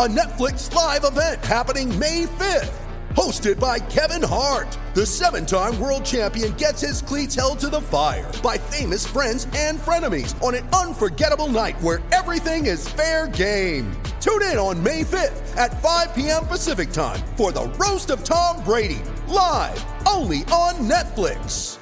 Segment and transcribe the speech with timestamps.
[0.00, 2.72] a Netflix live event happening May 5th.
[3.10, 7.82] Hosted by Kevin Hart, the seven time world champion gets his cleats held to the
[7.82, 13.92] fire by famous friends and frenemies on an unforgettable night where everything is fair game.
[14.22, 16.46] Tune in on May 5th at 5 p.m.
[16.46, 21.76] Pacific time for the Roast of Tom Brady, live only on Netflix.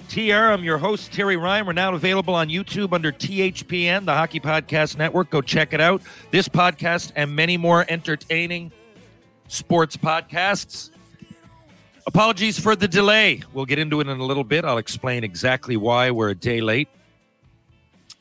[0.08, 0.52] TR.
[0.52, 1.66] I'm your host, Terry Ryan.
[1.66, 5.30] We're now available on YouTube under THPN, the Hockey Podcast Network.
[5.30, 6.00] Go check it out.
[6.30, 8.70] This podcast and many more entertaining
[9.48, 10.90] sports podcasts.
[12.08, 13.42] Apologies for the delay.
[13.52, 14.64] We'll get into it in a little bit.
[14.64, 16.88] I'll explain exactly why we're a day late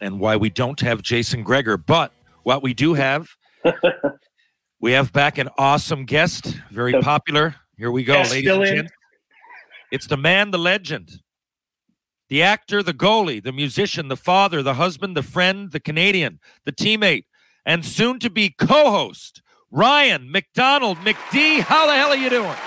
[0.01, 1.81] and why we don't have Jason Greger.
[1.83, 2.11] But
[2.43, 3.29] what we do have,
[4.81, 7.55] we have back an awesome guest, very popular.
[7.77, 8.91] Here we go, ladies and gents.
[9.89, 11.21] It's the man, the legend,
[12.27, 16.73] the actor, the goalie, the musician, the father, the husband, the friend, the Canadian, the
[16.73, 17.23] teammate,
[17.65, 21.61] and soon to be co host, Ryan McDonell McD.
[21.61, 22.57] How the hell are you doing?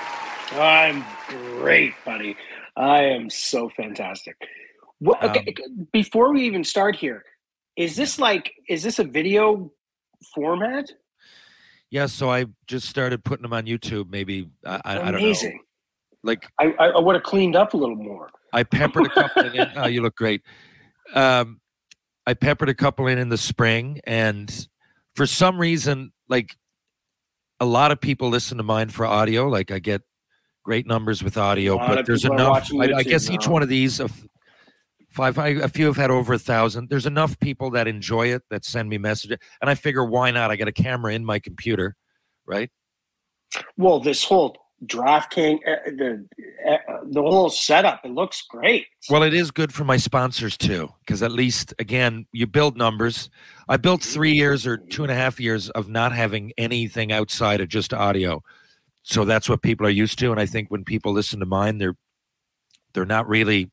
[0.52, 2.36] I'm great, buddy.
[2.76, 4.36] I am so fantastic.
[4.98, 5.54] What, okay,
[5.92, 7.24] before we even start here,
[7.76, 9.72] is this like is this a video
[10.34, 10.92] format?
[11.90, 14.10] Yeah, so I just started putting them on YouTube.
[14.10, 15.18] Maybe I, I, I don't know.
[15.18, 15.60] Amazing.
[16.22, 18.30] Like I, I, I would have cleaned up a little more.
[18.52, 19.68] I peppered a couple in.
[19.76, 20.42] Oh, you look great.
[21.14, 21.60] Um,
[22.26, 24.68] I peppered a couple in in the spring, and
[25.16, 26.56] for some reason, like
[27.58, 29.48] a lot of people listen to mine for audio.
[29.48, 30.02] Like I get
[30.62, 32.70] great numbers with audio, but there's enough.
[32.74, 34.26] I, I guess each one of these, of
[35.10, 36.88] five, I, a few have had over a thousand.
[36.88, 40.50] There's enough people that enjoy it that send me messages, and I figure why not?
[40.50, 41.96] I got a camera in my computer,
[42.46, 42.70] right?
[43.76, 44.56] Well, this whole
[44.86, 46.26] DraftKings, uh, the
[46.66, 46.76] uh,
[47.10, 48.86] the whole setup, it looks great.
[49.10, 53.28] Well, it is good for my sponsors too, because at least again, you build numbers.
[53.68, 57.60] I built three years or two and a half years of not having anything outside
[57.60, 58.42] of just audio,
[59.02, 60.30] so that's what people are used to.
[60.30, 61.96] And I think when people listen to mine, they're
[62.94, 63.70] they're not really.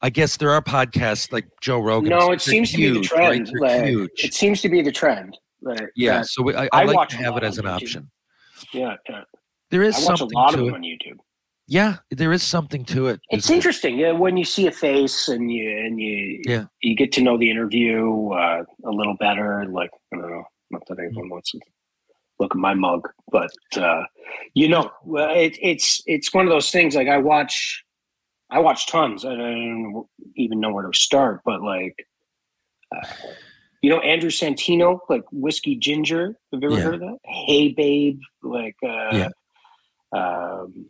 [0.00, 2.10] I guess there are podcasts like Joe Rogan.
[2.10, 3.44] no, it seems to be the huge, right?
[3.44, 3.50] trend.
[3.60, 4.10] Like, huge.
[4.24, 5.36] It seems to be the trend.
[5.60, 7.72] like, Yeah, so we, I, I, I like watch to have it as an YouTube.
[7.74, 8.10] option.
[8.72, 9.22] yeah, yeah.
[9.72, 10.74] There is I watch a something lot of them it.
[10.74, 11.16] on YouTube.
[11.66, 13.20] Yeah, there is something to it.
[13.30, 16.66] It's interesting yeah, when you see a face and you and you Yeah.
[16.80, 19.66] you get to know the interview uh, a little better.
[19.68, 21.58] Like I don't know, not that anyone wants to
[22.38, 24.02] look at my mug, but uh,
[24.54, 24.90] you know,
[25.30, 26.94] it, it's it's one of those things.
[26.94, 27.84] Like I watch,
[28.50, 29.24] I watch tons.
[29.24, 30.06] I don't
[30.36, 31.94] even know where to start, but like.
[32.94, 33.06] Uh,
[33.80, 36.36] you know Andrew Santino, like whiskey ginger.
[36.52, 36.82] Have you ever Yeah.
[36.84, 37.18] heard of that?
[37.24, 39.28] Hey babe, like uh, Yeah.
[40.12, 40.86] um,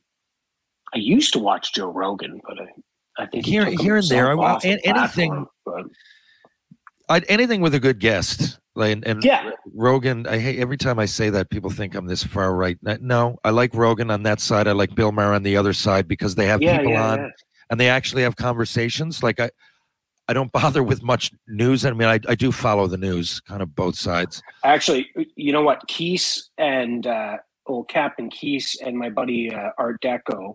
[0.95, 4.55] I used to watch Joe Rogan, but I, I think Here- here and there, I-
[4.65, 5.85] an- anything- platform, but-
[7.11, 8.59] I, anything with a good guest.
[8.79, 9.51] And, and Yeah.
[9.75, 12.79] Rogan, I hate every time I say that people think I'm this far right.
[13.01, 14.69] No, I like Rogan on that side.
[14.69, 17.19] I like Bill Maher on the other side because they have yeah, people yeah, on
[17.19, 17.29] yeah.
[17.71, 19.23] and they actually have conversations.
[19.23, 19.51] Like I,
[20.29, 21.85] I don't bother with much news.
[21.85, 24.43] I mean, I, I do follow the news, kind of both sides.
[24.65, 25.87] Actually, you know what?
[25.89, 30.55] Keese and uh, old Captain Keese and my buddy uh, Art Deco,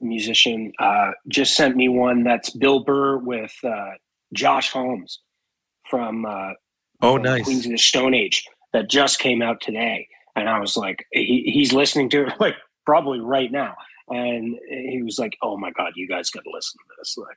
[0.00, 3.90] musician, uh, just sent me one that's Bill Burr with uh,
[4.32, 5.06] Josh Homme
[5.88, 6.50] from uh,
[7.04, 7.44] Oh, nice.
[7.44, 11.42] Queens of the Stone Age that just came out today, and I was like, he,
[11.52, 12.54] he's listening to it like
[12.86, 13.74] probably right now,
[14.08, 17.36] and he was like, "Oh my god, you guys got to listen to this!" Like,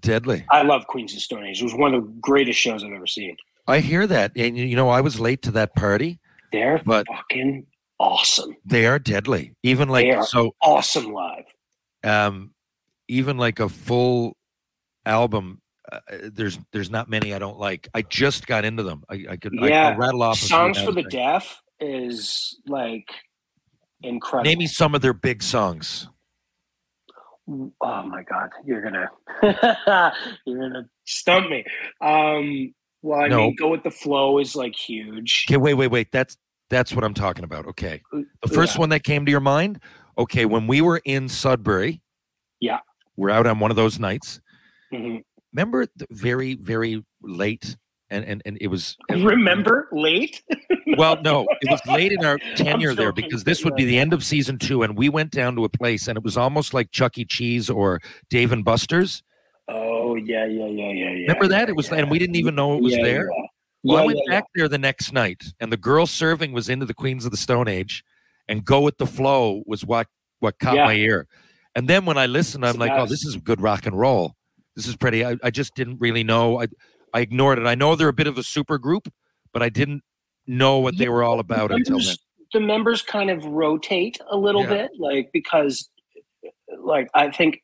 [0.00, 0.44] Deadly.
[0.50, 1.60] I love Queens of the Stone Age.
[1.60, 3.36] It was one of the greatest shows I've ever seen.
[3.68, 6.18] I hear that, and you know, I was late to that party.
[6.52, 7.66] They're But- fucking
[7.98, 8.56] awesome.
[8.64, 9.54] They are deadly.
[9.62, 11.44] Even like so, awesome live.
[12.04, 12.50] um,
[13.08, 14.36] even like a full
[15.06, 15.61] album.
[15.92, 15.98] Uh,
[16.32, 17.88] there's there's not many I don't like.
[17.94, 19.04] I just got into them.
[19.10, 23.08] I, I could I, Yeah, will rattle off Songs for the that- Deaf is like
[24.02, 24.48] incredible.
[24.48, 26.08] Name me some of their big songs.
[27.48, 29.10] Oh my god, you're gonna
[30.46, 31.64] you're gonna stump me.
[32.00, 32.72] Um,
[33.02, 33.38] well, I No.
[33.38, 35.44] mean, go with the flow is like huge.
[35.48, 36.12] Okay, wait, wait, wait.
[36.12, 36.36] That's
[36.70, 37.66] that's what I'm talking about.
[37.66, 38.80] Okay, the first Yeah.
[38.80, 39.80] one that came to your mind.
[40.16, 42.00] Okay, when we were in Sudbury,
[42.60, 42.78] Yeah.
[43.16, 44.40] we're out on one of those nights.
[44.92, 45.22] Mhm.
[45.52, 47.76] Remember, the very very late,
[48.10, 50.42] and and and it was Remember late?
[50.96, 54.12] Well, no, it was late in our tenure there because this would be the end
[54.12, 56.90] of season two, and we went down to a place, and it was almost like
[56.90, 57.24] Chuck E.
[57.24, 59.22] Cheese or Dave and Buster's.
[59.68, 61.20] Oh yeah, yeah, yeah, yeah, yeah.
[61.22, 61.68] Remember that?
[61.68, 61.98] It was, yeah.
[61.98, 63.30] and we didn't even know it was Yeah, there.
[63.84, 66.94] Well, I went back there the next night, and the girl serving was into the
[66.94, 68.04] Queens of the Stone Age,
[68.48, 70.06] and "Go with the Flow" was what
[70.40, 71.26] what caught my ear.
[71.74, 74.34] And then when I listened, I'm like, "Oh, this is good rock and roll.
[74.76, 76.60] This is pretty." I, I just didn't really know.
[76.60, 76.66] I
[77.14, 77.66] I ignored it.
[77.66, 79.12] I know they're a bit of a super group,
[79.52, 80.02] but I didn't
[80.46, 82.16] know what they were all about the until then.
[82.52, 84.68] the members kind of rotate a little Yeah.
[84.70, 85.88] bit, like because,
[86.78, 87.62] like I think,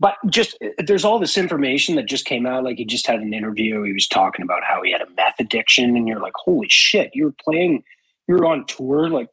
[0.00, 2.64] but just there's all this information that just came out.
[2.64, 3.82] Like he just had an interview.
[3.82, 7.10] He was talking about how he had a meth addiction, and you're like, holy shit,
[7.14, 7.84] you were playing,
[8.26, 9.28] you were on tour, like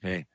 [0.00, 0.26] Hey,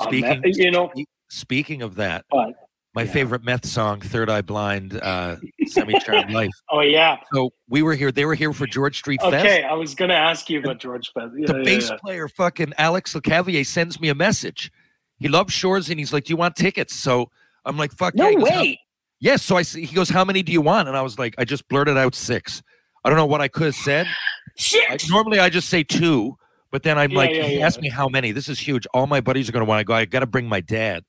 [0.00, 0.92] speaking, meth, you know.
[1.30, 2.54] speaking of that, But
[2.94, 3.12] my yeah.
[3.12, 5.36] favorite meth song, Third Eye Blind, uh,
[5.66, 6.50] Semi Charmed Life.
[6.70, 8.10] oh yeah, So we were here.
[8.10, 9.34] They were here for George Street Fest.
[9.34, 9.62] okay.
[9.62, 11.32] I was gonna ask you about George Fest.
[11.36, 14.70] Yeah, the yeah, bass player, fucking Alex LeCavalier, sends me a message.
[15.18, 17.30] He loves Shores, and he's like, "Do you want tickets?" So
[17.64, 18.80] I'm like, "Fuck No yeah!" He goes, "How-" way.
[19.20, 19.42] Yes.
[19.42, 19.84] So I see.
[19.84, 22.14] He goes, "How many do you want?" And I was like, I just blurted out
[22.14, 22.62] six.
[23.04, 24.06] I don't know what I could have said.
[24.06, 24.10] I,
[24.56, 25.08] Shit.
[25.08, 26.36] normally I just say two,
[26.70, 27.66] but then I'm like, yeah, he yeah.
[27.66, 28.32] asked me how many.
[28.32, 28.86] This is huge.
[28.92, 29.94] All my buddies are going to want to go.
[29.94, 31.04] I got to bring my dad.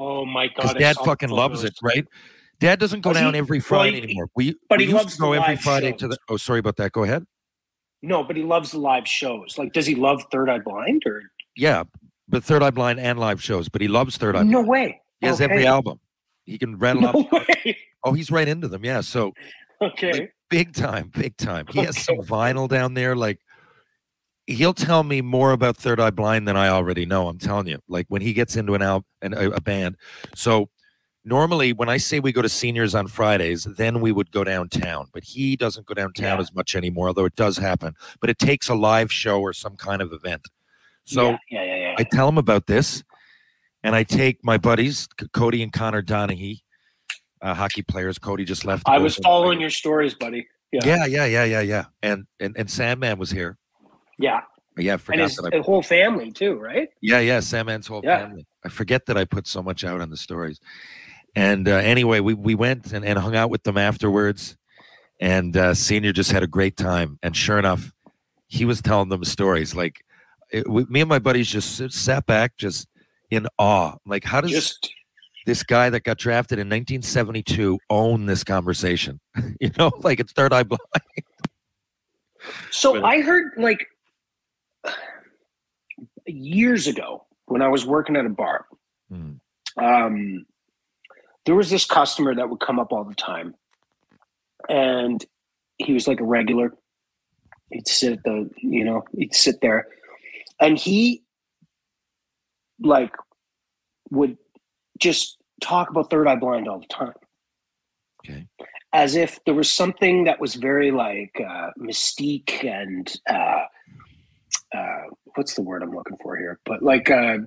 [0.00, 0.78] Oh my god.
[0.78, 2.06] Dad fucking loves it, right?
[2.60, 3.38] Dad doesn't go down he?
[3.38, 4.28] every Well, Friday he- anymore.
[4.36, 6.16] We, but we he used loves to go every Friday to the.
[6.28, 6.92] Oh, sorry about that.
[6.92, 7.24] Go ahead.
[8.02, 9.56] No, but he loves the live shows.
[9.58, 11.22] Like, does he love Third Eye Blind or
[11.56, 11.82] Yeah,
[12.28, 13.68] but Third Eye Blind and live shows.
[13.68, 14.42] But he loves Third Eye.
[14.44, 14.68] no Blind.
[14.68, 15.00] way?
[15.20, 15.98] He has every album.
[16.44, 17.32] He can rattle No off.
[17.32, 17.76] way.
[18.04, 18.84] Oh, he's right into them.
[18.84, 19.00] Yeah.
[19.00, 19.32] So
[19.82, 20.12] Okay.
[20.12, 21.66] like, big time, big time.
[21.70, 23.16] He has some vinyl down there.
[23.16, 23.40] Like
[24.48, 27.28] he'll tell me more about Third Eye Blind than I already know.
[27.28, 27.78] I'm telling you.
[27.86, 29.96] Like when he gets into an album and a, band.
[30.34, 30.70] So
[31.24, 35.08] normally when I say we go to seniors on Fridays, then we would go downtown.
[35.12, 36.40] But he doesn't go downtown Yeah.
[36.40, 37.94] as much anymore, although it does happen.
[38.20, 40.48] But it takes a live show or some kind of event.
[41.04, 41.94] So yeah, yeah.
[41.98, 43.02] I tell him about this,
[43.82, 46.60] and I take my buddies, Cody and Connor Donaghy,
[47.40, 48.18] uh, hockey players.
[48.18, 48.82] Cody just left.
[48.86, 50.46] I was following your stories, buddy.
[50.72, 51.84] Yeah, Yeah, yeah, yeah, yeah, yeah.
[52.02, 53.56] And and and Sandman was here.
[54.18, 54.40] Yeah.
[54.76, 55.52] Yeah, I And his that.
[55.52, 56.88] I, the whole family too, right?
[57.02, 58.18] yeah, yeah, Sandman's whole Yeah.
[58.26, 58.46] family.
[58.64, 60.60] I forget that I put so much out on the stories.
[61.34, 64.56] And uh, anyway, we we went and, and hung out with them afterwards.
[65.20, 67.18] And uh, Senior just had a great time.
[67.24, 67.92] And sure enough,
[68.46, 69.74] he was telling them stories.
[69.74, 69.96] Like
[70.52, 72.86] it, we, me and my buddies just s- sat back, just
[73.30, 73.96] in awe.
[74.06, 74.88] Like, how does Just
[75.44, 79.18] this guy that got drafted in 1972 own this conversation?
[79.60, 80.80] you know, like it's third eye blind.
[82.70, 83.84] so But- I heard like
[86.32, 88.66] years ago when I was working at a bar.
[89.10, 89.32] Hmm.
[89.82, 90.46] Um,
[91.46, 93.54] there was this customer that would come up all the time,
[94.68, 95.24] and
[95.78, 96.74] he was like a regular.
[97.70, 99.86] He'd sit at the, you know, he'd sit there,
[100.60, 101.22] and he
[102.80, 103.12] like
[104.10, 104.36] would
[104.98, 107.12] just talk about Third Eye Blind all the time
[108.24, 108.46] Okay.
[108.92, 113.62] as if there was something that was very like uh, mystique and uh,
[115.34, 116.58] what's the word I'm looking for here?
[116.64, 117.38] But like uh,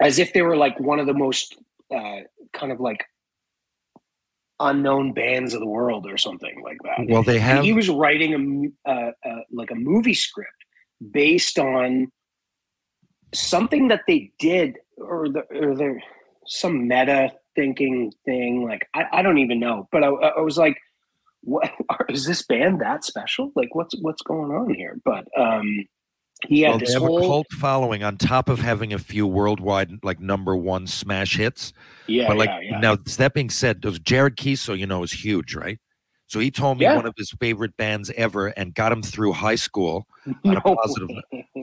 [0.00, 1.56] as if they were like one of the most
[1.94, 2.20] uh,
[2.52, 3.04] kind of like
[4.60, 7.06] unknown bands of the world or something like that.
[7.08, 7.64] Well, they have.
[7.64, 10.50] he was writing a uh, uh, like a movie script
[11.12, 12.10] based on
[13.34, 16.00] something that they did or the or the
[16.46, 20.78] some meta thinking thing like I, I don't even know but I, I was like
[21.42, 21.70] what
[22.08, 25.84] is this band that special like what's what's going on here but um
[26.46, 28.98] he had well, this they have a whole cult following on top of having a
[28.98, 31.72] few worldwide like number one smash hits.
[32.06, 32.80] yeah but like yeah, yeah.
[32.80, 35.78] now, that being said, those Jared Keeso, you know, is huge, right?
[36.26, 36.96] So he told me Yeah.
[36.96, 40.06] one of his favorite bands ever and got him through high school.
[40.44, 41.08] on a positive.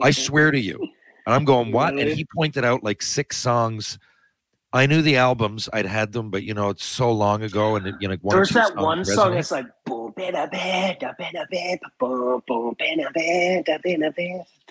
[0.02, 0.78] I swear to you.
[1.24, 1.94] And I'm going, what?
[1.98, 3.98] And he pointed out like six songs.
[4.76, 7.76] I knew the albums, I'd had them, but you know, it's so long ago.
[7.76, 9.34] And it, you know, like one or There's two that songs one song resonate.
[9.34, 14.14] that's like boom bada bada bada bada boom boom bada bada bada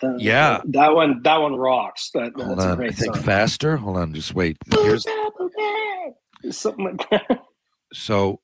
[0.02, 0.16] bada.
[0.20, 0.62] Yeah.
[0.66, 2.12] that one that one rocks.
[2.14, 3.24] That, Hold that's a on, I great think song.
[3.24, 3.78] faster.
[3.78, 4.58] Hold on, just wait.
[4.74, 5.06] Here's
[6.52, 7.42] Something like that.
[7.94, 8.40] so,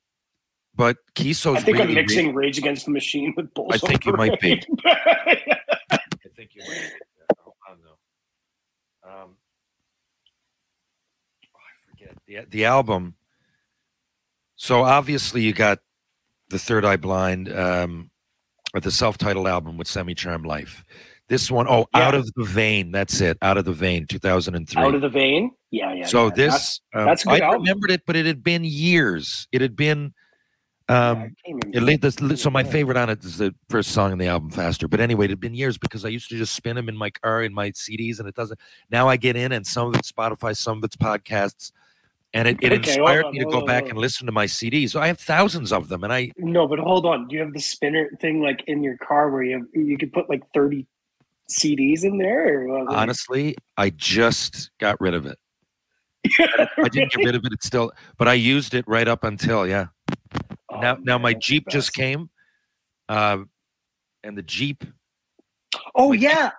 [0.74, 3.74] but Keeso's I think really, I'm mixing Rage Against the Machine with Bulls.
[3.74, 4.56] I think on you might be.
[4.56, 5.38] Parade.
[5.92, 5.98] I
[6.34, 6.92] think you might.
[7.38, 9.08] Hold on, though.
[9.08, 9.36] Um,
[11.54, 13.14] oh, I forget the the album.
[14.56, 15.78] So obviously, you got
[16.50, 18.10] the Third Eye Blind, um,
[18.74, 20.84] or the self-titled album with Semi Charmed Life.
[21.28, 22.08] This one, oh, Yeah.
[22.08, 22.92] Out of the Vein.
[22.92, 23.38] That's it.
[23.42, 24.82] Out of the Vein, two thousand and three.
[24.82, 25.50] Out of the vein.
[25.70, 26.06] Yeah, yeah.
[26.06, 26.34] so yeah.
[26.34, 27.62] this, um, that's a I album.
[27.62, 29.48] remembered it, but it had been years.
[29.52, 30.12] It had been.
[30.88, 34.18] That's- Um, can't it this, so my favorite on it is the first song in
[34.18, 36.76] the album, "Faster." But anyway, it had been years because I used to just spin
[36.76, 38.58] them in my car in my CDs, and it doesn't.
[38.90, 41.70] Now I get in, and some of it's Spotify, some of it's podcasts,
[42.34, 44.46] and it, it Okay, inspired on, me to go on, back and listen to my
[44.46, 44.90] CDs.
[44.90, 47.28] So I have thousands of them, and I No, but hold on.
[47.28, 50.12] Do you have the spinner thing like in your car where you have, you could
[50.12, 50.86] put like 30
[51.50, 52.66] CDs in there?
[52.68, 55.38] Or honestly, I just got rid of it.
[56.38, 57.52] I didn't get rid of it.
[57.52, 59.86] It's still, but I used it right up until yeah.
[60.70, 62.30] Oh, now, now my Jeep just came,
[63.08, 63.38] uh,
[64.24, 64.84] and the Jeep
[65.94, 66.50] Oh Like- yeah,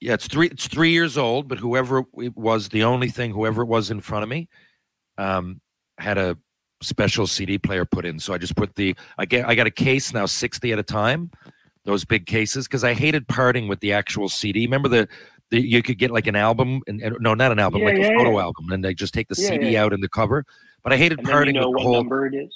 [0.00, 0.46] Yeah, it's three.
[0.48, 4.00] It's three years old, but whoever it was, the only thing, whoever it was in
[4.00, 4.48] front of me,
[5.18, 5.60] um,
[5.98, 6.36] had a
[6.82, 8.18] special CD player put in.
[8.18, 8.94] So I just put the.
[9.18, 9.46] I get.
[9.48, 11.30] I got a case now, sixty at a time.
[11.84, 14.66] Those big cases, because I hated parting with the actual CD.
[14.66, 15.08] Remember the.
[15.50, 17.98] The, you could get like an album, and, and no, not an album, Yeah, like
[17.98, 18.42] yeah, a photo yeah.
[18.42, 20.44] album, and they just take the CD out in the cover.
[20.82, 21.92] But I hated and then you parting know with the whole.
[21.94, 22.52] number it is.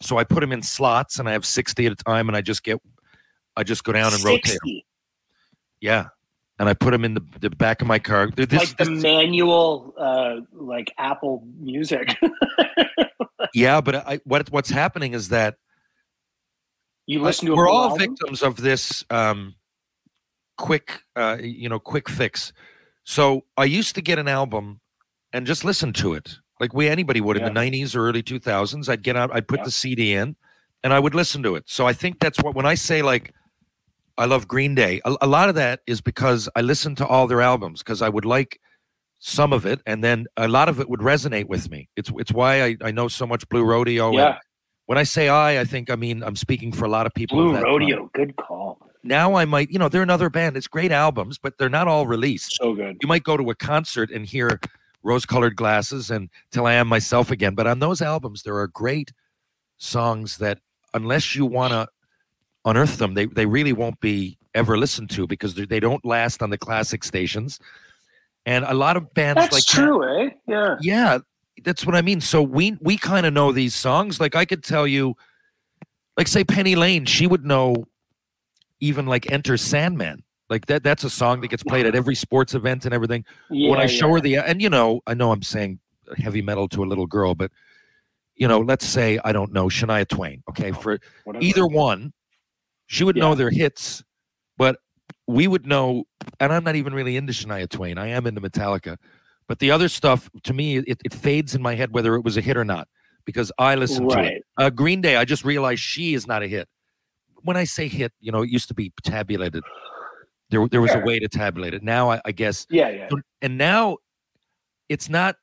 [0.00, 2.40] So I put them in slots, and I have sixty at a time, and I
[2.40, 2.78] just get.
[3.58, 4.46] I just go down and rotate.
[4.46, 4.86] 60,
[5.82, 6.06] Yeah,
[6.58, 8.30] and I put them in the, the back of my car.
[8.30, 12.16] This, like the this- manual, uh, like Apple Music.
[13.52, 15.56] Yeah, but I, what what's happening is that
[17.06, 17.54] you listen to.
[17.54, 17.98] we're all album?
[17.98, 19.54] victims of this um,
[20.58, 22.52] quick, uh, you know, quick fix.
[23.04, 24.80] So I used to get an album
[25.32, 28.88] and just listen to it, like we anybody would in the '90s or early 2000s.
[28.88, 29.64] I'd get out, I'd put Yeah.
[29.66, 30.34] the CD in,
[30.82, 31.64] and I would listen to it.
[31.66, 33.32] So I think that's what when I say like.
[34.16, 35.00] I love Green Day.
[35.04, 38.08] A, a lot of that is because I listened to all their albums because I
[38.08, 38.60] would like
[39.18, 41.88] some of it, and then a lot of it would resonate with me.
[41.96, 44.12] It's it's why I, I know so much Blue Rodeo.
[44.12, 44.38] Yeah,
[44.86, 47.38] when I say I, I think I mean I'm speaking for a lot of people.
[47.38, 47.64] Blue that time.
[47.64, 48.10] Rodeo.
[48.14, 48.78] Good call.
[49.02, 50.56] Now I might, you know, they're another band.
[50.56, 52.56] It's great albums, but they're not all released.
[52.56, 52.96] So good.
[53.02, 54.58] You might go to a concert and hear
[55.02, 59.12] rose-colored glasses and Till I Am Myself Again, but on those albums there are great
[59.76, 60.60] songs that
[60.94, 61.86] unless you want to
[62.64, 66.50] unearth them, they they really won't be ever listened to because they don't last on
[66.50, 67.58] the classic stations.
[68.46, 70.30] And a lot of bands That's like that- true, eh?
[70.46, 70.76] Yeah.
[70.80, 71.18] yeah,
[71.64, 72.20] that's what I mean.
[72.20, 74.20] So we we kind of know these songs.
[74.20, 75.14] Like I could tell you,
[76.16, 77.86] like say Penny Lane, she would know
[78.80, 80.22] even like Enter Sandman.
[80.50, 83.24] Like that that's a song that gets played at every sports event and everything.
[83.50, 84.12] yeah when I show yeah.
[84.14, 85.78] her the and you know, I know I'm saying
[86.18, 87.50] heavy metal to a little girl, but
[88.36, 90.42] you know, let's say I don't know Shania Twain.
[90.50, 91.42] Okay, for Whatever.
[91.44, 92.12] either one,
[92.86, 94.02] she would know their hits,
[94.58, 94.76] but
[95.26, 96.04] we would know.
[96.40, 97.98] And I'm not even really into Shania Twain.
[97.98, 98.96] I am into Metallica,
[99.48, 102.36] but the other stuff to me, it, it fades in my head whether it was
[102.36, 102.88] a hit or not
[103.24, 104.42] because I listen to it.
[104.56, 106.68] Uh, Green Day, I just realized she is not a hit.
[107.42, 109.62] When I say hit, you know, it used to be tabulated.
[110.50, 111.02] There, there was Sure.
[111.02, 111.82] a way to tabulate it.
[111.82, 113.08] Now, I, I guess, Yeah, yeah.
[113.42, 113.96] and now
[114.88, 115.36] it's not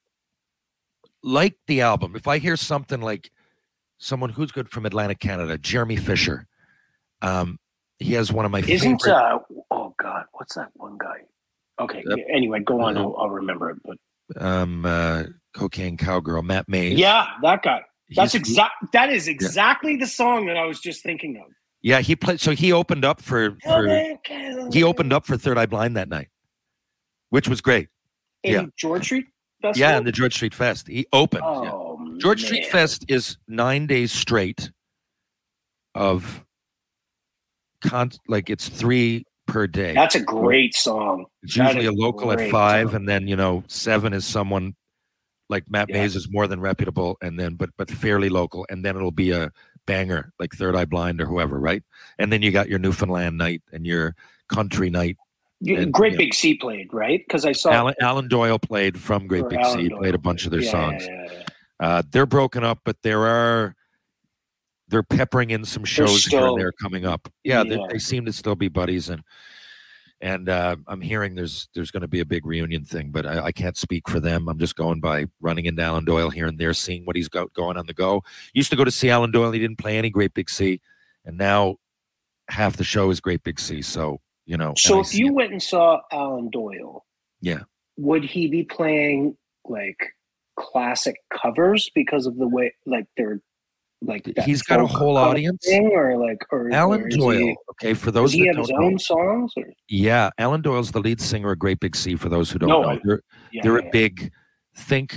[1.24, 2.16] like the album.
[2.16, 3.32] If I hear something like
[3.98, 6.48] someone who's good from Atlantic Canada, Jeremy Fisher,
[7.22, 7.58] um,
[8.00, 9.14] he has one of my Isn't favorite.
[9.16, 9.40] uh
[9.72, 11.18] oh god, what's that one guy?
[11.80, 12.04] Okay.
[12.32, 12.96] Anyway, go on.
[12.96, 13.00] Mhm.
[13.00, 13.78] I'll, I'll remember it.
[13.84, 15.24] But um, uh,
[15.56, 16.98] cocaine cowgirl, Matt Mays.
[16.98, 17.82] yeah, that guy.
[18.16, 18.74] That's exact.
[18.94, 21.52] That is exactly the song that I was just thinking of.
[21.82, 22.40] Yeah, he played.
[22.40, 23.88] So he opened up for for
[24.72, 26.28] he opened up for Third Eye Blind that night,
[27.30, 27.88] which was great.
[28.44, 28.66] in Yeah.
[28.78, 29.26] George Street
[29.62, 29.80] Festival.
[29.90, 30.88] Yeah, and the George Street Fest.
[30.88, 31.44] He opened.
[31.44, 31.72] yeah.
[31.72, 32.66] oh, George Street.
[32.68, 34.72] Fest is nine days straight
[35.96, 36.44] of
[37.82, 39.94] con like it's three per day.
[39.94, 41.26] That's a great song.
[41.44, 42.96] It's that usually a local at five, song.
[42.96, 44.76] and then you know seven is someone
[45.50, 46.02] like Matt Yeah.
[46.02, 49.32] Mays is more than reputable, and then but but fairly local, and then it'll be
[49.32, 49.52] a
[49.88, 51.84] banger like Third Eye Blind or whoever, right?
[52.20, 54.16] And then you got your Newfoundland night and your
[54.48, 55.18] country night.
[55.60, 56.18] You- and, Great yeah.
[56.20, 59.80] Big Sea played right because I saw Alan, Alan Doyle played from Great Big Alan
[59.80, 61.06] Sea, Doyle played a bunch of their Yeah, songs.
[61.08, 61.28] yeah.
[61.80, 63.76] Uh, they're broken up, but there are
[64.92, 67.28] they're peppering in some shows here still- and there coming up.
[67.44, 67.88] Yeah, They, Yeah.
[67.90, 69.24] they seem to still be buddies, and
[70.24, 73.46] and uh, I'm hearing there's there's going to be a big reunion thing, but I,
[73.46, 74.48] I can't speak for them.
[74.48, 77.52] I'm just going by running into Alan Doyle here and there, seeing what he's got
[77.54, 78.22] going on the go.
[78.54, 80.80] Used to go to see Alan Doyle, he didn't play any Great Big Sea,
[81.26, 81.78] and now
[82.50, 83.82] half the show is Great Big Sea.
[83.82, 87.06] So you know, So if you went and saw Alan Doyle,
[87.40, 87.62] Yeah.
[87.98, 90.14] would he be playing like
[90.58, 93.40] classic covers because of the way like they're
[94.02, 95.64] like He's got a whole audience.
[95.66, 97.38] thing, or like or Alan or Doyle.
[97.38, 99.54] He, okay, for does those he that have his know, own songs?
[99.58, 99.66] Or?
[99.90, 102.16] yeah, Alan Doyle's the lead singer of Great Big Sea.
[102.16, 103.88] For those who don't No, know, I- they're, Yeah, they're yeah.
[103.88, 104.32] a big
[104.76, 105.16] think.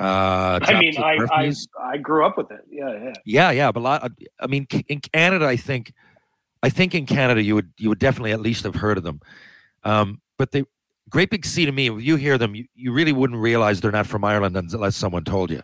[0.00, 2.60] Uh, I mean, I, I I grew up with it.
[2.68, 3.12] Yeah, yeah.
[3.24, 4.12] yeah, yeah, but a lot.
[4.40, 5.92] I mean, in Canada, I think,
[6.64, 9.20] I think in Canada you would you would definitely at least have heard of them.
[9.84, 10.64] Um, but they
[11.10, 13.92] Great Big Sea to me, if you hear them, you, you really wouldn't realize they're
[13.92, 15.62] not from Ireland unless someone told you.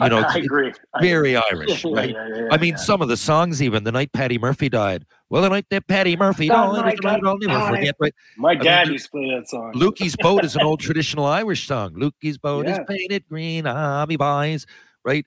[0.00, 0.72] You know, I, I agree.
[1.00, 1.42] Very agree.
[1.52, 2.10] Irish, Yeah, right?
[2.10, 5.04] yeah, yeah, I mean, some of the songs, even the night Patty Murphy died.
[5.28, 7.68] Well, the night that Patty Murphy Oh died, my is the night I'll never God.
[7.70, 7.94] forget.
[8.00, 8.14] Right?
[8.36, 9.72] my mean, dad Lu- used to play that song.
[9.74, 11.92] Lukey's boat is an old traditional Irish song.
[11.94, 14.66] Lukey's boat is painted green, ah, me boys,
[15.04, 15.26] right?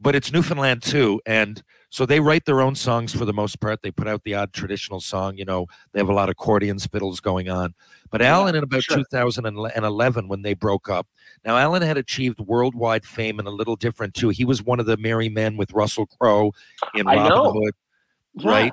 [0.00, 1.62] But it's Newfoundland too, and
[1.94, 3.80] so they write their own songs for the most part.
[3.82, 5.36] They put out the odd traditional song.
[5.36, 7.72] You know, they have a lot of accordions, fiddles going on.
[8.10, 8.96] But Alan, in about sure.
[8.96, 11.06] 2011, when they broke up,
[11.44, 14.30] now Alan had achieved worldwide fame and a little different too.
[14.30, 16.50] He was one of the merry men with Russell Crowe
[16.96, 17.52] in I Robin know.
[17.52, 17.74] Hood.
[18.34, 18.50] Yeah.
[18.50, 18.72] right?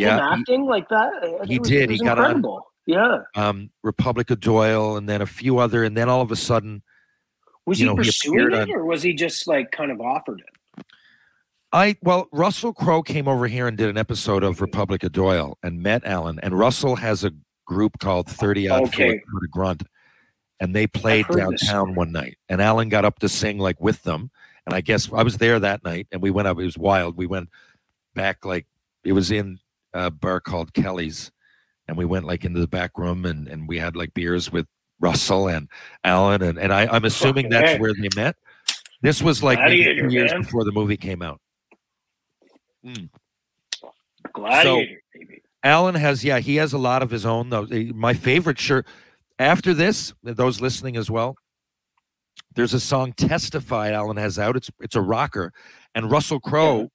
[0.00, 1.44] Yeah, he- acting like that.
[1.46, 1.90] he was- did.
[1.90, 2.42] He got on-.
[2.86, 3.18] Yeah.
[3.36, 6.82] um, Republic of Doyle, and then a few other, and then all of a sudden.
[7.64, 10.40] Was he know, pursuing appeared it, on- or was he just like kind of offered
[10.40, 10.55] it?
[11.76, 15.58] I well, Russell Crowe came over here and did an episode of Republic of Doyle
[15.62, 16.40] and met Alan.
[16.42, 17.32] And Russell has a
[17.66, 19.18] group called Thirty Odd Okay.
[19.18, 19.82] For the Grunt,
[20.58, 22.38] and they played downtown one night.
[22.48, 24.30] And Alan got up to sing like with them.
[24.64, 26.58] And I guess I was there that night, and we went up.
[26.58, 27.18] It was wild.
[27.18, 27.50] We went
[28.14, 28.66] back like
[29.04, 29.58] it was in
[29.92, 31.30] a bar called Kelly's,
[31.88, 34.66] and we went like into the back room, and and we had like beers with
[34.98, 35.68] Russell and
[36.04, 38.36] Alan, and and I, I'm assuming Fucking that's where they met.
[39.02, 40.40] This was like years man.
[40.40, 41.38] before the movie came out.
[42.86, 43.10] Mm.
[44.32, 45.42] Gladiator, baby.
[45.62, 47.50] Alan has, yeah, he has a lot of his own.
[47.50, 48.86] Though my favorite shirt.
[49.38, 51.36] After this, those listening as well,
[52.54, 54.56] there's a song "Testify" Alan has out.
[54.56, 55.52] It's it's a rocker,
[55.94, 56.88] and Russell Crowe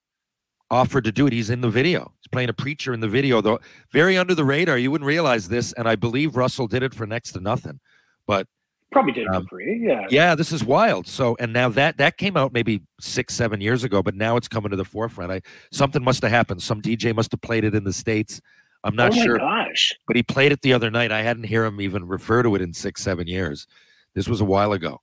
[0.71, 1.33] offered to do it.
[1.33, 2.13] He's in the video.
[2.19, 3.59] He's playing a preacher in the video, though.
[3.91, 4.77] Very under the radar.
[4.77, 7.79] You wouldn't realize this, and I believe Russell did it for next to nothing.
[8.25, 8.47] But
[8.91, 9.79] Probably did it Um, for free.
[9.87, 10.05] Yeah.
[10.09, 11.07] yeah, this is wild.
[11.07, 14.47] So, and now that that came out maybe six, seven years ago, but now it's
[14.49, 15.31] coming to the forefront.
[15.31, 16.61] I something must have happened.
[16.61, 18.41] Some DJ must have played it in the states.
[18.83, 19.39] I'm not sure.
[19.39, 19.93] oh my sure, gosh.
[20.07, 21.11] but he played it the other night.
[21.11, 23.67] I hadn't hear him even refer to it in six, seven years.
[24.15, 24.99] This was a while ago.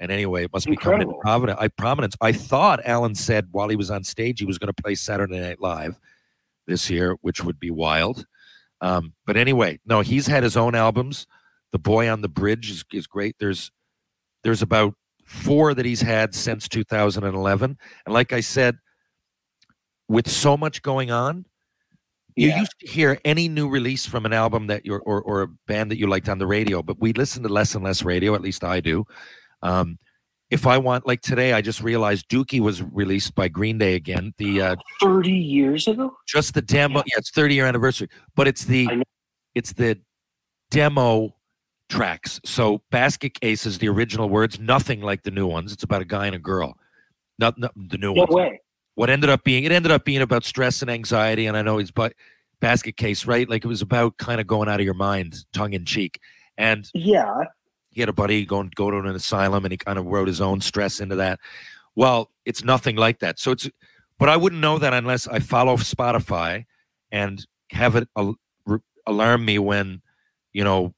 [0.00, 1.56] And anyway, it must be coming into Incredible.
[1.58, 2.16] I prominence.
[2.20, 5.38] I thought Alan said while he was on stage he was going to play Saturday
[5.40, 5.98] Night Live
[6.66, 8.26] this year, which would be wild.
[8.80, 11.26] Um, but anyway, no, he's had his own albums.
[11.72, 13.36] The Boy on the Bridge is, is great.
[13.38, 13.70] There's
[14.42, 18.78] there's about four that he's had since 2011, and like I said,
[20.08, 21.44] with so much going on,
[22.36, 25.48] you used to hear any new release from an album that you're or, or a
[25.66, 28.34] band that you liked on the radio, but we listen to less and less radio.
[28.34, 29.04] At least I do.
[29.62, 29.98] Um,
[30.50, 34.34] if I want, like today, I just realized Dookie was released by Green Day again.
[34.38, 36.16] The uh, 30 years ago?
[36.26, 36.98] just the demo.
[36.98, 38.88] Yeah, it's 30 year anniversary, but it's the
[39.54, 39.98] it's the
[40.70, 41.34] demo
[41.90, 42.40] tracks.
[42.44, 45.72] So Basket Case is the original words, nothing like the new ones.
[45.72, 46.78] It's about a guy and a girl.
[47.38, 48.34] Not, not the new No ones.
[48.34, 48.60] way.
[48.94, 51.78] What ended up being it ended up being about stress and anxiety, and I know
[51.78, 52.14] it's but
[52.60, 53.48] Basket Case, right?
[53.48, 56.18] Like it was about kind of going out of your mind, tongue in cheek.
[56.58, 57.44] And Yeah.
[57.90, 60.40] he had a buddy going go to an asylum and he kind of wrote his
[60.40, 61.40] own stress into that
[61.96, 63.68] well it's nothing like that so it's
[64.16, 66.64] but i wouldn't know that unless i follow spotify
[67.10, 70.00] and have it al- re- alarm me when
[70.52, 70.94] you know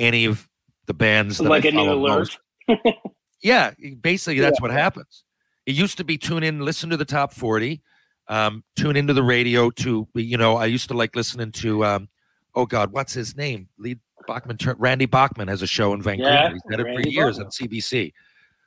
[0.00, 0.48] any of
[0.86, 2.36] the bands that Like I a new alert.
[2.68, 2.96] most-
[3.42, 5.24] yeah basically that's what happens
[5.66, 7.80] it used to be tune in listen to the top 40
[8.28, 12.08] um, tune into the radio to you know i used to like listening to um,
[12.54, 16.30] oh god what's his name lead Bachman, Randy Bachman has a show in Vancouver.
[16.30, 17.46] Yeah, He's had it for years Bachman.
[17.46, 18.12] on CBC.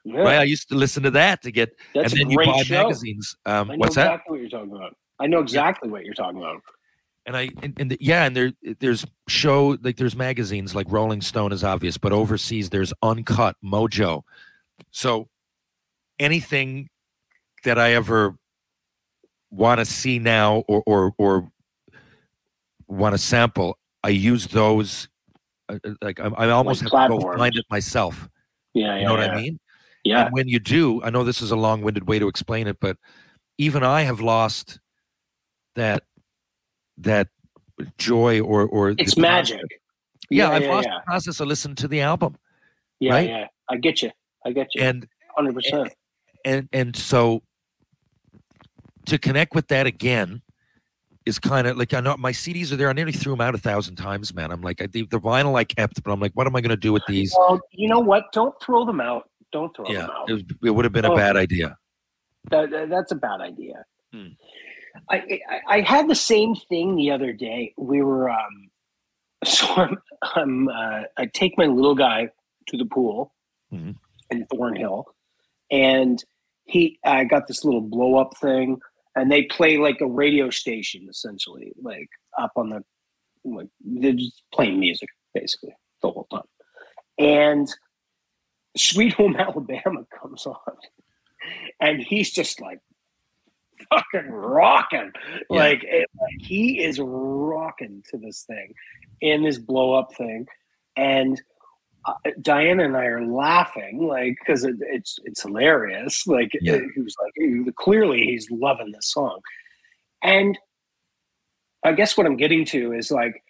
[0.03, 0.37] Yeah, Right?
[0.39, 2.81] I used to listen to that to get, that's and then a you buy show.
[2.83, 3.35] magazines.
[3.45, 4.07] Um, I know what's that?
[4.07, 4.97] exactly what you're talking about.
[5.19, 6.61] I know exactly what you're talking about.
[7.25, 11.21] And I and, and the, yeah, and there there's show like there's magazines like Rolling
[11.21, 14.23] Stone is obvious, but overseas there's Uncut, Mojo.
[14.91, 15.29] So
[16.19, 16.89] anything
[17.63, 18.35] that I ever
[19.51, 21.49] want to see now or or or
[22.87, 25.07] want to sample, I use those.
[25.69, 28.27] uh, uh, Like I, I almost Like have to go find it myself.
[28.73, 28.99] Yeah, yeah.
[28.99, 29.31] You know what yeah.
[29.31, 29.59] I mean?
[30.03, 30.25] Yeah.
[30.25, 32.97] And when you do, I know this is a long-winded way to explain it, but
[33.57, 34.81] even I have lost
[35.75, 36.03] that
[36.97, 37.27] that
[37.97, 39.17] joy or or It's process-
[39.51, 39.61] magic.
[40.29, 40.95] Yeah, I've yeah, lost yeah.
[40.99, 42.37] the process of listening to the album,
[42.99, 43.29] Yeah, right?
[43.29, 43.47] yeah.
[43.69, 44.11] I get you.
[44.45, 44.81] I get you.
[44.81, 45.93] and Hundred percent.
[46.45, 47.41] and and so
[49.05, 50.41] to connect with that again
[51.25, 52.89] is kind of like I know my CDs are there.
[52.89, 54.51] I nearly threw them out a thousand times, man.
[54.51, 56.69] I'm like, I, the, the vinyl I kept, but I'm like, what am I going
[56.71, 57.33] to do with these?
[57.37, 58.25] Well, you know what?
[58.33, 59.29] Don't throw them out.
[59.51, 60.29] Don't throw Yeah, them out.
[60.29, 61.15] it, was, it would have been a Oh.
[61.15, 61.77] bad idea.
[62.49, 63.85] That- that's a bad idea.
[64.13, 64.27] Hmm.
[65.09, 67.73] I, I I had the same thing the other day.
[67.77, 68.69] We were um,
[69.45, 69.97] so I'm,
[70.35, 72.29] I'm uh, I take my little guy
[72.67, 73.33] to the pool
[73.73, 73.95] Mhm.
[74.29, 75.05] in Thornhill,
[75.71, 76.23] and
[76.65, 78.77] he I got this little blow up thing,
[79.15, 82.83] and they play like a radio station essentially, like up on the
[83.43, 86.43] like they're just playing music basically the whole time,
[87.17, 87.67] and
[88.77, 90.55] Sweet Home Alabama comes on,
[91.81, 92.79] and he's just like
[93.89, 95.11] fucking rocking.
[95.49, 95.59] Yeah.
[95.59, 98.73] Like, it, like he is rocking to this thing
[99.21, 100.47] in this blow up thing,
[100.95, 101.41] and
[102.05, 106.27] uh, Diana and I are laughing like because it, it's it's hilarious.
[106.27, 106.79] Like Yeah.
[106.93, 109.39] he was like clearly he's loving this song,
[110.21, 110.57] and
[111.85, 113.41] I guess what I'm getting to is like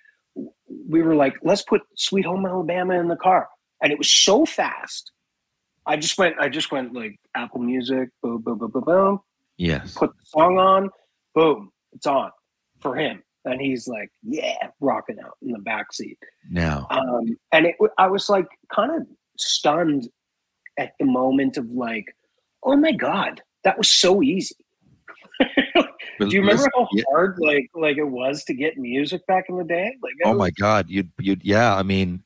[0.90, 3.50] we were like let's put Sweet Home Alabama in the car,
[3.82, 5.12] and it was so fast.
[5.86, 6.36] I just went.
[6.40, 9.20] I just went like Apple Music, boom, boom, boom, boom, boom
[9.58, 9.94] Yes.
[9.96, 10.90] put the song on,
[11.36, 12.32] boom, it's on
[12.82, 13.22] for him.
[13.46, 16.18] And he's like, yeah, rocking out in the back seat.
[16.50, 19.06] Now, Um, and it, I was like kind of
[19.38, 20.08] stunned
[20.80, 22.06] at the moment of like,
[22.64, 24.56] oh my God, that was so easy.
[26.20, 27.04] Do you remember how Yeah.
[27.12, 29.96] hard like like it was to get music back in the day?
[30.02, 31.76] Like, Oh was- my God, you'd you'd yeah.
[31.76, 32.24] I mean,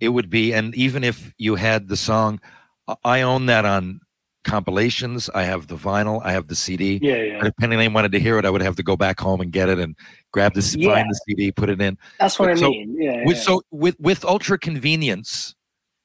[0.00, 2.40] it would be, and even if you had the song,
[2.88, 4.00] I- I own that on
[4.46, 5.28] compilations.
[5.34, 6.20] I have the vinyl.
[6.24, 6.98] I have the CD.
[7.02, 7.38] Yeah, yeah.
[7.40, 9.40] But if Penny Lane wanted to hear it, I would have to go back home
[9.40, 9.94] and get it and
[10.32, 10.94] grab the Yeah.
[10.94, 11.98] find the CD, put it in.
[12.18, 12.96] That's what I So, mean.
[12.98, 13.24] Yeah.
[13.26, 13.42] With yeah.
[13.42, 15.54] so with with ultra convenience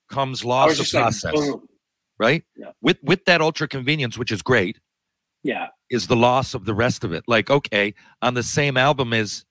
[0.09, 1.51] comes loss of just like, process,
[2.19, 2.43] right?
[2.57, 2.71] Yeah.
[2.81, 4.79] With with that ultra convenience, which is great,
[5.43, 5.67] Yeah.
[5.89, 7.23] is the loss of the rest of it.
[7.27, 9.45] Like, okay, on the same album is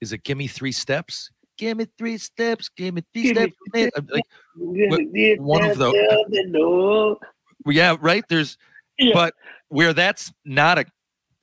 [0.00, 1.30] is it Give Me Three Steps?
[1.56, 3.52] Give me three steps, give me three Give steps.
[3.96, 4.24] I'm like,
[5.40, 5.94] one of those-
[7.66, 8.24] yeah, right.
[8.28, 8.58] There's
[8.98, 9.12] Yeah.
[9.14, 9.34] but
[9.68, 10.84] where that's not a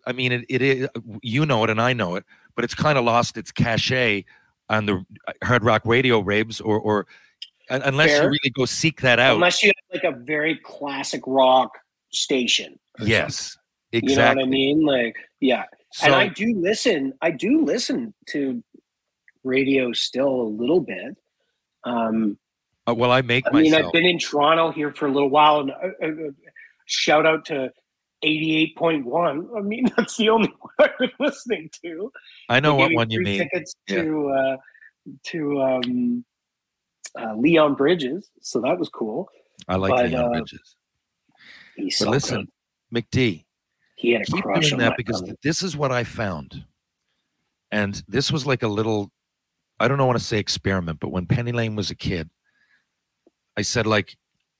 [0.06, 0.88] I mean it, it is
[1.22, 2.24] you know it and I know it,
[2.56, 4.26] but it's kind of lost its cachet
[4.70, 5.06] on the
[5.44, 7.08] hard rock radio raves or or
[7.70, 9.36] un- unless you really go seek that out.
[9.36, 11.78] Unless you have like a very classic rock
[12.12, 12.80] station.
[13.00, 13.36] yes.
[13.38, 13.58] something.
[13.94, 14.12] Exactly.
[14.14, 14.86] You know what I mean?
[14.86, 15.66] Like, yeah.
[15.94, 17.14] So and I do listen.
[17.22, 18.64] I do listen to
[19.44, 21.18] radio still a little bit.
[21.84, 22.38] Um,
[22.88, 25.30] uh, well I make I mean, myself I've been in Toronto here for a little
[25.30, 26.32] while, and uh, uh, uh,
[26.86, 27.72] shout out to
[28.24, 29.48] eighty-eight point one.
[29.56, 32.12] I mean, that's the only one I've been listening to.
[32.50, 33.40] I know what one you mean.
[33.40, 34.02] Tickets Yeah.
[34.04, 34.58] to uh,
[35.28, 36.26] to um,
[37.20, 39.30] uh, Leon Bridges, so that was cool.
[39.68, 40.76] I like but, Leon Bridges.
[41.76, 42.48] He's But so listen,
[42.92, 43.06] good.
[43.12, 43.46] McD,
[43.96, 46.66] he had a keep crush doing on that because this is what I found.
[47.72, 49.12] And this was like a little,
[49.80, 52.30] I don't know want to say experiment, but when Penny Lane was a kid,
[53.62, 54.18] I said, like,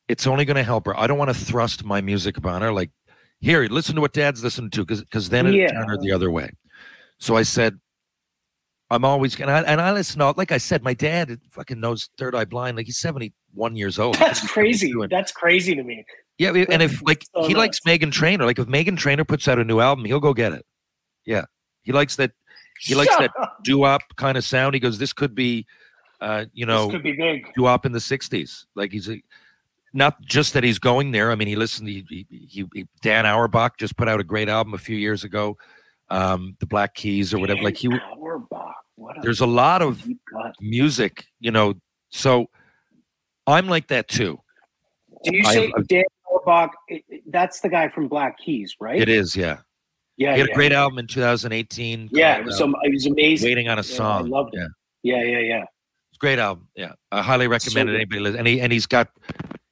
[0.08, 0.96] it's only going to help her.
[1.00, 2.72] I don't want to thrust my music upon her.
[2.72, 2.92] Like,
[3.40, 5.72] here, listen to what dad's listening to, because then it Yeah.
[5.72, 6.52] turned her the other way.
[7.18, 7.80] So I said,
[8.92, 12.10] I'm always going to, and I listen to, like I said, my dad fucking knows
[12.18, 12.78] Third Eye Blind.
[12.78, 14.16] Like, he's 71 years old.
[14.16, 14.94] That's crazy.
[15.10, 16.06] That's crazy to me.
[16.38, 17.80] yeah, and if like so he likes.
[17.88, 20.66] Meghan Trainor, like if Meghan Trainor puts out a new album, he'll go get it.
[21.26, 21.46] Yeah,
[21.84, 22.32] he likes that.
[22.80, 24.02] He likes Shut that up.
[24.18, 24.74] kind of sound.
[24.74, 25.66] He goes, "This could be,
[26.22, 27.52] uh, you know, this could be big.
[27.56, 29.22] doo-wop in the '60s." Like he's a,
[29.94, 31.32] not just that he's going there.
[31.32, 31.90] I mean, he listened.
[31.90, 35.24] He, he, he, he- Dan Auerbach just put out a great album a few years
[35.24, 35.58] ago,
[36.10, 37.62] um, the Black Keys or whatever.
[37.62, 38.76] Like he, Dan Auerbach.
[38.96, 40.06] What a there's a lot of
[40.62, 41.74] music, you know.
[42.10, 42.48] So
[43.48, 44.40] I'm like that too.
[45.24, 46.72] Do you I- say I- Dan Auerbach?
[47.28, 49.02] That's the guy from Black Keys, right?
[49.02, 49.58] It is, yeah.
[50.18, 50.54] Yeah, He had yeah.
[50.54, 52.10] a great album in 2018.
[52.12, 53.50] Yeah, called, it was, uh, some, it was amazing.
[53.50, 54.30] waiting on a Yeah, I song.
[54.30, 54.60] loved it.
[54.60, 54.68] yeah.
[55.04, 55.64] Yeah, yeah, yeah.
[56.22, 56.68] Great album.
[56.76, 57.96] Yeah, I highly recommend So it.
[57.96, 58.38] Anybody, listen.
[58.40, 59.10] and he and he's got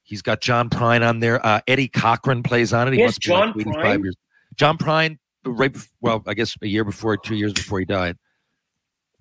[0.01, 1.45] he's got John Prine on there.
[1.45, 2.93] Uh, Eddie Cochran plays on it.
[2.95, 4.03] He Yes, must be like John Prine?
[4.03, 4.15] years.
[4.55, 5.71] John Prine, right?
[5.71, 8.17] bef- Well, I guess a year before, two years before he died.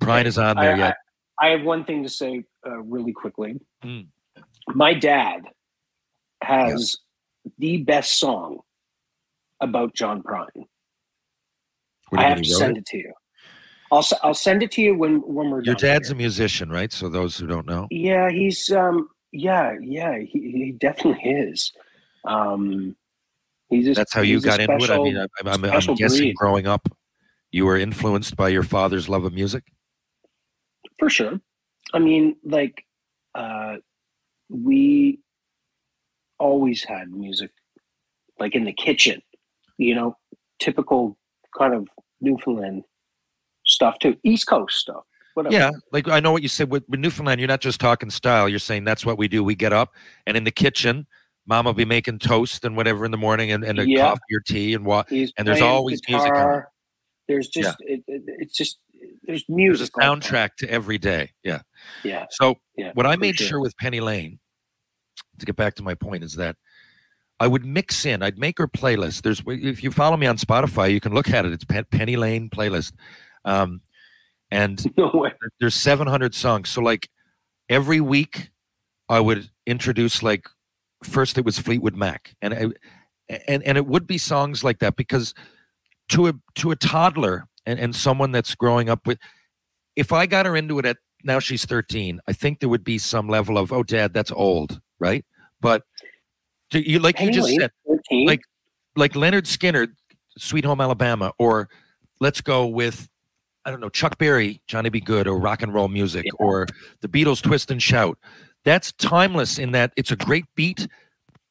[0.00, 0.72] Prine is on there.
[0.74, 0.92] I, yeah,
[1.38, 3.60] I, I have one thing to say uh, really quickly.
[3.84, 4.06] Mm.
[4.68, 5.42] My dad
[6.42, 6.96] has
[7.58, 8.60] the best song
[9.60, 10.64] about John Prine.
[12.16, 12.80] I have to send it?
[12.80, 13.12] it to you.
[13.90, 16.70] I'll I'll send it to you when when we're Your done Your dad's a musician,
[16.70, 16.92] right?
[16.92, 21.72] So those who don't know, Yeah, he's um yeah, yeah, he, he definitely is.
[22.24, 22.96] Um
[23.68, 24.90] he's just, that's how you he's got into it.
[24.90, 26.36] I mean, I, I'm, I'm, I'm guessing breed.
[26.36, 26.88] growing up,
[27.50, 29.64] you were influenced by your father's love of music.
[30.98, 31.40] for sure.
[31.94, 32.84] I mean, like
[33.34, 33.76] uh
[34.50, 35.20] we
[36.38, 37.50] always had music
[38.38, 39.20] like in the kitchen,
[39.78, 40.16] you know,
[40.58, 41.18] typical
[41.58, 41.88] kind of
[42.20, 42.84] Newfoundland
[43.68, 44.16] stuff too.
[44.24, 45.04] East Coast stuff.
[45.34, 45.54] Whatever.
[45.54, 47.40] Yeah, like I know what you said with, with Newfoundland.
[47.40, 48.48] You're not just talking style.
[48.48, 49.44] You're saying that's what we do.
[49.44, 49.92] We get up
[50.26, 51.06] and in the kitchen,
[51.46, 54.08] mom will be making toast and whatever in the morning, and, and a Yeah.
[54.08, 55.10] coffee or tea and what.
[55.10, 56.64] And there's always music on.
[57.28, 59.96] There's just it, it, it's just there's There's a music.
[59.96, 60.28] like that.
[60.28, 61.30] soundtrack to every day.
[61.44, 61.60] Yeah.
[62.02, 62.26] Yeah.
[62.30, 62.90] So Yeah.
[62.94, 63.60] what I made sure.
[63.60, 64.40] with Penny Lane,
[65.38, 66.56] to get back to my point, is that
[67.38, 68.22] I would mix in.
[68.24, 69.22] I'd make her playlist.
[69.22, 71.52] There's if you follow me on Spotify, you can look at it.
[71.52, 72.94] It's Penny Lane playlist,
[73.44, 73.80] um,
[74.50, 75.28] and No
[75.60, 76.68] there's 700 songs.
[76.68, 77.08] So like
[77.68, 78.50] every week,
[79.08, 80.46] I would introduce like
[81.02, 82.66] first it was Fleetwood Mac, and I,
[83.46, 85.34] and and it would be songs like that because
[86.10, 89.18] to a to a toddler and and someone that's growing up with,
[89.96, 92.98] if I got her into it at now she's 13, I think there would be
[92.98, 95.24] some level of oh dad that's old, right?
[95.60, 95.82] But
[96.70, 98.26] to, you like you just said 13?
[98.26, 98.40] like
[98.96, 99.88] like Lynyrd Skynyrd,
[100.36, 101.68] Sweet Home Alabama, or
[102.20, 103.08] let's go with
[103.68, 104.98] I don't know Chuck Berry, Johnny B.
[104.98, 106.32] Goode, or rock and roll music, Yeah.
[106.38, 106.66] or
[107.02, 108.18] the Beatles, Twist and Shout.
[108.64, 110.88] That's timeless in that it's a great beat.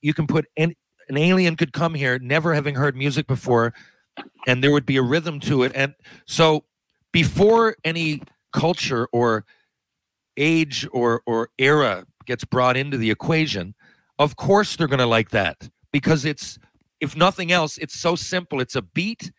[0.02, 0.74] You can put an
[1.10, 3.72] an alien could come here, never having heard music before,
[4.48, 5.72] and there would be a rhythm to it.
[5.76, 5.94] And
[6.26, 6.66] so,
[7.12, 9.46] before any culture or
[10.38, 13.76] age or or era gets brought into the equation,
[14.18, 16.58] of course they're going to like that because it's
[17.00, 18.60] if nothing else, it's so simple.
[18.60, 19.32] It's a beat,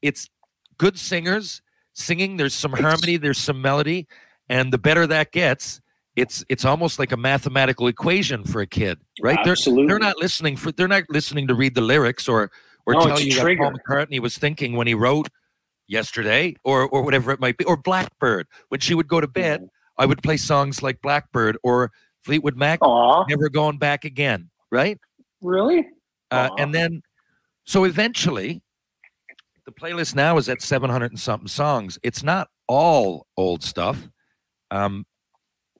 [0.00, 0.30] it's
[0.78, 1.60] good singers
[1.94, 2.36] singing.
[2.36, 4.06] There's some harmony, there's some melody,
[4.48, 5.80] and the better that gets,
[6.16, 9.38] it's it's almost like a mathematical equation for a kid, right?
[9.44, 9.86] They're Absolutely.
[9.86, 12.50] they're not listening for they're not listening to read the lyrics or
[12.86, 13.56] or No, tell you what.
[13.56, 15.28] Paul McCartney was thinking when he wrote
[15.88, 19.68] yesterday or or whatever it might be or Blackbird when she would go to bed
[19.98, 21.90] I would play songs like Blackbird or
[22.22, 24.98] Fleetwood Mac Aw, never going back again right
[25.40, 25.86] really?
[26.30, 27.02] uh, and then
[27.64, 28.62] so eventually
[29.66, 31.98] the playlist now is at 700 and something songs.
[32.02, 34.08] It's not all old stuff.
[34.70, 35.06] Um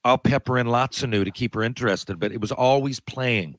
[0.05, 3.57] I'll pepper in lots of new to keep her interested but it was always playing.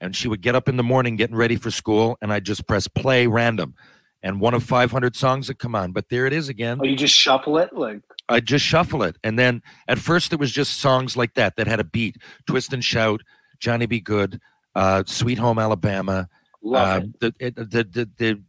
[0.00, 2.66] And she would get up in the morning getting ready for school and I'd just
[2.66, 3.74] press play random.
[4.22, 6.78] And one of 500 songs would come on but there it is again.
[6.80, 8.00] Oh, you just shuffle it like?
[8.28, 9.16] I just shuffle it.
[9.22, 12.72] And then at first it was just songs like that that had a beat, twist
[12.72, 13.22] and shout,
[13.58, 14.00] Johnny B.
[14.00, 14.40] Goode,
[14.74, 16.28] uh, Sweet Home Alabama,
[16.62, 17.20] love it.
[17.20, 18.42] the, the the the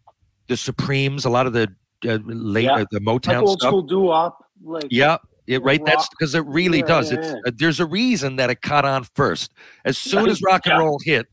[0.48, 1.74] the Supremes, a lot of the
[2.08, 2.76] uh, late Yeah.
[2.76, 3.70] uh, the Like Motown old stuff.
[3.70, 4.46] school doo-wop.
[4.64, 5.84] Like Yeah, it, right.
[5.86, 7.12] That's because it really Yeah, does.
[7.12, 9.54] yeah, It's uh, there's a reason that it caught on first.
[9.86, 11.28] As soon as rock and roll hit,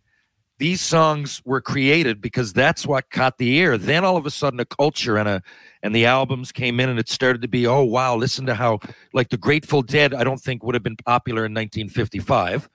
[0.58, 3.76] these songs were created because that's what caught the ear.
[3.76, 5.42] Then all of a sudden, a culture and a
[5.82, 8.78] and the albums came in, and it started to be, oh wow, listen to how
[9.12, 10.14] like the Grateful Dead.
[10.14, 12.68] I don't think would have been popular in 1955,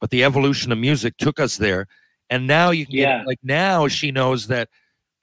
[0.00, 1.86] but the evolution of music took us there.
[2.30, 3.18] And now you can Yeah.
[3.18, 4.68] get like now she knows that.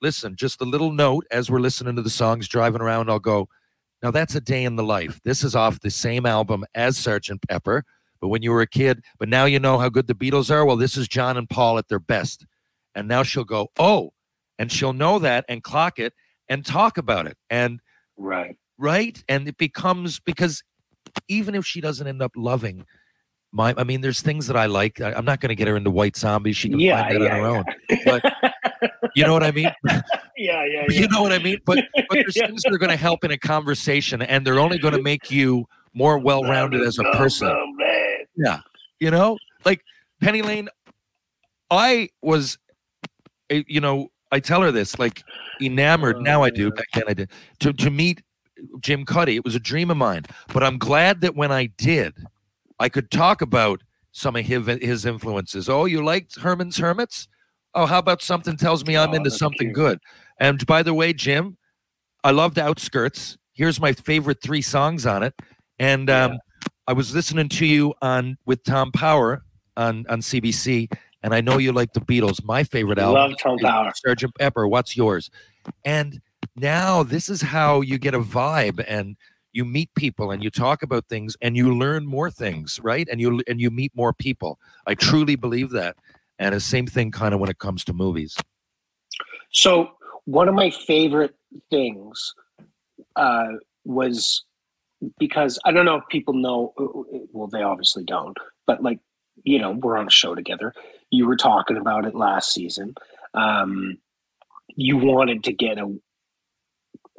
[0.03, 3.09] Listen, just a little note as we're listening to the songs driving around.
[3.09, 3.47] I'll go.
[4.01, 5.21] Now that's a day in the life.
[5.23, 7.85] This is off the same album as Sergeant Pepper,
[8.19, 10.65] but when you were a kid, but now you know how good the Beatles are.
[10.65, 12.45] Well, this is John and Paul at their best.
[12.93, 14.11] And now she'll go, oh,
[14.59, 16.11] and she'll know that and clock it
[16.49, 17.37] and talk about it.
[17.49, 17.79] And
[18.17, 18.57] right.
[18.77, 19.23] right.
[19.29, 20.63] And it becomes because
[21.29, 22.85] even if she doesn't end up loving
[23.53, 24.99] my, I mean, there's things that I like.
[24.99, 26.57] I, am not going to get her into White Zombies.
[26.57, 27.57] She can Yeah, find that yeah, on her yeah.
[27.57, 28.21] own.
[28.21, 28.52] But
[29.15, 29.71] you know what I mean?
[29.87, 30.01] yeah,
[30.37, 30.85] yeah, yeah.
[30.89, 31.59] you know what I mean?
[31.65, 32.47] But but there's Yeah.
[32.47, 35.29] things that are going to help in a conversation, and they're only going to make
[35.31, 37.47] you more well-rounded as a person.
[37.47, 37.73] Oh.
[38.35, 38.59] Yeah,
[38.99, 39.81] you know, like
[40.21, 40.69] Penny Lane.
[41.69, 42.57] I was,
[43.49, 45.23] eh, you know, I tell her this, like
[45.61, 46.21] enamored.
[46.21, 46.71] now I do.
[46.71, 47.31] Back then I did.
[47.59, 48.21] To to meet
[48.79, 50.23] Jim Cuddy, it was a dream of mine.
[50.53, 52.13] But I'm glad that when I did,
[52.79, 55.69] I could talk about some of his his influences.
[55.69, 57.27] Oh, you liked Herman's Hermits?
[57.75, 59.73] Oh, how about something tells me I'm Oh, into something cute.
[59.75, 59.99] good?
[60.39, 61.57] And by the way, Jim,
[62.23, 63.37] I loved Outskirts.
[63.53, 65.33] Here's my favorite three songs on it.
[65.79, 66.39] And um,
[66.87, 69.43] I was listening to you on with Tom Power
[69.75, 70.87] on on CBC,
[71.23, 72.43] and I know you like the Beatles.
[72.43, 73.91] My favorite album, Love Tom Power.
[73.95, 74.67] Sergeant Pepper.
[74.67, 75.29] What's yours?
[75.83, 76.21] And
[76.55, 79.17] now this is how you get a vibe, and
[79.51, 83.07] you meet people, and you talk about things, and you learn more things, right?
[83.11, 84.59] And you and you meet more people.
[84.85, 85.95] I truly believe that,
[86.39, 88.35] and the same thing kind of when it comes to movies.
[89.51, 89.91] So
[90.25, 91.35] one of my favorite
[91.69, 92.33] things
[93.15, 93.47] uh,
[93.85, 94.43] was
[95.19, 96.73] because I don't know if people know.
[97.31, 98.37] Well, they obviously don't.
[98.65, 98.99] But like,
[99.43, 100.73] you know, we're on a show together.
[101.09, 102.95] You were talking about it last season.
[103.33, 103.97] Um,
[104.75, 105.95] you wanted to get a.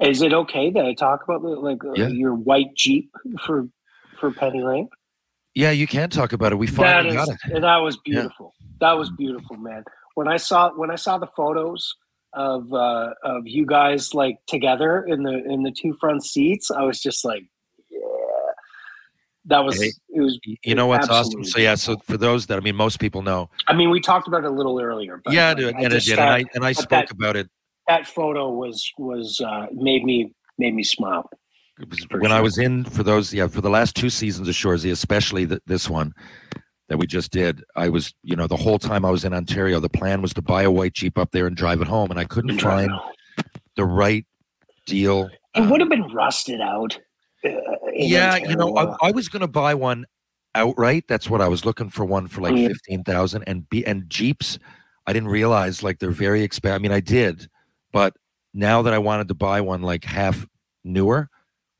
[0.00, 2.08] Is it okay that I talk about like uh, Yeah.
[2.08, 3.10] your white Jeep
[3.46, 3.68] for
[4.18, 4.88] for Penny Lane?
[5.54, 6.56] Yeah, you can talk about it.
[6.56, 7.60] We finally is got it.
[7.60, 8.52] that was beautiful.
[8.80, 9.84] That was beautiful, man.
[10.14, 11.94] When I saw when I saw the photos
[12.32, 16.82] of uh, of you guys like together in the in the two front seats, I
[16.82, 17.44] was just like,
[17.90, 18.00] yeah.
[19.46, 20.38] That was Hey, it was.
[20.62, 21.44] You know what's awesome?
[21.44, 23.50] So yeah, so for those that I mean, most people know.
[23.66, 25.20] I mean, we talked about it a little earlier.
[25.24, 27.36] But yeah, like, dude, and I just did, and I and I spoke that, about
[27.36, 27.48] it
[27.88, 31.28] that photo was was uh, made me made me smile.
[31.80, 34.54] It was- when I was in for those, yeah, for the last two seasons of
[34.54, 36.12] Shoresy, especially th- this one
[36.88, 37.64] that we just did.
[37.76, 40.42] I was, you know, the whole time I was in Ontario, the plan was to
[40.42, 42.90] buy a white Jeep up there and drive it home, and I couldn't find
[43.76, 44.26] the right
[44.86, 45.30] deal.
[45.54, 46.98] It would have been rusted out.
[47.44, 47.50] uh,
[47.92, 50.04] Yeah, you know, I, I was going to buy one
[50.54, 51.04] outright.
[51.08, 54.58] That's what I was looking for one for like fifteen thousand, and be and Jeeps.
[55.06, 56.76] I didn't realize like they're very expensive.
[56.76, 57.48] I mean, I did,
[57.92, 58.14] but
[58.52, 60.46] now that I wanted to buy one like half
[60.84, 61.28] newer,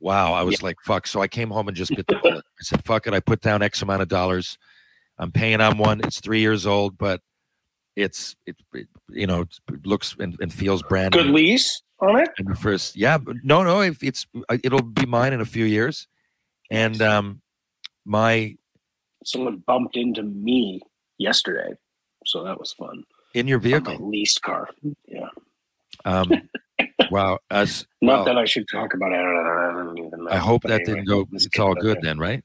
[0.01, 1.07] wow, I was like, fuck.
[1.07, 2.45] So I came home and just bit the bullet.
[2.45, 3.15] I said, fuck it.
[3.15, 4.59] I put down X amount of dollars.
[5.19, 6.01] I'm paying on one.
[6.05, 7.21] It's three years old, but
[7.97, 11.33] it's it, it you know it looks and, and feels brand good new.
[11.35, 12.29] lease on it.
[12.39, 14.27] And the first, yeah, no, no, if it's
[14.63, 16.09] it'll be mine in a few years,
[16.71, 17.41] and um,
[18.05, 18.57] my
[19.25, 20.81] Someone bumped into me
[21.19, 21.75] yesterday,
[22.27, 23.05] so that was fun.
[23.35, 23.97] in your vehicle.
[24.07, 24.69] leased car.
[25.07, 25.29] Yeah.
[26.05, 26.31] Um,
[27.11, 29.17] wow, as Not well, that I should talk about it.
[29.17, 30.31] I don't even know.
[30.31, 31.27] I hope that anyway, didn't go.
[31.33, 32.45] It's all good then, right?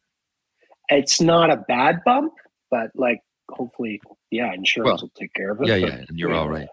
[0.88, 2.34] It's not a bad bump,
[2.72, 4.02] but like hopefully,
[4.32, 5.68] yeah, insurance Well, will take care of it.
[5.68, 6.68] Yeah, but- yeah, and you're all right.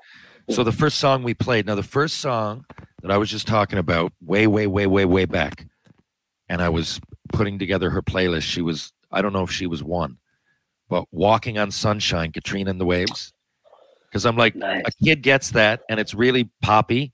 [0.49, 1.67] So the first song we played.
[1.67, 2.65] Now the first song
[3.03, 5.67] that I was just talking about, way, way, way, way, way back,
[6.49, 7.01] and I was
[7.33, 8.43] putting together her playlist.
[8.43, 10.19] She was, I don't know if she was one,
[10.89, 13.33] but "Walking on Sunshine," Katrina and the Waves.
[14.09, 14.83] Because I'm like, Nice.
[14.87, 17.13] a kid gets that, and it's really poppy.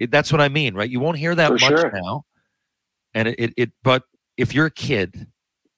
[0.00, 0.90] It, that's what I mean, right?
[0.90, 1.92] You won't hear that For much sure.
[1.94, 2.24] now,
[3.14, 3.72] and it, it, it.
[3.84, 4.02] But
[4.36, 5.28] if you're a kid,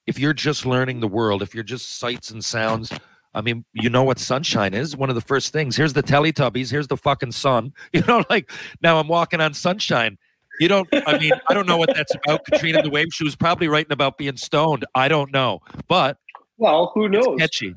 [0.07, 2.93] if you're just learning the world, if you're just sights and sounds,
[3.35, 4.97] I mean, you know what sunshine is.
[4.97, 5.77] One of the first things.
[5.77, 6.71] Here's the Teletubbies.
[6.71, 7.73] Here's the fucking sun.
[7.93, 8.51] You know, like
[8.83, 10.19] now I'm walking on sunshine.
[10.61, 10.89] You don't.
[11.07, 12.45] I mean, I don't know what that's about.
[12.45, 13.09] Katrina the Wave.
[13.13, 14.85] She was probably writing about being stoned.
[14.95, 16.17] I don't know, but
[16.59, 17.39] Well, who knows?
[17.41, 17.75] catchy.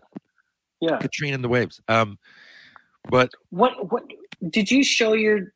[0.79, 0.97] Yeah.
[0.99, 1.81] Katrina and the Waves.
[1.87, 2.19] Um,
[3.09, 3.91] but What?
[3.91, 4.03] What?
[4.47, 5.53] Did you show your?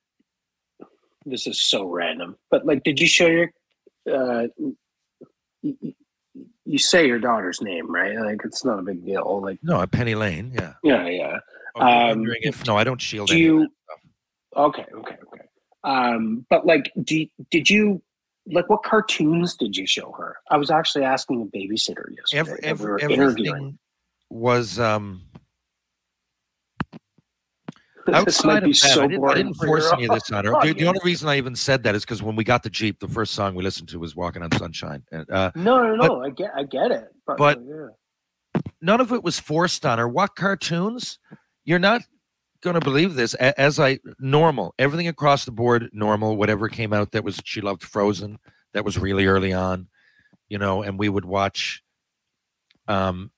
[1.27, 3.51] This is so random, but like, did you show your?
[4.11, 4.47] Uh,
[6.71, 8.17] you say your daughter's name, right?
[8.17, 9.41] Like, it's not a big deal.
[9.41, 10.51] Like, no, at Penny Lane.
[10.53, 10.73] Yeah.
[10.83, 11.37] yeah, yeah.
[11.75, 13.67] Oh, Um, wondering if no, I don't shield do you-.
[14.55, 15.45] Okay, okay, okay.
[15.83, 18.01] Um, but like, do, did you
[18.47, 20.37] like what cartoons did you show her?
[20.49, 22.39] I was actually asking a babysitter yesterday.
[22.39, 23.49] Every, that we were every, interviewing.
[23.49, 23.79] everything
[24.29, 25.21] was um
[28.13, 30.53] outside of be that, so I didn't, I didn't force any of this on her.
[30.61, 32.99] The, the only reason I even said that is because when we got the Jeep,
[32.99, 36.07] the first song we listened to was "Walking on Sunshine," and uh, No, no, But-
[36.07, 36.23] no.
[36.23, 37.07] I get, I get it.
[37.25, 38.61] But, but- yeah.
[38.81, 40.07] none of it was forced on her.
[40.07, 41.19] What cartoons?
[41.63, 42.01] You're not
[42.61, 43.33] going to believe this.
[43.35, 46.37] As I normal, everything across the board, normal.
[46.37, 48.37] Whatever came out that was she loved Frozen.
[48.73, 49.87] That was really early on,
[50.49, 50.81] you know.
[50.81, 51.83] And we would watch,
[52.87, 53.31] um,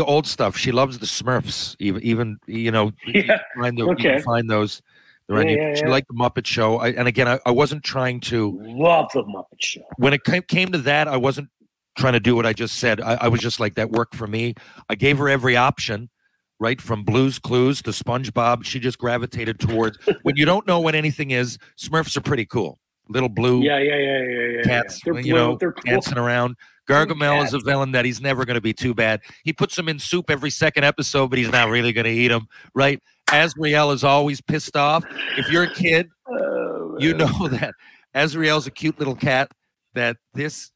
[0.00, 0.56] old stuff.
[0.56, 1.76] She loves the Smurfs.
[1.78, 3.38] Even even you know, you Yeah.
[3.38, 3.86] can find those.
[3.86, 4.02] You Okay.
[4.14, 4.82] can find those.
[5.30, 6.76] Yeah, yeah, She liked the Muppet Show.
[6.76, 9.80] I, and again, I, I wasn't trying to Love the Muppet Show.
[9.96, 11.48] when it came, came to that, I wasn't
[11.96, 13.00] trying to do what I just said.
[13.00, 14.52] I, I was just like, that worked for me.
[14.90, 16.10] I gave her every option,
[16.60, 16.78] right?
[16.78, 18.64] From Blues Clues to SpongeBob.
[18.66, 22.78] She just gravitated towards, when you don't know what anything is, Smurfs are pretty cool.
[23.08, 24.62] Little blue Yeah, yeah, yeah, yeah, yeah.
[24.62, 25.12] cats, yeah.
[25.12, 25.92] They're you blue, know, they're cool.
[25.92, 26.56] dancing around.
[26.88, 29.20] Gargamel is a villain that he's never going to be too bad.
[29.42, 32.28] He puts them in soup every second episode, but he's not really going to eat
[32.28, 33.02] them, right?
[33.32, 35.02] Azrael is always pissed off.
[35.38, 37.74] If you're a kid, Oh, you know that
[38.14, 39.50] Azrael's a cute little cat.
[39.94, 40.72] That this,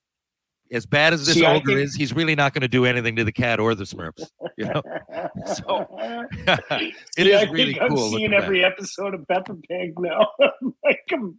[0.73, 3.17] as bad as this See, ogre think- is, he's really not going to do anything
[3.17, 4.29] to the cat or the Smurfs.
[4.57, 4.83] You know,
[5.55, 5.87] so
[6.31, 7.99] it See, is I really think I'm cool.
[8.11, 8.43] seeing looking back.
[8.45, 10.27] every episode of Peppa Pig now.
[10.85, 11.39] like I'm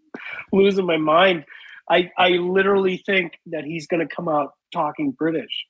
[0.54, 1.46] losing my mind.
[1.90, 5.66] I I literally think that he's going to come out talking British.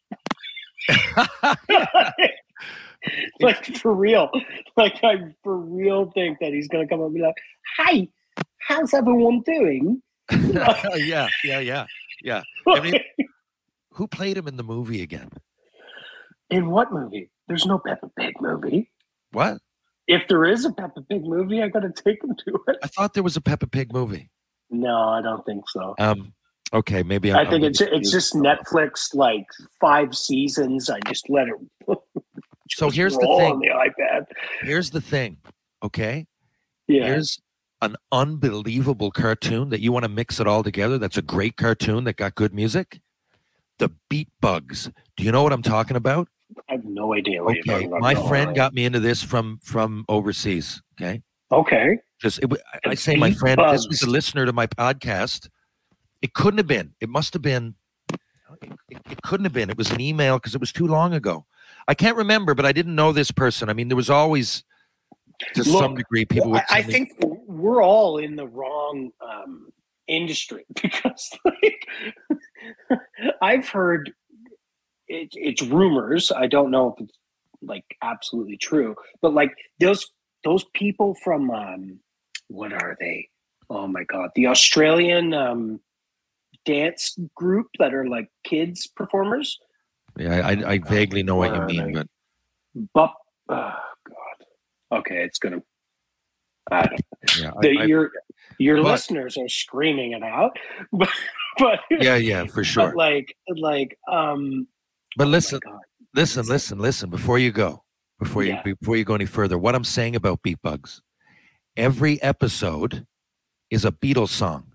[3.41, 4.29] like for real.
[4.77, 7.35] Like I for real think that he's gonna come up and be like,
[7.77, 8.07] Hi,
[8.59, 10.01] how's everyone doing?
[10.31, 11.85] yeah, yeah, yeah,
[12.23, 12.43] yeah.
[12.67, 12.99] I mean,
[13.99, 15.29] who played him in the movie again?
[16.49, 17.29] In what movie?
[17.49, 18.89] There's no Peppa Pig movie.
[19.33, 19.57] What?
[20.07, 22.77] If there is a Peppa Pig movie, I gotta take him to it.
[22.81, 24.29] I thought there was a Peppa Pig movie.
[24.69, 25.95] No, I don't think so.
[25.99, 26.31] Um,
[26.73, 29.45] okay, maybe I'm, I think it's it's just Netflix like
[29.81, 30.89] five seasons.
[30.89, 31.55] I just let it
[32.71, 33.53] So here's the thing.
[33.53, 34.25] on the iPad.
[34.61, 35.37] Here's the thing.
[35.83, 36.25] Okay,
[36.87, 37.05] Yeah.
[37.05, 37.37] here's
[37.81, 40.97] an unbelievable cartoon that you want to mix it all together.
[40.97, 43.01] That's a great cartoon that got good music.
[43.79, 44.89] The Beat Bugs.
[45.17, 46.27] Do you know what I'm talking about?
[46.69, 48.01] I have no idea what you're Okay, talking about.
[48.01, 50.81] my No, friend got me into this from from overseas.
[50.99, 51.21] Okay,
[51.51, 51.97] Okay.
[52.21, 52.51] just it,
[52.85, 53.59] I- say my friend.
[53.71, 55.49] This was a listener to my podcast.
[56.21, 56.93] It couldn't have been.
[57.01, 57.75] It must have been.
[58.61, 59.69] It, it- it couldn't have been.
[59.69, 61.45] It was an email because it was too long ago.
[61.87, 63.69] I can't remember, but I didn't know this person.
[63.69, 64.63] I mean, there was always,
[65.55, 66.61] to some degree, people would.
[66.69, 67.13] I, I think
[67.47, 69.71] we're all in the wrong um,
[70.07, 71.87] industry because, like,
[73.41, 74.11] I've heard
[75.07, 76.31] it, it's rumors.
[76.31, 77.17] I don't know if it's
[77.61, 80.05] like absolutely true, but like those
[80.43, 81.99] those people from um,
[82.47, 83.29] what are they?
[83.69, 85.79] Oh my god, the Australian um,
[86.65, 89.59] dance group that are like kids performers.
[90.17, 92.07] Yeah, I, I vaguely know what you mean, but
[92.93, 93.13] But
[93.49, 93.73] oh
[94.07, 95.61] god, okay, it's gonna.
[96.71, 97.01] I don't
[97.39, 98.11] yeah, I- the, I- your
[98.57, 100.57] your but- listeners are screaming it out,
[100.91, 101.09] but
[101.57, 102.87] but yeah, yeah, for sure.
[102.87, 104.67] but like like um.
[105.17, 105.79] But oh listen, God.
[106.15, 107.09] listen, listen, listen.
[107.09, 107.83] Before you go,
[108.19, 108.61] before you Yeah.
[108.63, 111.01] before you go any further, what I'm saying about beat bugs,
[111.75, 113.05] every episode
[113.69, 114.73] is a Beatles song,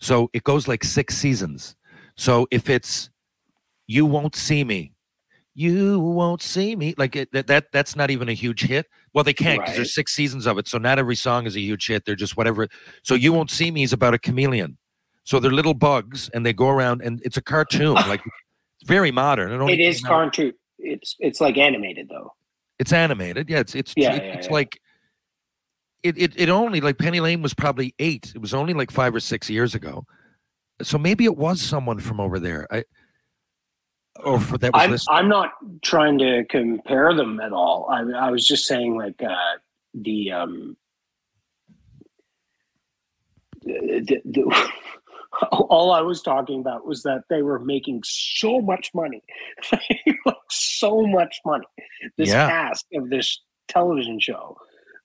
[0.00, 1.74] so it goes like six seasons.
[2.16, 3.10] So if it's
[3.86, 4.92] "You Won't See Me,"
[5.56, 8.86] "You Won't See Me," like it, that that that's not even a huge hit.
[9.14, 9.76] Well, they can't because Right.
[9.76, 12.04] there's six seasons of it, so not every song is a huge hit.
[12.04, 12.68] They're just whatever.
[13.02, 14.76] So "You Won't See Me" is about a chameleon.
[15.24, 17.94] So they're little bugs, and they go around, and it's a cartoon.
[17.94, 18.20] like
[18.80, 19.50] it's very modern.
[19.68, 20.52] It, It is cartoon.
[20.78, 22.32] It's it's like animated though.
[22.78, 23.48] it's animated.
[23.48, 24.52] Yeah, it's it's Yeah, it- yeah, it's yeah.
[24.52, 24.78] like
[26.02, 28.32] it, it it only like Penny Lane was probably eight.
[28.34, 30.04] It was only like five or six years ago.
[30.82, 32.66] So maybe it was someone from over there.
[32.70, 32.84] I
[34.24, 35.16] or for that was I'm.
[35.24, 35.52] I'm not
[35.82, 37.88] trying to compare them at all.
[37.90, 39.34] I I was just saying like uh,
[39.94, 40.76] the um.
[43.62, 44.70] The, the,
[45.50, 49.22] all I was talking about was that they were making so much money,
[49.72, 51.66] like so much money.
[52.16, 52.48] This Yeah.
[52.48, 54.56] cast of this television show,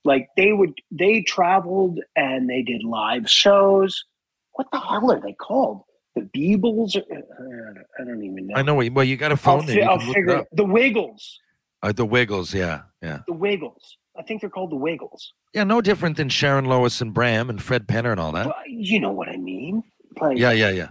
[0.04, 4.04] like they would, they traveled and they did live shows.
[4.52, 5.82] What the hell are they called?
[6.14, 6.96] The Beebles?
[6.96, 8.54] Or, I don't even know.
[8.56, 8.74] I know.
[8.74, 9.76] what you- Well, you got a I'll, phone there.
[9.76, 10.46] fi- I'll it figure up.
[10.52, 11.40] the Wiggles.
[11.82, 12.54] Uh, the Wiggles.
[12.54, 13.96] Yeah, yeah, The Wiggles.
[14.16, 15.32] I think they're called the Wiggles.
[15.54, 15.64] yeah.
[15.64, 18.46] No different than Sharon Lois and Bram and Fred Penner and all that.
[18.46, 19.82] Well, you know what I mean?
[20.20, 20.88] Like, Yeah, yeah, yeah.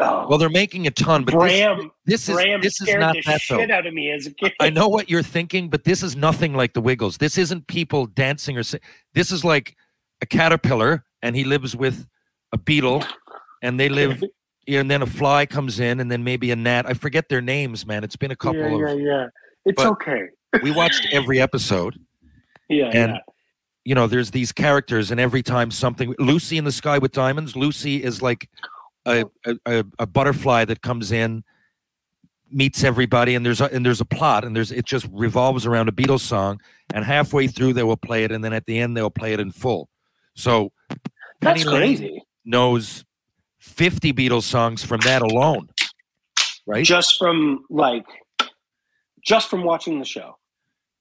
[0.00, 3.14] oh, Well, they're making a ton, but this, Bram, this is Bram this is not
[3.14, 3.58] the that though.
[3.58, 4.52] shit out of me as a kid.
[4.58, 7.18] I know what you're thinking, but this is nothing like the Wiggles.
[7.18, 8.80] This isn't people dancing or si-
[9.14, 9.76] this is like
[10.20, 12.08] a caterpillar, and he lives with
[12.52, 13.04] a beetle,
[13.62, 14.22] and they live,
[14.68, 16.86] and then a fly comes in, and then maybe a gnat.
[16.86, 18.04] I forget their names, man.
[18.04, 19.00] It's been a couple yeah, yeah, of.
[19.00, 19.26] yeah.
[19.64, 20.28] It's okay.
[20.62, 21.98] We watched every episode,
[22.68, 23.18] Yeah, and yeah.
[23.84, 27.56] you know, there's these characters, and every time something, Lucy in the Sky with Diamonds.
[27.56, 28.48] Lucy is like
[29.06, 29.24] a
[29.66, 31.44] a, a, butterfly that comes in.
[32.50, 35.86] meets everybody and there's a, and there's a plot and there's it just revolves around
[35.88, 36.58] a Beatles song
[36.94, 39.40] and halfway through they will play it and then at the end they'll play it
[39.40, 39.88] in full.
[40.34, 40.72] So
[41.40, 42.22] That's Penny crazy.
[42.46, 43.04] knows
[43.68, 45.68] 50 Beatles songs from that alone.
[46.66, 46.84] Right?
[46.84, 48.04] Just from like,
[49.24, 50.36] just from watching the show.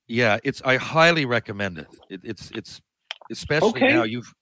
[0.07, 1.88] Yeah, it's I highly recommend it.
[2.09, 2.82] it it's it's
[3.30, 3.89] especially Okay.
[3.89, 4.34] now you've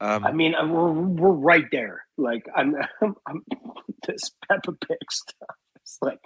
[0.00, 2.04] um I mean, we're we're right there.
[2.16, 3.42] Like, I'm, I'm, I'm
[4.06, 5.56] this Peppa Pig stuff.
[5.76, 6.18] It's like,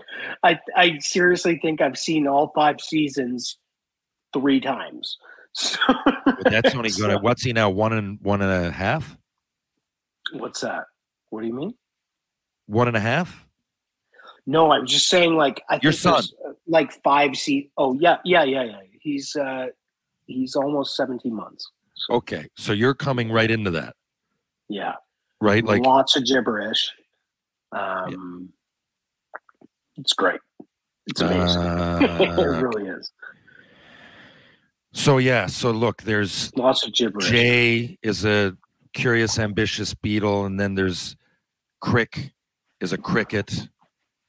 [0.43, 3.59] I I seriously think I've seen all five seasons
[4.33, 5.17] three times.
[5.55, 5.79] So,
[6.45, 7.69] that's only gonna what's he now?
[7.71, 9.17] One and one and a half?
[10.33, 10.85] What's that?
[11.31, 11.75] What do you mean?
[12.67, 13.47] One and a half?
[14.47, 15.35] No, I'm just saying.
[15.35, 16.25] Like, I Your son.
[16.47, 18.81] uh, like five se Oh yeah, yeah, yeah, yeah.
[19.01, 19.67] He's uh
[20.27, 21.71] he's almost 17 months.
[22.11, 22.47] Okay.
[22.57, 23.95] So you're coming right into that,
[24.69, 24.95] Yeah,
[25.41, 25.65] right?
[25.65, 26.93] Like lots of gibberish.
[27.73, 28.51] Um,
[29.97, 30.41] it's great.
[31.09, 31.63] It's amazing.
[31.63, 33.11] it uh, really is.
[34.93, 37.29] so yeah, so look, there's Lots of gibberish.
[37.29, 38.57] Jay is a
[38.93, 41.17] curious, ambitious beetle, and then there's
[41.81, 42.33] Crick
[42.81, 43.69] is a cricket,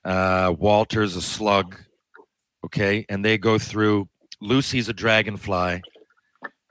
[0.05, 1.75] Uh, Walter's a slug.
[2.65, 4.07] Okay, and they go through.
[4.41, 5.81] Lucy's a dragonfly.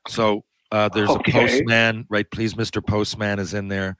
[0.08, 1.30] So uh, there's Okay.
[1.30, 2.28] a postman, right?
[2.30, 2.84] Please, Mr.
[2.84, 3.96] Postman is in there.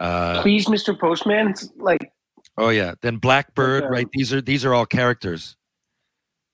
[0.00, 0.98] Uh, Please, Mr.
[0.98, 1.48] Postman.
[1.50, 2.10] It's like
[2.56, 2.94] oh yeah.
[3.02, 3.90] Then Blackbird, Okay.
[3.92, 4.08] right?
[4.12, 5.56] These are these are all characters.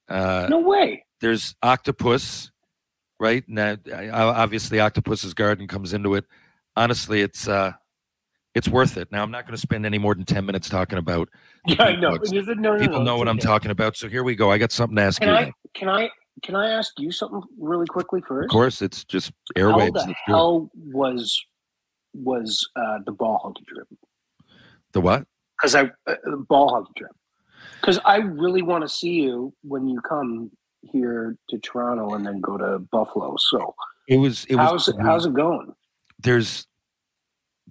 [0.08, 1.04] Uh, no way.
[1.20, 2.50] there's octopus
[3.20, 3.76] right now
[4.12, 6.24] obviously octopus's garden comes into it
[6.74, 7.72] honestly it's uh
[8.54, 10.98] it's worth it now i'm not going to spend any more than 10 minutes talking
[10.98, 11.28] about
[11.66, 12.10] Yeah, I know.
[12.10, 14.72] No, no, people no, know what i'm talking about so here we go i got
[14.72, 15.52] something to ask Can you I?
[15.74, 16.10] Can I?
[16.42, 18.46] Can I ask you something really quickly first?
[18.46, 19.78] of course it's just airwaves.
[19.78, 20.16] How the Let's do it.
[20.26, 21.44] hell was
[22.14, 23.86] was uh, the ball hockey trip?
[24.92, 25.24] the what
[25.58, 26.14] Because I uh,
[26.48, 27.10] ball hockey trip.
[27.80, 30.50] Because I really want to see you when you come
[30.82, 33.36] here to Toronto and then go to Buffalo.
[33.38, 33.74] So
[34.08, 35.72] it was it was it, how's it going?
[36.22, 36.66] there's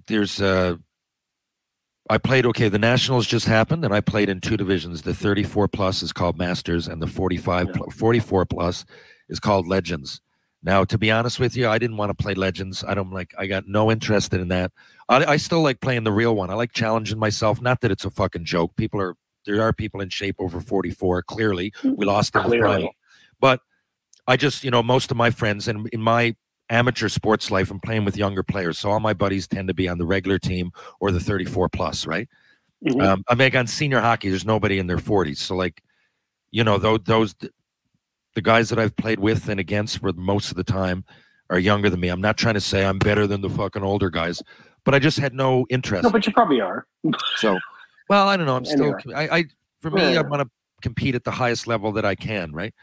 [0.09, 0.75] there's uh
[2.09, 2.69] I played okay.
[2.69, 5.03] The Nationals just happened, and I played in two divisions.
[5.03, 7.81] The 34 plus is called Masters, and the 45 Yeah.
[7.93, 8.83] 44 plus
[9.29, 10.19] is called Legends.
[10.63, 12.83] Now, to be honest with you, I didn't want to play Legends.
[12.85, 13.33] I don't like.
[13.37, 14.71] I got no interest in that.
[15.07, 16.49] I, I still like playing the real one.
[16.49, 17.61] I like challenging myself.
[17.61, 18.75] Not that it's a fucking joke.
[18.75, 21.23] People are there are people in shape over 44.
[21.23, 22.91] Clearly, we lost in the Clearly.
[23.39, 23.61] But
[24.27, 26.35] I just, you know, most of my friends and in my
[26.69, 28.77] amateur sports life, I'm playing with younger players.
[28.77, 32.05] So all my buddies tend to be on the regular team or the 34 plus,
[32.05, 32.27] right?
[32.85, 33.01] Mhm.
[33.01, 35.39] Um, I mean, on senior hockey, there's nobody in their 40s.
[35.39, 35.81] So, like,
[36.51, 37.35] you know, those, those
[38.35, 41.03] the guys that I've played with and against for most of the time
[41.49, 42.09] are younger than me.
[42.09, 44.41] I'm not trying to say I'm better than the fucking older guys,
[44.85, 46.03] but I just had no interest.
[46.03, 46.85] no, but you probably are.
[47.37, 47.57] So,
[48.07, 48.55] well, I don't know.
[48.55, 49.29] I'm still, Anyway.
[49.29, 49.45] I, I,
[49.81, 50.21] for me, I Yeah.
[50.21, 50.49] want to
[50.81, 52.73] compete at the highest level that I can, right?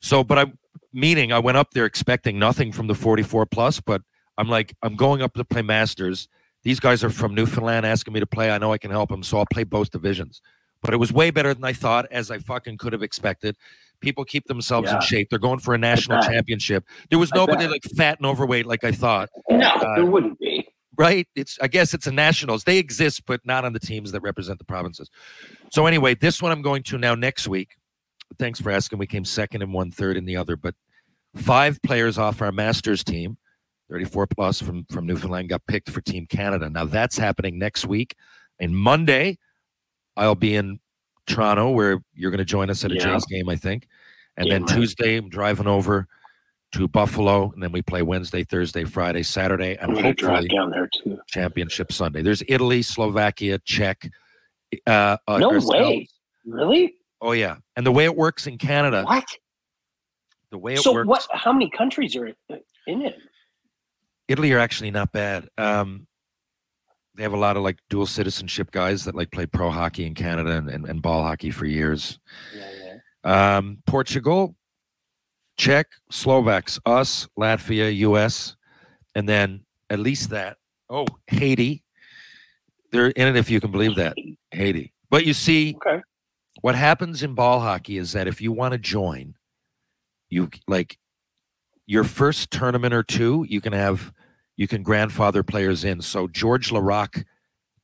[0.00, 0.58] So, but I'm
[0.92, 4.02] meaning I went up there expecting nothing from the 44 plus, but
[4.38, 6.28] I'm like, I'm going up to play Masters.
[6.62, 8.50] These guys are from Newfoundland asking me to play.
[8.50, 10.40] I know I can help them, so I'll play both divisions.
[10.82, 13.56] But it was way better than I thought, as I fucking could have expected.
[14.00, 15.28] People keep themselves in shape.
[15.28, 16.84] They're going for a national championship.
[17.10, 20.66] There was nobody like fat and overweight like I thought No, Uh, there wouldn't be.
[20.96, 21.28] right?
[21.36, 22.64] It's I guess it's a nationals.
[22.64, 25.10] They exist, but not on the teams that represent the provinces.
[25.70, 27.76] So anyway, this one I'm going to now next week.
[28.38, 28.98] Thanks for asking.
[28.98, 30.74] We came second and one third in the other, but
[31.36, 33.36] five players off our Masters team,
[33.90, 36.70] 34 plus from from Newfoundland, got picked for Team Canada.
[36.70, 38.14] Now that's happening next week.
[38.58, 39.38] And Monday,
[40.16, 40.80] I'll be in
[41.26, 43.04] Toronto, where you're going to join us at a Yeah.
[43.12, 43.86] Jays game, I think.
[44.36, 44.74] And Yeah, then right.
[44.76, 46.06] Tuesday, I'm driving over
[46.72, 50.88] to Buffalo, and then we play Wednesday, Thursday, Friday, Saturday, and I'm hopefully down there
[51.02, 51.18] too.
[51.26, 52.22] championship Sunday.
[52.22, 54.08] There's Italy, Slovakia, Czech.
[54.86, 56.06] Uh, No way.
[56.46, 56.94] Really?
[57.20, 59.24] Oh yeah, and the way it works in Canada, What?
[60.50, 61.26] the way it So works, So what?
[61.32, 62.26] How many countries are
[62.86, 63.16] in it?
[64.28, 65.48] Italy are actually not bad.
[65.58, 66.06] Um,
[67.16, 70.14] they have a lot of like dual citizenship guys that like play pro hockey in
[70.14, 72.18] Canada and, and, and ball hockey for years.
[72.56, 72.70] Yeah,
[73.24, 73.56] yeah.
[73.56, 74.54] Um, Portugal,
[75.58, 78.56] Czech, Slovaks, us, Latvia, U.S.,
[79.14, 80.56] and then at least that.
[80.88, 81.82] Oh, Haiti.
[82.92, 84.16] They're in it if you can believe that.
[84.52, 84.92] Haiti.
[85.10, 86.00] But you see, Okay.
[86.60, 89.34] What happens in ball hockey is that if you want to join,
[90.28, 90.98] you like
[91.86, 94.12] your first tournament or two, you can have
[94.56, 96.00] you can grandfather players in.
[96.02, 97.24] So George Larocque,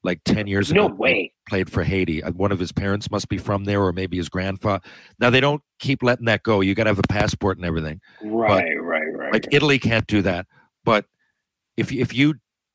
[0.04, 1.32] like ten years No ago, way.
[1.48, 2.22] played for Haiti.
[2.22, 4.82] Uh, One of his parents must be from there, or maybe his grandfather.
[5.18, 6.60] Now they don't keep letting that go.
[6.60, 8.00] You got to have a passport and everything.
[8.22, 9.32] Right, right, right.
[9.32, 10.46] Like Italy can't do that.
[10.84, 11.06] But
[11.76, 12.34] if if you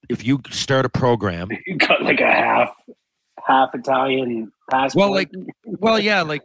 [0.10, 2.74] if you start a program, you got like a half,
[3.52, 5.00] half Italian passport.
[5.02, 5.32] Well, like-
[5.66, 6.42] well, yeah, like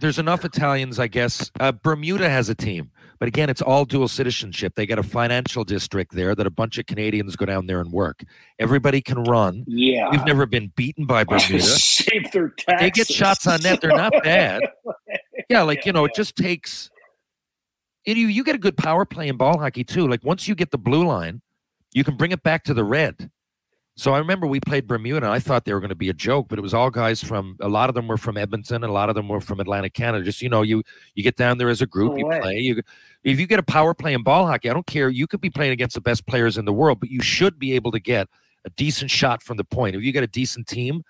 [0.00, 1.50] there's enough Italians, I guess.
[1.60, 4.74] Uh, Bermuda has a team, but again, it's all dual citizenship.
[4.74, 7.92] They got a financial district there that a bunch of Canadians go down there and
[7.92, 8.22] work.
[8.58, 9.64] Everybody can run.
[9.66, 11.60] yeah, We've never been beaten by Bermuda.
[11.62, 12.80] save their taxes.
[12.80, 13.80] They get shots on net.
[13.80, 14.62] They're not bad.
[15.48, 16.90] Yeah, like you know, it just takes.
[18.06, 20.06] and You you get a good power play in ball hockey too.
[20.06, 21.42] Like once you get the blue line,
[21.92, 23.30] you can bring it back to the red.
[24.00, 25.26] So I remember we played Bermuda.
[25.26, 27.22] And I thought they were going to be a joke, but it was all guys
[27.22, 27.58] from.
[27.60, 29.92] A lot of them were from Edmonton, and a lot of them were from Atlantic
[29.92, 30.24] Canada.
[30.24, 30.82] Just you know, you
[31.14, 32.40] you get down there as a group, No you way.
[32.40, 32.56] play.
[32.60, 32.82] You
[33.24, 35.10] if you get a power play in ball hockey, I don't care.
[35.10, 37.74] You could be playing against the best players in the world, but you should be
[37.74, 38.26] able to get
[38.64, 39.94] a decent shot from the point.
[39.94, 41.02] If you get a decent team,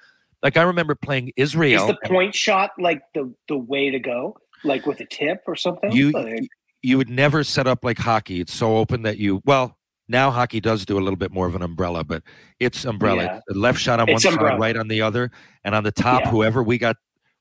[0.43, 1.83] like I remember playing Israel.
[1.83, 4.37] Is the point shot like the the way to go?
[4.65, 5.93] Like with a tip or something?
[5.93, 6.49] you Like-
[6.83, 8.41] you would never set up like hockey.
[8.41, 9.77] It's so open that you well
[10.11, 12.23] now hockey does do a little bit more of an umbrella, but
[12.59, 13.25] it's umbrella.
[13.25, 13.41] Yeah.
[13.49, 14.55] It's left shot on It's one umbrella.
[14.55, 15.31] side, right on the other,
[15.65, 16.31] and on the top, Yeah.
[16.31, 16.97] whoever we got.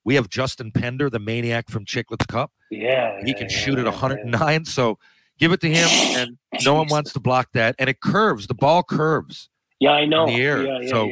[0.06, 2.52] We have Justin Pender, the maniac from Chiclets Cup.
[2.72, 4.66] yeah, He can yeah, shoot at yeah, 109.
[4.66, 4.98] So
[5.38, 7.76] give it to him, and no one wants to block that.
[7.80, 8.48] And it curves.
[8.48, 9.50] The ball curves.
[9.80, 10.26] Yeah, I know.
[10.26, 11.10] the air, Yeah, yeah, so.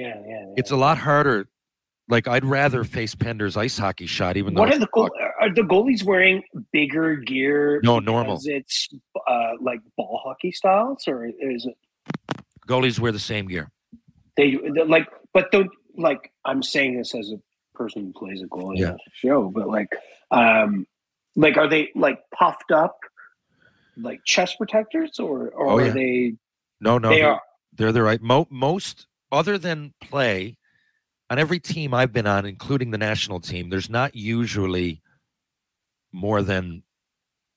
[0.58, 1.48] It's a lot harder
[2.10, 5.10] like I'd rather face Pender's ice hockey shot, even though What are the goal,
[5.40, 7.80] are the goalies wearing bigger gear?
[7.84, 8.40] No, normal.
[8.44, 8.88] It's
[9.28, 11.76] uh, like ball hockey styles, or is it
[12.68, 13.70] goalies wear the same gear.
[14.36, 15.08] they like?
[15.34, 17.40] But the like, I'm saying this as a
[17.76, 18.90] person who plays a goalie Yeah.
[18.92, 19.90] on a show, but like,
[20.32, 20.86] um,
[21.36, 22.98] like, are they like puffed up,
[23.96, 26.34] like chest protectors, or or Oh, are they?
[26.80, 27.42] No, no, they they're, are.
[27.74, 28.22] they're the right.
[28.22, 30.58] Mo- most other than play
[31.30, 35.02] on every team I've been on, including the national team, there's not usually
[36.12, 36.84] more than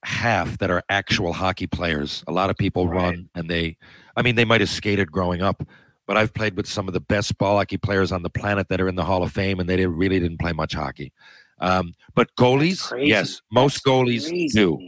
[0.04, 2.24] half that are actual hockey players.
[2.26, 2.96] A lot of people Right.
[3.02, 3.76] run and they,
[4.16, 5.62] I mean, they might have skated growing up,
[6.06, 8.80] but I've played with some of the best ball hockey players on the planet that
[8.80, 11.12] are in the Hall of Fame, and they didn't, really didn't play much hockey.
[11.60, 14.48] Um, but goalies, yes, most That's goalies crazy.
[14.48, 14.78] do.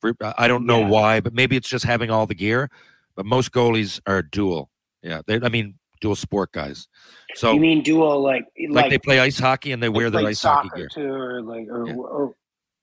[0.00, 0.88] For- I don't know Yeah.
[0.88, 2.70] why, but maybe it's just having all the gear.
[3.16, 4.70] But most goalies are dual.
[5.02, 6.88] Yeah, they, I mean dual sport guys.
[7.34, 10.30] So you mean dual like like, they play ice hockey and they wear their like
[10.32, 10.88] ice hockey gear.
[10.92, 11.94] too, or like or, Yeah.
[11.94, 12.34] or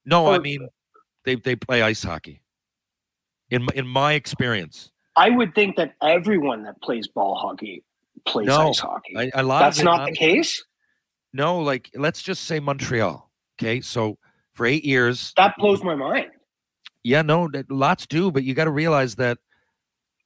[0.04, 0.68] No, I mean
[1.24, 2.42] they they play ice hockey.
[3.50, 7.84] In my- in my experience, I would think that everyone that plays ball hockey
[8.24, 9.16] plays No, ice hockey.
[9.16, 10.64] I, a lot That's of it, not the case.
[11.32, 13.30] No, like let's just say Montreal.
[13.58, 14.18] Okay, so
[14.54, 16.30] for eight years, That blows my mind.
[17.04, 19.38] Yeah, no, that- lots do, but you got to realize that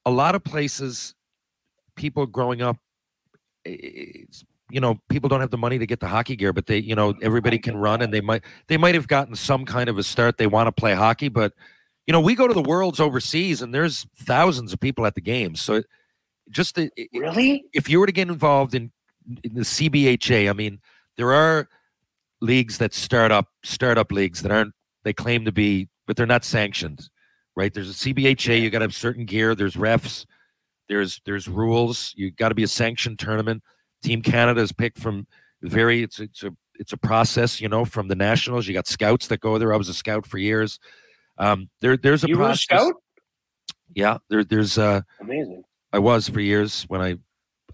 [0.05, 1.15] a lot of places,
[1.97, 2.77] people growing up,
[3.65, 6.79] it's, you know, people don't have the money to get the hockey gear, but they,
[6.79, 9.99] you know, everybody can run, and they might they might have gotten some kind of
[9.99, 10.39] a start.
[10.39, 11.53] They want to play hockey, but
[12.07, 15.21] you know, we go to the worlds overseas, and there's thousands of people at the
[15.21, 15.61] games.
[15.61, 15.83] So,
[16.51, 17.65] just the, Really?
[17.73, 18.93] if you were to get involved in,
[19.43, 20.81] in the CBHA, I mean,
[21.17, 21.69] there are
[22.41, 26.45] leagues that start up startup leagues that aren't they claim to be, but they're not
[26.45, 27.09] sanctioned,
[27.57, 27.73] right?
[27.75, 29.55] There's a CBHA, you got to have certain gear.
[29.55, 30.27] There's refs,
[30.89, 32.13] there's there's rules.
[32.17, 33.63] You got to be a sanctioned tournament.
[34.07, 35.27] Team Canada is picked from
[35.63, 36.05] very.
[36.05, 38.69] It's it's a it's a process, you know, from the nationals.
[38.69, 39.75] You got scouts that go there.
[39.75, 40.79] I was a scout for years.
[41.39, 42.95] Um, there there's a You were a scout?
[43.97, 45.65] Yeah, there there's uh Amazing.
[45.93, 47.17] I was for years when I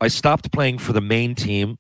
[0.01, 1.77] I stopped playing for the main team,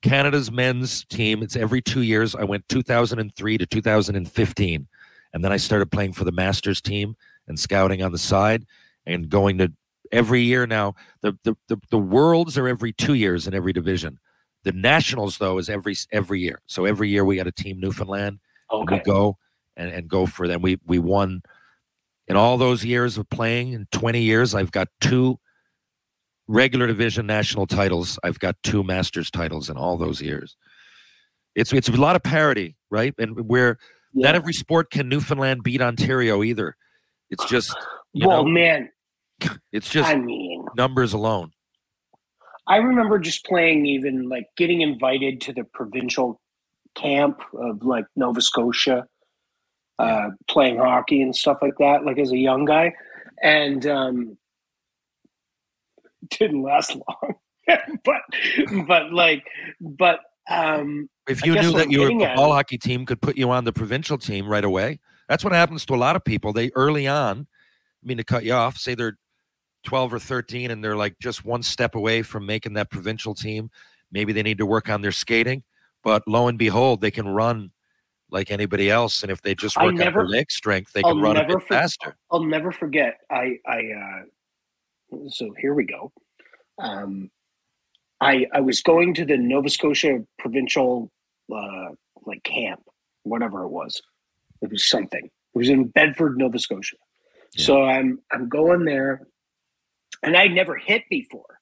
[0.00, 1.42] Canada's men's team.
[1.42, 2.34] It's every two years.
[2.34, 4.88] I went 2003 to 2015,
[5.34, 7.14] and then I started playing for the Masters team
[7.46, 8.64] and scouting on the side
[9.04, 9.70] and going to
[10.12, 10.94] every year now.
[11.22, 14.18] The the the, the worlds are every two years in every division.
[14.64, 16.60] The nationals though is every every year.
[16.66, 18.38] So every year we got a team Newfoundland.
[18.70, 18.96] and Okay.
[18.96, 19.38] We go
[19.76, 20.62] and, and go for them.
[20.62, 21.42] We we won
[22.28, 23.72] in all those years of playing.
[23.72, 25.38] In 20 years, I've got two
[26.46, 28.18] regular division national titles.
[28.22, 30.56] I've got two masters titles in all those years.
[31.54, 33.14] It's it's a lot of parity, right?
[33.18, 33.78] And where
[34.14, 36.76] not every sport can Newfoundland beat Ontario either.
[37.30, 37.74] It's just
[38.14, 38.90] well, know, man,
[39.72, 41.52] it's just I mean, numbers alone.
[42.66, 46.40] I remember just playing, even like getting invited to the provincial
[46.94, 49.06] camp of like Nova Scotia,
[49.98, 52.92] uh, playing hockey and stuff like that, like as a young guy,
[53.42, 54.38] and um,
[56.30, 57.34] didn't last long.
[58.04, 58.22] but
[58.86, 59.44] but like
[59.80, 60.20] but
[60.50, 63.20] um, If you knew that I'm you were getting a at ball hockey team could
[63.20, 64.98] put you on the provincial team right away.
[65.28, 66.52] That's what happens to a lot of people.
[66.52, 67.46] They early on,
[68.02, 69.18] I mean to cut you off, say they're
[69.84, 73.70] 12 or 13 and they're like just one step away from making that provincial team.
[74.10, 75.62] Maybe they need to work on their skating,
[76.02, 77.70] but lo and behold, they can run
[78.30, 79.22] like anybody else.
[79.22, 81.52] And if they just work on their leg strength, they I'll can run a bit
[81.52, 82.16] for- faster.
[82.30, 83.18] I'll never forget.
[83.30, 86.12] I I uh, so here we go.
[86.78, 87.30] Um,
[88.20, 91.10] I I was going to the Nova Scotia provincial
[91.54, 91.90] uh,
[92.24, 92.82] like camp,
[93.24, 94.00] whatever it was.
[94.62, 95.24] It was something.
[95.24, 96.96] It was in Bedford, Nova Scotia.
[97.56, 99.26] So I'm I'm going there,
[100.22, 101.58] and I'd never hit before.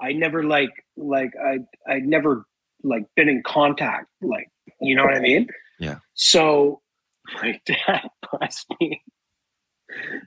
[0.00, 1.58] I never like like I
[1.90, 2.44] I never
[2.82, 4.48] like been in contact like
[4.80, 5.46] you know what I mean.
[5.78, 5.96] Yeah.
[6.14, 6.82] So
[7.34, 9.02] my dad buys me.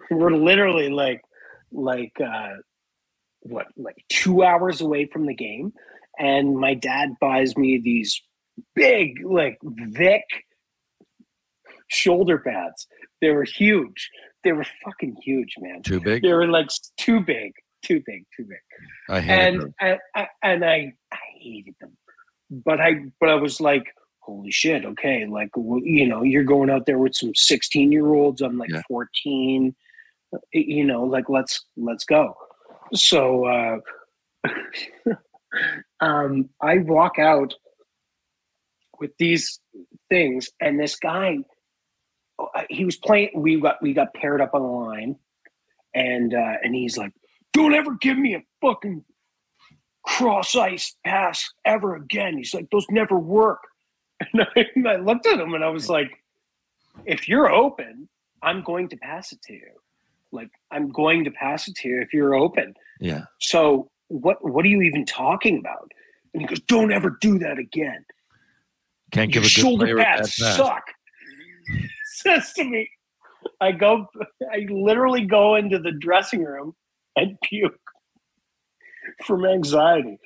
[0.09, 1.21] We're literally like
[1.71, 2.55] like uh
[3.41, 5.73] what like two hours away from the game,
[6.17, 8.21] and my dad buys me these
[8.75, 10.23] big like Vic
[11.87, 12.87] shoulder pads.
[13.21, 14.09] They were huge.
[14.43, 15.81] They were fucking huge, man.
[15.81, 16.21] Too big?
[16.21, 17.53] They were like too big,
[17.87, 18.57] too big, too big.
[19.09, 19.53] I hate it.
[19.53, 21.97] And and, I- and I I hated them,
[22.49, 23.85] but I but I was like,
[24.19, 28.41] holy shit, okay, like you know, you're going out there with some 16 year olds.
[28.41, 28.81] I'm like Yeah.
[28.87, 29.75] 14.
[30.51, 32.35] You know, like let's let's go.
[32.93, 33.77] So uh,
[36.01, 37.53] um, I walk out
[38.99, 39.59] with these
[40.09, 41.37] things, and this guy,
[42.39, 43.29] oh, he was playing.
[43.35, 45.15] We got we got paired up on the line,
[45.93, 47.13] and uh, and he's like,
[47.53, 49.03] "Don't ever give me a fucking
[50.07, 52.37] cross ice pass ever again.
[52.37, 53.59] He's like, those never work.
[54.33, 56.09] And I, and I looked at him and I was like,
[57.05, 58.09] if you're open,
[58.41, 59.69] I'm going to pass it to you.
[60.31, 62.73] Like I'm going to pass it to you if you're open.
[62.99, 63.25] Yeah.
[63.39, 65.91] So what what are you even talking about?
[66.33, 68.03] And he goes, Don't ever do that again.
[69.11, 70.55] Can't Your give a good shoulder player a bad pads pass.
[70.57, 70.83] suck.
[72.15, 72.89] Says to me.
[73.61, 74.07] I go
[74.51, 76.73] I literally go into the dressing room
[77.17, 77.77] and puke
[79.25, 80.17] from anxiety.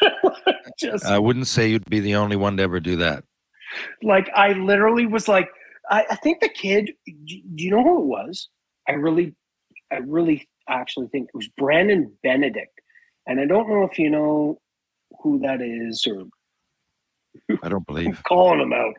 [0.78, 3.24] Just I wouldn't say you'd be the only one to ever do that.
[4.02, 5.48] like I literally was like,
[5.90, 6.92] I, I think the kid.
[7.06, 8.48] Do do you know who it was?
[8.88, 9.34] I really,
[9.92, 12.72] I really actually think it was Brandon Benedict,
[13.26, 14.60] and I don't know if you know
[15.22, 16.24] who that is or
[17.62, 18.06] I don't believe.
[18.08, 18.94] I'm calling him out.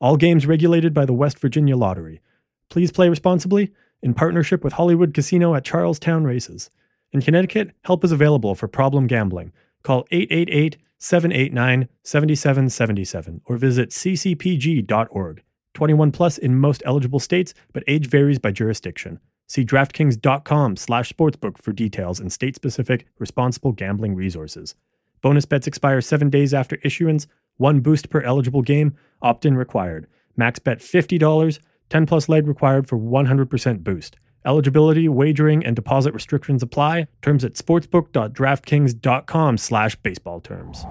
[0.00, 2.22] All games regulated by the West Virginia Lottery.
[2.70, 3.70] Please play responsibly
[4.02, 6.70] in partnership with Hollywood Casino at Charlestown Races.
[7.12, 9.52] In Connecticut, help is available for problem gambling.
[9.82, 15.42] Call 888 789 7777 or visit ccpg.org.
[15.74, 19.18] 21 plus in most eligible states, but age varies by jurisdiction.
[19.48, 24.76] See DraftKings.com slash sportsbook for details and state-specific responsible gambling resources.
[25.22, 27.26] Bonus bets expire seven days after issuance.
[27.56, 28.96] One boost per eligible game.
[29.22, 30.06] Opt-in required.
[30.36, 31.58] Max bet $50.
[31.88, 34.16] 10 plus leg required for 100% boost.
[34.44, 37.06] Eligibility, wagering, and deposit restrictions apply.
[37.22, 40.84] Terms at sportsbook.draftkings.com slash baseball terms.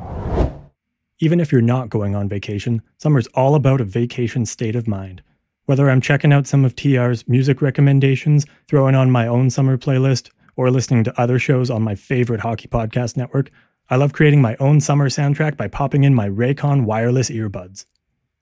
[1.20, 5.22] Even if you're not going on vacation, summer's all about a vacation state of mind.
[5.66, 10.30] Whether I'm checking out some of TR's music recommendations, throwing on my own summer playlist,
[10.56, 13.50] or listening to other shows on my favorite hockey podcast network,
[13.90, 17.86] I love creating my own summer soundtrack by popping in my Raycon wireless earbuds.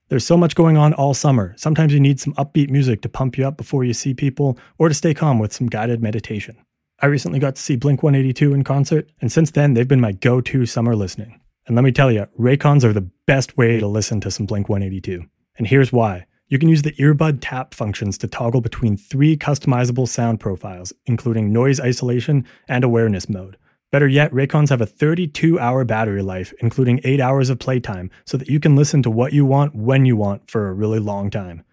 [0.08, 1.54] There's so much going on all summer.
[1.58, 4.88] Sometimes you need some upbeat music to pump you up before you see people or
[4.88, 6.56] to stay calm with some guided meditation.
[7.00, 10.12] I recently got to see Blink 182 in concert, and since then, they've been my
[10.12, 11.38] go to summer listening.
[11.66, 14.70] And let me tell you, Raycons are the best way to listen to some Blink
[14.70, 15.26] 182.
[15.58, 16.24] And here's why.
[16.46, 21.52] You can use the earbud tap functions to toggle between three customizable sound profiles, including
[21.52, 23.58] noise isolation and awareness mode.
[23.90, 28.36] Better yet, Raycons have a 32 hour battery life, including 8 hours of playtime, so
[28.36, 31.30] that you can listen to what you want when you want for a really long
[31.30, 31.64] time.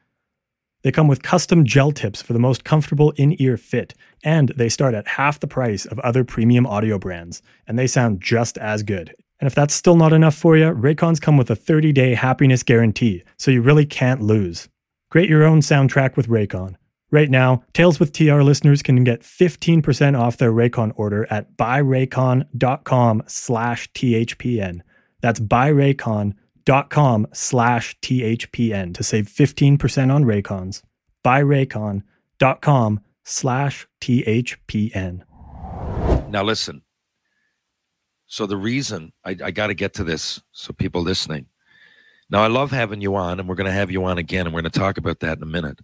[0.84, 4.70] They come with custom gel tips for the most comfortable in ear fit, and they
[4.70, 8.84] start at half the price of other premium audio brands, and they sound just as
[8.84, 9.14] good.
[9.40, 12.64] And if that's still not enough for you, Raycons come with a 30 day happiness
[12.64, 14.70] guarantee, so you really can't lose.
[15.10, 16.76] Create your own soundtrack with Raycon.
[17.12, 23.24] Right now, Tales with TR listeners can get 15% off their Raycon order at buyraycon.com
[23.28, 24.82] slash THPN.
[25.22, 30.82] That's buyraycon.com slash THPN to save 15% on Raycons.
[31.24, 35.22] buyraycon.com slash THPN.
[36.30, 36.82] Now listen.
[38.28, 41.46] So the reason I, I got to get to this, so people listening.
[42.30, 44.54] Now I love having you on, and we're going to have you on again, and
[44.54, 45.80] we're going to talk about that in a minute.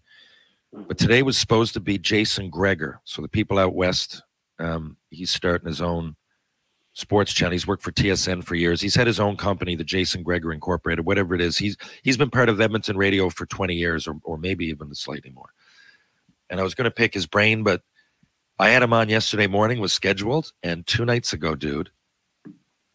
[0.73, 3.01] But today was supposed to be Jason Gregor.
[3.03, 4.21] So the people out west,
[4.59, 6.15] um, he's starting his own
[6.93, 7.51] sports channel.
[7.51, 8.81] He's worked for TSN for years.
[8.81, 11.57] He's had his own company, the Jason Gregor Incorporated, whatever it is.
[11.57, 15.31] He's he's been part of Edmonton Radio for 20 years, or or maybe even slightly
[15.31, 15.49] more.
[16.49, 17.81] And I was going to pick his brain, but
[18.59, 21.91] I had him on yesterday morning, was scheduled, and two nights ago, dude,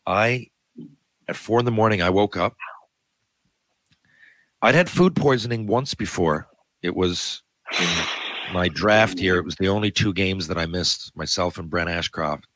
[0.06, 0.48] I
[1.28, 2.56] at four in the morning I woke up.
[4.62, 6.48] I'd had food poisoning once before.
[6.82, 7.42] It was
[7.80, 11.68] in my draft here, it was the only two games that I missed, myself and
[11.70, 12.46] Brent Ashcroft,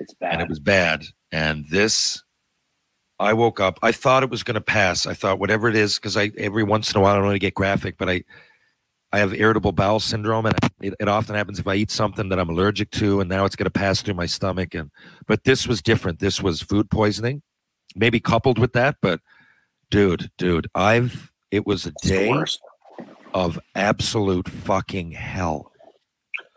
[0.00, 0.32] It's bad.
[0.34, 1.04] and it was bad.
[1.32, 2.22] And this,
[3.18, 3.78] I woke up.
[3.82, 5.06] I thought it was going to pass.
[5.06, 7.34] I thought whatever it is, because I every once in a while I don't want
[7.36, 8.24] to get graphic, but I,
[9.12, 12.38] I have irritable bowel syndrome, and it, it often happens if I eat something that
[12.40, 14.74] I'm allergic to, and now it's going to pass through my stomach.
[14.74, 14.90] And
[15.26, 16.18] but this was different.
[16.18, 17.42] This was food poisoning,
[17.94, 18.96] maybe coupled with that.
[19.02, 19.20] But
[19.90, 22.28] dude, dude, I've it was a It's day.
[23.34, 25.70] Of absolute fucking hell.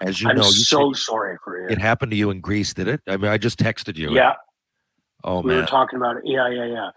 [0.01, 1.67] As you I'm know, you so said sorry for you.
[1.69, 3.01] it happened to you in Greece, did it?
[3.07, 4.13] I mean, I just texted you.
[4.13, 4.33] yeah,
[5.23, 6.23] Oh we were talking about it.
[6.25, 6.89] Yeah, yeah, yeah.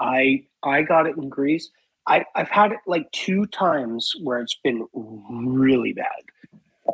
[0.00, 1.68] I I got it in Greece.
[2.06, 6.06] I I've had it like two times where it's been really bad.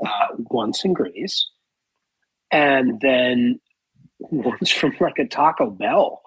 [0.04, 1.46] Uh, once in Greece,
[2.50, 3.60] and then
[4.18, 6.22] once from like a Taco Bell.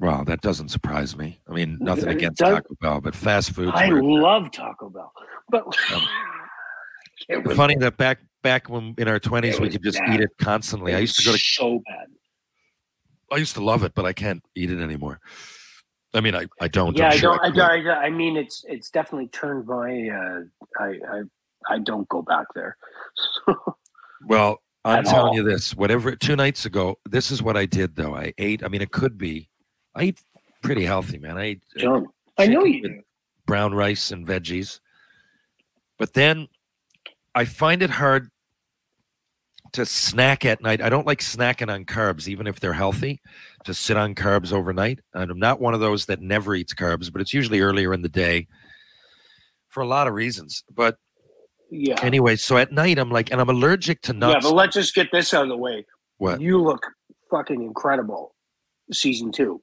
[0.00, 1.40] Well, that doesn't surprise me.
[1.48, 3.70] I mean, nothing against does- Taco Bell, but fast food.
[3.74, 5.12] I love Taco Bell,
[5.50, 5.64] but
[7.28, 10.14] it was funny that back back when in our twenties we could just bad.
[10.14, 10.94] eat it constantly.
[10.94, 11.38] I used to go to.
[11.38, 12.06] so bad.
[13.32, 15.20] I used to love it, but I can't eat it anymore.
[16.14, 16.96] I mean, I, I don't.
[16.96, 17.44] yeah, I'm I sure don't.
[17.44, 20.08] I, don't- I, I mean, it's it's definitely turned my.
[20.08, 20.40] Uh,
[20.82, 21.22] I, I
[21.74, 22.76] I don't go back there.
[24.26, 25.34] Well, I'm At telling all.
[25.36, 25.76] you this.
[25.76, 26.16] Whatever.
[26.16, 27.94] Two nights ago, this is what I did.
[27.94, 28.64] Though I ate.
[28.64, 29.48] I mean, it could be.
[29.98, 30.20] I eat
[30.62, 31.36] pretty healthy, man.
[31.36, 32.06] I ate uh, John,
[32.38, 33.02] I know you
[33.48, 34.78] brown rice and veggies.
[35.98, 36.46] But then
[37.34, 38.30] I find it hard
[39.72, 40.80] to snack at night.
[40.80, 43.20] I don't like snacking on carbs, even if they're healthy,
[43.64, 45.00] to sit on carbs overnight.
[45.14, 48.02] And I'm not one of those that never eats carbs, but it's usually earlier in
[48.02, 48.46] the day
[49.68, 50.62] for a lot of reasons.
[50.72, 50.96] But
[51.70, 51.96] Yeah.
[52.02, 54.44] anyway, so at night I'm like, and I'm allergic to nuts.
[54.44, 55.84] Yeah, but let's just get this out of the way.
[56.18, 56.40] what?
[56.40, 56.86] You look
[57.30, 58.34] fucking incredible.
[58.92, 59.60] Season two.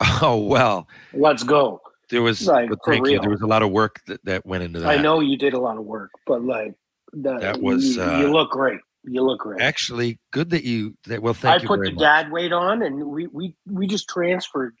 [0.22, 1.80] Oh well, Let's go.
[2.10, 2.46] there was.
[2.46, 3.20] Like, thank you.
[3.20, 4.88] There was a lot of work that, that went into that.
[4.98, 6.74] I know you did a lot of work, but like
[7.14, 8.80] that, That was, you, uh, you look great.
[9.04, 9.60] You look great.
[9.60, 10.96] Actually, good that you.
[11.06, 12.00] That, well, thank I you I put the much.
[12.00, 14.74] dad weight on, and we we we just transferred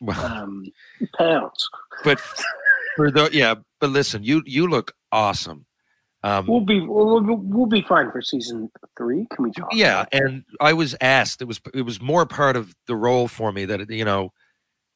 [0.00, 0.64] Well, um,
[1.18, 1.68] pounds.
[2.04, 2.20] but
[2.96, 5.66] for the yeah, but listen, you you look awesome.
[6.22, 9.26] Um, We'll be we'll, we'll, be fine for season three.
[9.34, 9.70] Can we talk?
[9.72, 11.40] yeah, and I was asked.
[11.40, 14.32] It was it was more part of the role for me that you know.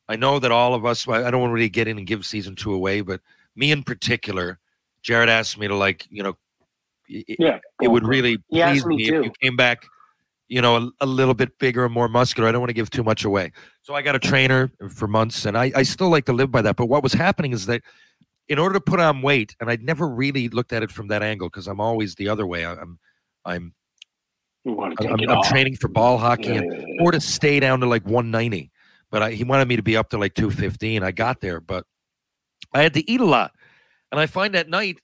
[0.06, 1.08] I know that all of us.
[1.08, 3.22] I I don't want to really get in and give season two away, but
[3.56, 4.58] me in particular,
[5.00, 6.36] Jared asked me to like you know.
[7.08, 9.86] It, yeah, it would really He please me me, if you came back,
[10.48, 12.48] you know, a, a little bit bigger and more muscular.
[12.48, 13.52] I don't want to give too much away.
[13.82, 16.60] So I got a trainer for months, and I, I still like to live by
[16.62, 16.76] that.
[16.76, 17.82] But what was happening is that
[18.48, 21.22] in order to put on weight, and I'd never really looked at it from that
[21.22, 22.64] angle because I'm always the other way.
[22.64, 22.98] I- I'm
[23.44, 23.74] I'm
[24.64, 27.04] You want to I'm, I'm training for ball hockey Yeah, and yeah, yeah.
[27.04, 28.70] or to stay down to like 190.
[29.10, 31.02] But I, he wanted me to be up to like 215.
[31.02, 31.84] I got there, but
[32.72, 33.52] I had to eat a lot.
[34.10, 34.98] And I find at night,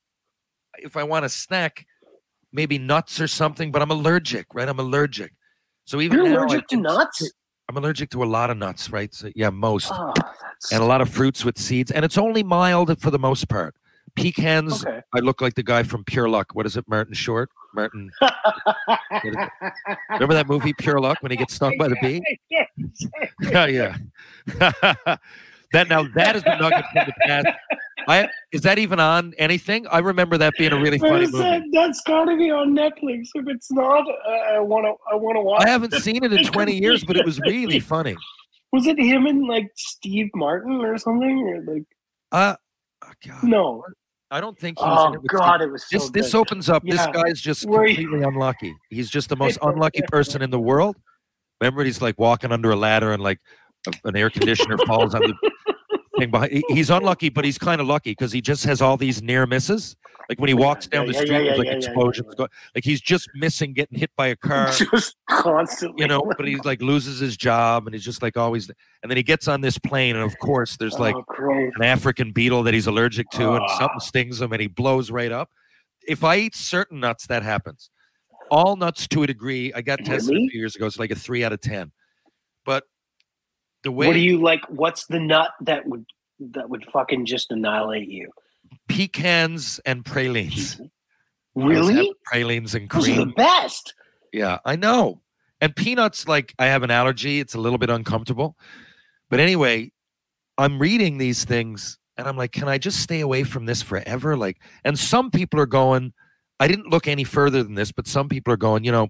[0.79, 1.87] if I want a snack,
[2.53, 4.69] maybe nuts or something, but I'm allergic, right?
[4.69, 5.33] I'm allergic.
[5.85, 7.31] So even You're now, I allergic to nuts?
[7.71, 9.15] I'm allergic to a lot of nuts, right?
[9.15, 9.93] So, yeah, most.
[9.95, 10.13] Oh,
[10.73, 11.93] and a lot of fruits with seeds.
[11.93, 13.77] And it's only mild for the most part.
[14.17, 15.03] Pecans, okay.
[15.15, 16.53] I look like the guy from Pure Luck.
[16.53, 17.49] What is it, Martin Short?
[17.73, 18.11] Martin.
[20.11, 22.21] Remember that movie Pure Luck when he gets stung by the bee?
[23.41, 23.97] yeah, yeah.
[25.73, 27.47] that now that is the nugget from the past.
[28.09, 29.87] I is that even on anything?
[29.89, 31.61] I remember that being a really funny Where's that?
[31.61, 31.71] movie.
[31.73, 33.29] That's got to be on Netflix.
[33.35, 34.05] If it's not,
[34.55, 34.95] I want to.
[35.13, 35.65] I want to watch.
[35.65, 36.03] I haven't it.
[36.03, 38.17] seen it in 20 years, but it was really funny.
[38.73, 41.39] Was it him and like Steve Martin or something?
[41.67, 41.85] Or like
[42.33, 42.57] Uh,
[43.05, 43.85] oh, God, no?
[44.33, 46.11] I don't think he was in Oh it with God, Steve- it was so This
[46.11, 46.85] this opens up.
[46.85, 48.75] This guy's just Where you- completely unlucky.
[48.91, 50.97] He's just the most unlucky person in the world.
[51.61, 53.39] Remember, he's like walking under a ladder and like
[54.05, 55.35] an air conditioner falls on the
[56.21, 56.63] thing behind.
[56.69, 59.97] He's unlucky, but he's kind of lucky because he just has all these near misses.
[60.29, 62.29] Like when he walks Yeah, down the street, yeah, yeah, like yeah, yeah, explosions.
[62.31, 62.45] yeah.
[62.47, 64.71] go- Like he's just missing getting hit by a car.
[64.93, 66.03] Just constantly.
[66.03, 68.71] You know, but he's like loses his job and he's just like always.
[69.03, 72.31] And then he gets on this plane, and of course, there's like oh, an African
[72.31, 73.79] beetle that he's allergic to, and Ah.
[73.79, 75.51] something stings him, and he blows right up.
[76.07, 77.91] If I eat certain nuts, that happens.
[78.53, 79.73] All nuts to a degree.
[79.75, 80.87] I got tested a few years ago.
[80.87, 81.91] It's like a three out of ten.
[82.65, 82.85] But
[83.83, 84.65] the way What do you like?
[84.69, 86.05] What's the nut that would
[86.39, 88.31] that would fucking just annihilate you?
[88.89, 90.81] pecans and pralines.
[90.81, 92.15] I always have Really?
[92.25, 93.95] Pralines and Those are the best.
[94.33, 95.21] Yeah, I know.
[95.61, 97.41] And peanuts, like I have an allergy.
[97.41, 98.57] It's a little bit uncomfortable.
[99.29, 99.93] But anyway,
[100.59, 104.37] I'm reading these things and I'm like, can I just stay away from this forever?
[104.37, 106.13] Like, and some people are going,
[106.59, 109.09] I didn't look any further than this, but some people are going, you know,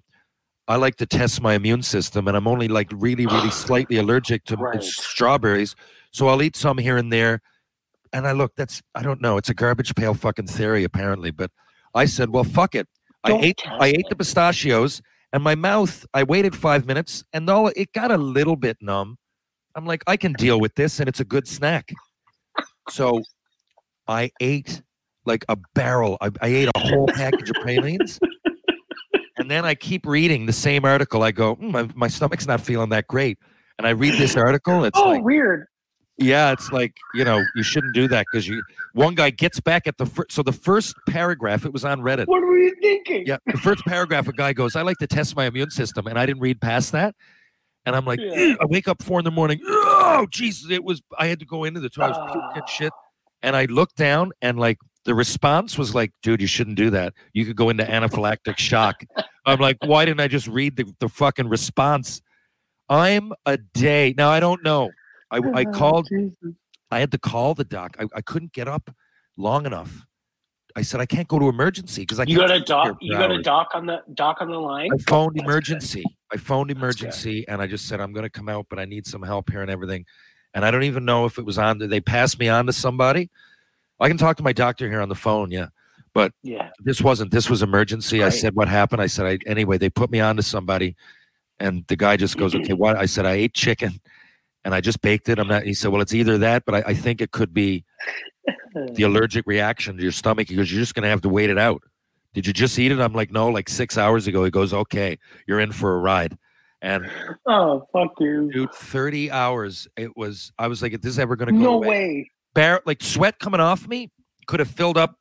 [0.70, 4.44] I like to test my immune system and I'm only like really, really slightly allergic
[4.44, 4.82] to Right.
[4.82, 5.74] strawberries.
[6.12, 7.42] So I'll eat some here and there.
[8.12, 11.50] And I look, that's, I don't know, it's a garbage pail fucking theory, apparently, but
[11.94, 12.88] I said, "Well, fuck it."
[13.24, 15.02] I ate I ate the pistachios,
[15.32, 16.06] and my mouth.
[16.14, 19.18] I waited five minutes, and though it got a little bit numb,
[19.74, 21.92] I'm like, I can deal with this, and it's a good snack.
[22.88, 23.22] So,
[24.08, 24.82] I ate
[25.24, 26.16] like a barrel.
[26.20, 28.18] I, I ate a whole package of pralines.
[29.50, 31.24] And then I keep reading the same article.
[31.24, 33.36] I go, "Hmm, my, my stomach's not feeling that great.
[33.78, 34.84] And I read this article.
[34.84, 35.66] It's oh, like, weird.
[36.18, 38.62] yeah, it's like you know you shouldn't do that because you.
[38.92, 40.30] One guy gets back at the first.
[40.30, 42.28] So the first paragraph, it was on Reddit.
[42.28, 43.24] What were you thinking?
[43.26, 46.16] Yeah, the first paragraph, a guy goes, "I like to test my immune system," and
[46.16, 47.16] I didn't read past that.
[47.86, 48.54] And I'm like, Yeah.
[48.60, 49.58] I wake up four in the morning.
[49.66, 50.70] Oh, Jesus!
[50.70, 51.02] It was.
[51.18, 52.24] I had to go into the toilet.
[52.32, 52.92] Puking shit.
[53.42, 57.14] And I looked down, and like the response was like, "Dude, you shouldn't do that.
[57.32, 59.02] You could go into anaphylactic shock."
[59.46, 62.20] I'm like, why didn't I just read the, the fucking response?
[62.88, 64.30] I'm a day now.
[64.30, 64.90] I don't know.
[65.30, 66.08] I I Oh, called.
[66.90, 67.96] I had to call the doc.
[68.00, 68.90] I, I couldn't get up
[69.36, 70.06] long enough.
[70.76, 72.98] I said I can't go to emergency because I You can't got a doc.
[73.00, 74.90] You got a doc on the doc on the line.
[74.92, 75.50] I phoned That's good.
[75.50, 76.16] emergency.
[76.32, 79.06] I phoned emergency and I just said I'm going to come out, but I need
[79.06, 80.04] some help here and everything.
[80.54, 81.78] And I don't even know if it was on.
[81.78, 83.30] They passed me on to somebody.
[83.98, 85.50] I can talk to my doctor here on the phone.
[85.50, 85.68] Yeah,
[86.20, 86.68] but Yeah.
[86.84, 87.30] this wasn't.
[87.30, 88.22] This was emergency.
[88.22, 89.00] I said what happened.
[89.02, 89.78] I said I anyway.
[89.78, 90.96] They put me on to somebody,
[91.58, 93.92] and the guy just goes, "Okay, what?" I said I ate chicken,
[94.64, 95.38] and I just baked it.
[95.38, 95.62] I'm not.
[95.64, 97.84] He said, "Well, it's either that, but I, I think it could be
[98.94, 101.58] the allergic reaction to your stomach because you're just going to have to wait it
[101.58, 101.82] out."
[102.34, 103.00] Did you just eat it?
[103.00, 104.44] I'm like, no, like six hours ago.
[104.44, 105.18] He goes, okay,
[105.48, 106.38] you're in for a ride.
[106.80, 107.10] And
[107.44, 108.48] Oh fuck you!
[108.52, 109.88] dude, 30 hours.
[109.96, 111.88] It was, I was like, if this is ever going to go No away.
[111.88, 112.30] way.
[112.54, 114.10] Bar- like sweat coming off me
[114.46, 115.16] could have filled up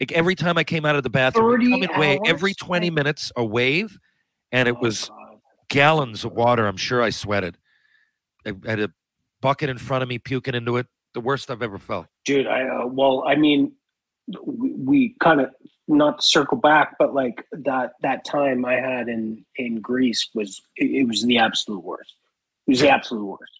[0.00, 1.52] like every time I came out of the bathroom.
[1.60, 3.98] it'd 30 come in wa- every 20 minutes, a wave.
[4.52, 5.38] And it Oh, was God.
[5.68, 6.66] gallons of water.
[6.66, 7.56] I'm sure I sweated.
[8.46, 8.90] I had a
[9.40, 10.86] bucket in front of me, puking into it.
[11.14, 12.06] The worst I've ever felt.
[12.24, 12.46] dude.
[12.46, 13.72] I uh, well, I mean,
[14.44, 15.50] we, we kind of
[15.88, 20.84] not circle back, but like that that time I had in in Greece was it,
[20.90, 22.14] it was the absolute worst.
[22.66, 23.52] It was the absolute worst,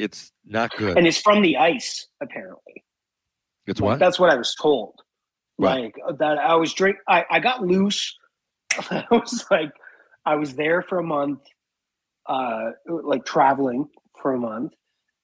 [0.00, 0.98] It's not good.
[0.98, 2.82] and it's from the ice apparently.
[3.68, 4.00] it's what?
[4.00, 5.00] That's what I was told.
[5.58, 5.84] Right.
[5.84, 6.96] Like uh, that, I was drink.
[7.08, 8.16] I, I got loose.
[8.90, 9.72] I was like,
[10.26, 11.40] I was there for a month,
[12.26, 13.88] uh, like traveling
[14.20, 14.72] for a month.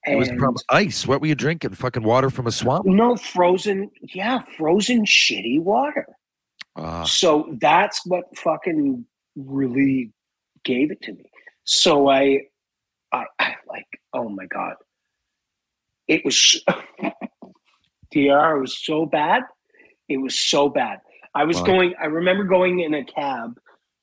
[0.06, 1.06] It was from ice.
[1.06, 1.74] What were you drinking?
[1.74, 2.86] Fucking water from a swamp?
[2.86, 3.90] no frozen.
[4.14, 6.06] Yeah, frozen shitty water.
[6.76, 9.04] Ah, So that's what fucking
[9.36, 10.12] really
[10.64, 11.24] gave it to me.
[11.64, 12.42] So I,
[13.12, 14.76] I, I like, oh my god,
[16.08, 16.64] it was.
[18.12, 18.58] Dr.
[18.60, 19.42] Was so bad.
[20.10, 20.98] It was so bad.
[21.34, 21.66] I was Wow.
[21.66, 21.94] going.
[22.02, 23.58] I remember going in a cab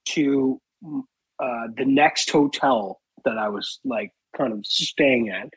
[0.07, 5.49] to uh, the next hotel that I was like kind of staying at,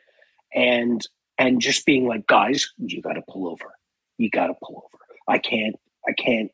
[0.53, 1.01] and
[1.37, 3.73] and just being like, guys, you got to pull over.
[4.17, 5.03] You got to pull over.
[5.29, 5.75] I can't.
[6.07, 6.51] I can't.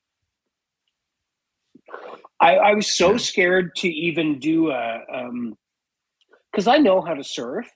[2.39, 5.58] I, I was so scared to even do a um
[6.52, 7.68] because I know how to surf,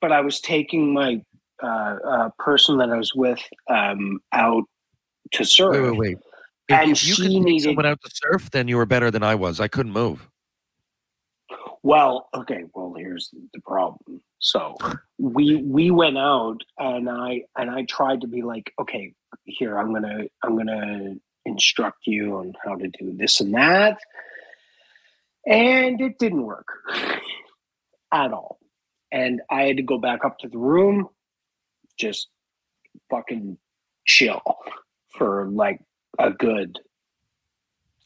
[0.00, 1.22] but I was taking my
[1.62, 3.40] uh, uh person that I was with
[3.70, 4.64] um out
[5.32, 5.72] to surf.
[5.72, 6.18] wait, wait, wait.
[6.68, 9.10] If, And if you she could needed- someone out to surf, then you were better
[9.10, 9.60] than I was.
[9.60, 10.28] I couldn't move.
[11.82, 14.20] Well, okay, well here's the problem.
[14.40, 14.76] So
[15.18, 19.14] we we went out and I and I tried to be like, okay,
[19.44, 21.14] here I'm gonna I'm gonna
[21.46, 23.98] instruct you on how to do this and that.
[25.46, 26.66] And it didn't work
[28.12, 28.58] at all.
[29.10, 31.08] And I had to go back up to the room,
[31.98, 32.28] just
[33.10, 33.56] fucking
[34.06, 34.42] chill
[35.18, 35.80] for like
[36.18, 36.78] a good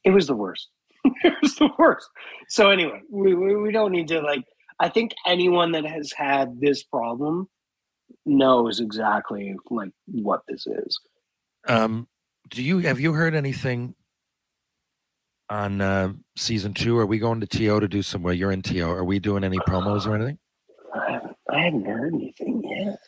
[0.05, 0.69] it was the worst.
[1.05, 2.09] it was the worst.
[2.49, 4.45] So anyway, we, we we don't need to like.
[4.81, 7.49] I think anyone that has had this problem
[8.27, 10.99] knows exactly like what this is.
[11.69, 12.09] Um,
[12.51, 13.95] do you have you heard anything
[15.49, 16.99] on uh, season two?
[16.99, 18.23] Are we going to TO to do some?
[18.23, 18.89] Well, you're in TO.
[18.89, 20.39] Are we doing any promos or anything?
[20.95, 22.99] I haven't, I haven't heard anything yet.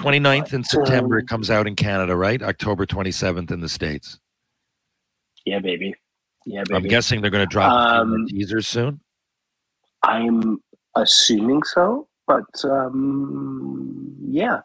[0.00, 2.42] 29th in September it Um, comes out in Canada, right?
[2.42, 4.18] October 27th in the States.
[5.44, 5.94] Yeah, baby.
[6.44, 6.76] Yeah, baby.
[6.76, 9.00] I'm guessing they're going to drop a few more Um, teasers soon.
[10.02, 10.58] I'm
[10.96, 14.60] assuming so, but um, yeah.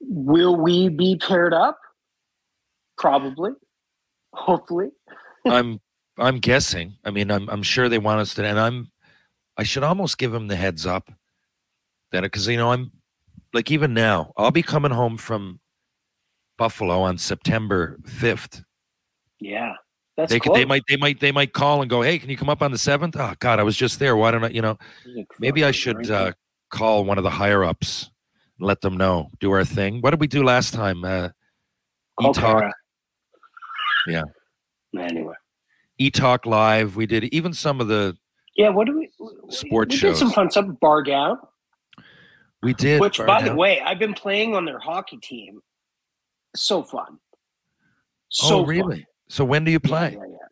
[0.00, 1.78] Will we be paired up?
[2.98, 3.52] Probably.
[4.34, 4.90] Hopefully.
[5.46, 5.80] I'm
[6.18, 6.96] I'm guessing.
[7.04, 8.90] I mean, I'm I'm sure they want us to, and I'm
[9.56, 11.10] I should almost give them the heads up
[12.12, 12.92] that because you know I'm
[13.52, 15.60] like even now I'll be coming home from
[16.58, 18.62] Buffalo on September 5th.
[19.40, 19.74] Yeah.
[20.16, 22.36] That's they could, they might they might they might call and go, hey, can you
[22.36, 23.16] come up on the seventh?
[23.18, 24.16] Oh God, I was just there.
[24.16, 24.50] Why don't I?
[24.50, 24.78] You know,
[25.38, 26.32] maybe I should uh,
[26.68, 28.10] call one of the higher ups
[28.58, 29.30] and let them know.
[29.38, 30.02] Do our thing.
[30.02, 31.04] What did we do last time?
[31.04, 31.30] Uh,
[32.20, 32.34] Call.
[32.34, 32.72] Tara.
[34.06, 34.24] Yeah.
[34.98, 35.34] Anyway,
[35.96, 36.96] E Talk Live.
[36.96, 38.14] We did even some of the
[38.56, 38.68] yeah.
[38.68, 39.10] What do we?
[39.48, 40.18] Sport we shows.
[40.18, 40.66] did some fun stuff.
[40.82, 41.38] Bardown,
[42.62, 43.00] we did.
[43.00, 45.60] which, by the way, I've been playing on their hockey team.
[46.54, 47.18] So fun.
[48.28, 48.68] So oh fun.
[48.68, 49.06] really?
[49.28, 50.12] So when do you play?
[50.12, 50.48] Yeah, yeah, yeah.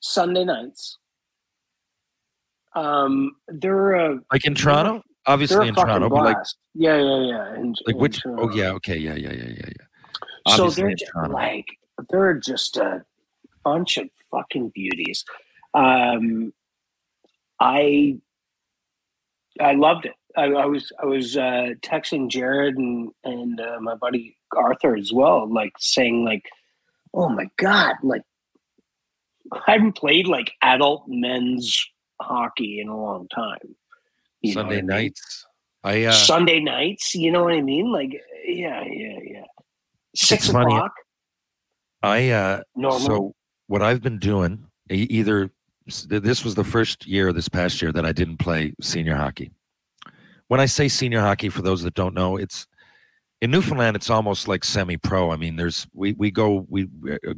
[0.00, 0.98] Sunday nights.
[2.74, 5.02] Um, they're uh, Like in Toronto?
[5.26, 6.36] Obviously in Toronto, but like
[6.74, 7.54] yeah, yeah, yeah.
[7.54, 8.20] In, like in which?
[8.26, 10.54] Oh yeah, okay, yeah, yeah, yeah, yeah, yeah.
[10.56, 11.34] So they're just, Toronto.
[11.34, 11.66] like
[12.10, 13.02] they're just a
[13.64, 15.24] bunch of fucking beauties.
[15.72, 16.52] Um,
[17.58, 18.18] I
[19.60, 20.14] I loved it.
[20.36, 25.12] I, I was I was uh, texting Jared and and uh, my buddy Arthur as
[25.12, 26.48] well, like saying like,
[27.12, 28.22] "Oh my god!" Like
[29.52, 31.76] I haven't played like adult men's
[32.20, 33.76] hockey in a long time.
[34.42, 34.86] You Sunday I mean?
[34.86, 35.46] nights.
[35.82, 37.14] I uh, Sunday nights.
[37.14, 37.92] You know what I mean?
[37.92, 39.44] Like yeah, yeah, yeah.
[40.16, 40.74] Six funny.
[40.74, 40.92] o'clock.
[42.02, 43.00] I uh Normal.
[43.00, 43.34] so
[43.66, 45.50] what I've been doing either
[45.86, 49.50] this was the first year this past year that I didn't play senior hockey.
[50.48, 52.66] When I say senior hockey for those that don't know, it's
[53.40, 55.30] in Newfoundland it's almost like semi-pro.
[55.30, 56.88] I mean, there's we we go we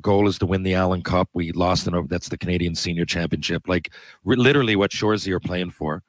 [0.01, 1.29] goal is to win the Allen Cup.
[1.33, 3.69] We lost over that's the Canadian Senior Championship.
[3.69, 3.93] Like
[4.25, 6.03] re- literally what Shoresy are playing for.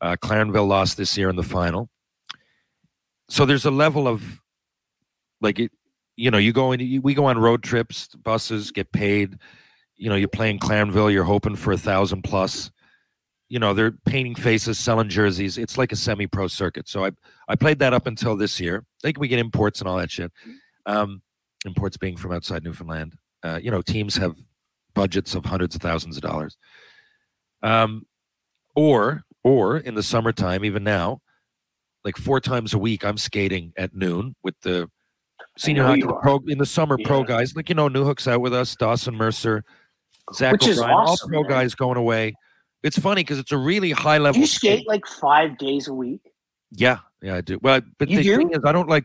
[0.00, 1.88] Uh Clarenville lost this year in the final.
[3.28, 4.42] So there's a level of
[5.40, 5.72] like it
[6.16, 9.38] you know, you go in, we go on road trips, buses get paid.
[9.96, 12.70] You know, you're playing Clarenville, you're hoping for a thousand plus.
[13.48, 15.58] You know, they're painting faces, selling jerseys.
[15.58, 16.88] It's like a semi-pro circuit.
[16.88, 17.10] So I
[17.48, 18.84] I played that up until this year.
[19.02, 20.32] Think we get imports and all that shit.
[20.86, 21.22] Um,
[21.66, 23.14] imports being from outside Newfoundland.
[23.42, 24.36] Uh, you know, teams have
[24.94, 26.56] budgets of hundreds of thousands of dollars.
[27.62, 28.06] Um,
[28.74, 31.20] or or in the summertime, even now,
[32.04, 34.90] like four times a week, I'm skating at noon with the
[35.58, 36.20] senior hockey you the are.
[36.22, 39.14] pro in the summer pro guys like you know new hooks out with us dawson
[39.14, 39.64] mercer
[40.32, 41.50] zach Which is o'brien awesome, all pro man.
[41.50, 42.34] guys going away
[42.84, 44.78] it's funny because it's a really high level Do you skate.
[44.80, 46.20] skate like five days a week?
[46.70, 48.36] yeah yeah i do well but You the do?
[48.36, 49.04] thing is i don't like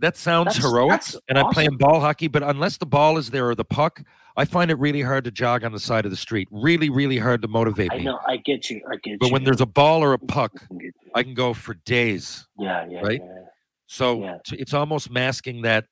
[0.00, 3.16] that sounds That's- heroic that's and I play in ball hockey but unless the ball
[3.18, 4.02] is there or the puck
[4.36, 7.18] i find it really hard to jog on the side of the street really really
[7.18, 8.18] hard to motivate I me know.
[8.26, 8.80] I get you.
[8.90, 9.32] I get but you.
[9.32, 10.90] when there's a ball or a puck I
[11.20, 13.20] i can go for days yeah, yeah, right?
[13.24, 13.40] yeah.
[13.86, 14.38] so Yeah.
[14.52, 15.86] it's almost masking that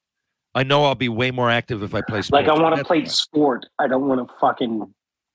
[0.54, 2.84] i know i'll be way more active if i play sports Like I want to
[2.84, 3.64] play sport.
[3.78, 4.92] I don't want to fucking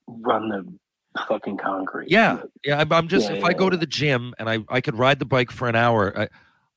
[0.08, 0.78] run the
[1.28, 2.10] fucking concrete.
[2.10, 2.80] Yeah, yeah.
[2.80, 3.70] I'm, I'm just Yeah, if yeah, I go yeah.
[3.72, 6.28] to the gym and I I could ride the bike for an hour, I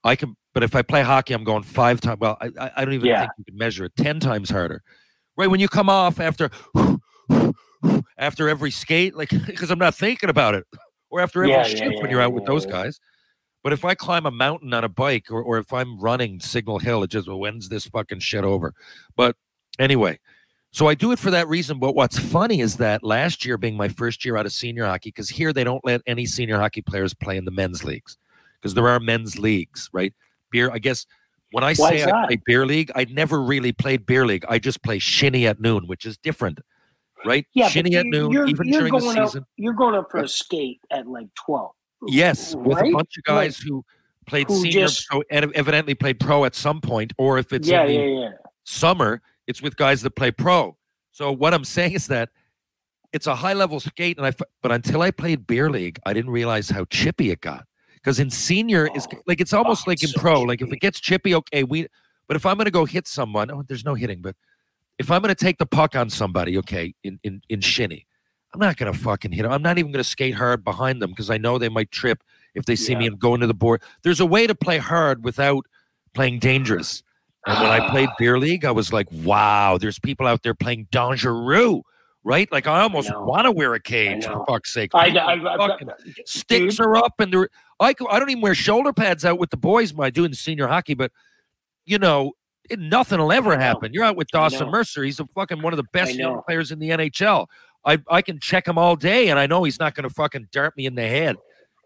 [0.04, 0.36] I can.
[0.52, 2.18] But if I play hockey, I'm going five times.
[2.20, 3.96] Well, I I- don't even think you can measure it.
[3.96, 4.82] Ten times harder,
[5.36, 5.48] right?
[5.48, 6.50] When you come off after
[8.18, 10.64] after every skate, like because I'm not thinking about it,
[11.10, 12.98] or after every yeah, when you're out with those guys.
[13.62, 16.78] But if I climb a mountain on a bike, or or if I'm running Signal
[16.78, 18.74] Hill, it just when's this fucking shit over?
[19.16, 19.36] But
[19.78, 20.18] anyway,
[20.72, 21.78] so I do it for that reason.
[21.78, 25.10] But what's funny is that last year being my first year out of senior hockey,
[25.10, 28.16] because here they don't let any senior hockey players play in the men's leagues,
[28.60, 30.14] because there are men's leagues, right?
[30.50, 31.06] Beer, I guess.
[31.52, 34.44] When I Why say I play beer league, I never really played beer league.
[34.48, 36.60] I just play shinny at noon, which is different,
[37.24, 37.44] right?
[37.54, 39.44] Yeah, shinny at noon, you're, even you're during the season.
[39.56, 41.72] you're going up for a skate at like twelve.
[42.06, 43.84] Yes, with a bunch of guys who
[44.26, 47.66] played who senior, just- so ev- evidently played pro at some point, or if it's
[47.66, 48.28] yeah, the yeah, yeah.
[48.62, 50.76] summer, it's with guys that play pro.
[51.12, 52.30] So what I'm saying is that
[53.12, 56.30] it's a high level skate, and I but until I played beer league, I didn't
[56.30, 57.64] realize how chippy it got.
[57.94, 60.40] Because in senior, it's Oh, like it's almost oh, like in so pro.
[60.42, 61.88] Like if it gets chippy, okay, we.
[62.28, 64.22] But if I'm going to go hit someone, oh, there's no hitting.
[64.22, 64.36] But
[64.98, 68.06] if I'm going to take the puck on somebody, okay, in in in shinny,
[68.54, 69.50] I'm not going to fucking hit them.
[69.52, 72.22] I'm not even going to skate hard behind them because I know they might trip
[72.54, 73.10] if they see me Yeah.
[73.10, 73.82] and go into the board.
[74.04, 75.66] There's a way to play hard without
[76.14, 77.02] playing dangerous.
[77.46, 78.14] And when I played ah.
[78.18, 81.82] beer league, I was like, wow, there's people out there playing dangereux,
[82.22, 82.50] right?
[82.52, 84.90] Like I almost want to wear a cage for fuck's sake.
[84.94, 85.78] I, I, I, I-
[86.26, 87.48] sticks dude, are up and they're
[87.80, 90.34] I, I don't even wear shoulder pads out with the boys when I do in
[90.34, 91.12] senior hockey, but
[91.86, 92.32] you know,
[92.68, 93.92] it, nothing will ever happen.
[93.94, 94.68] You're out with Dawson.
[94.68, 95.02] Mercer.
[95.02, 97.46] He's a fucking one of the best players in the NHL.
[97.84, 100.48] I, I can check him all day and I know he's not going to fucking
[100.52, 101.36] dart me in the head.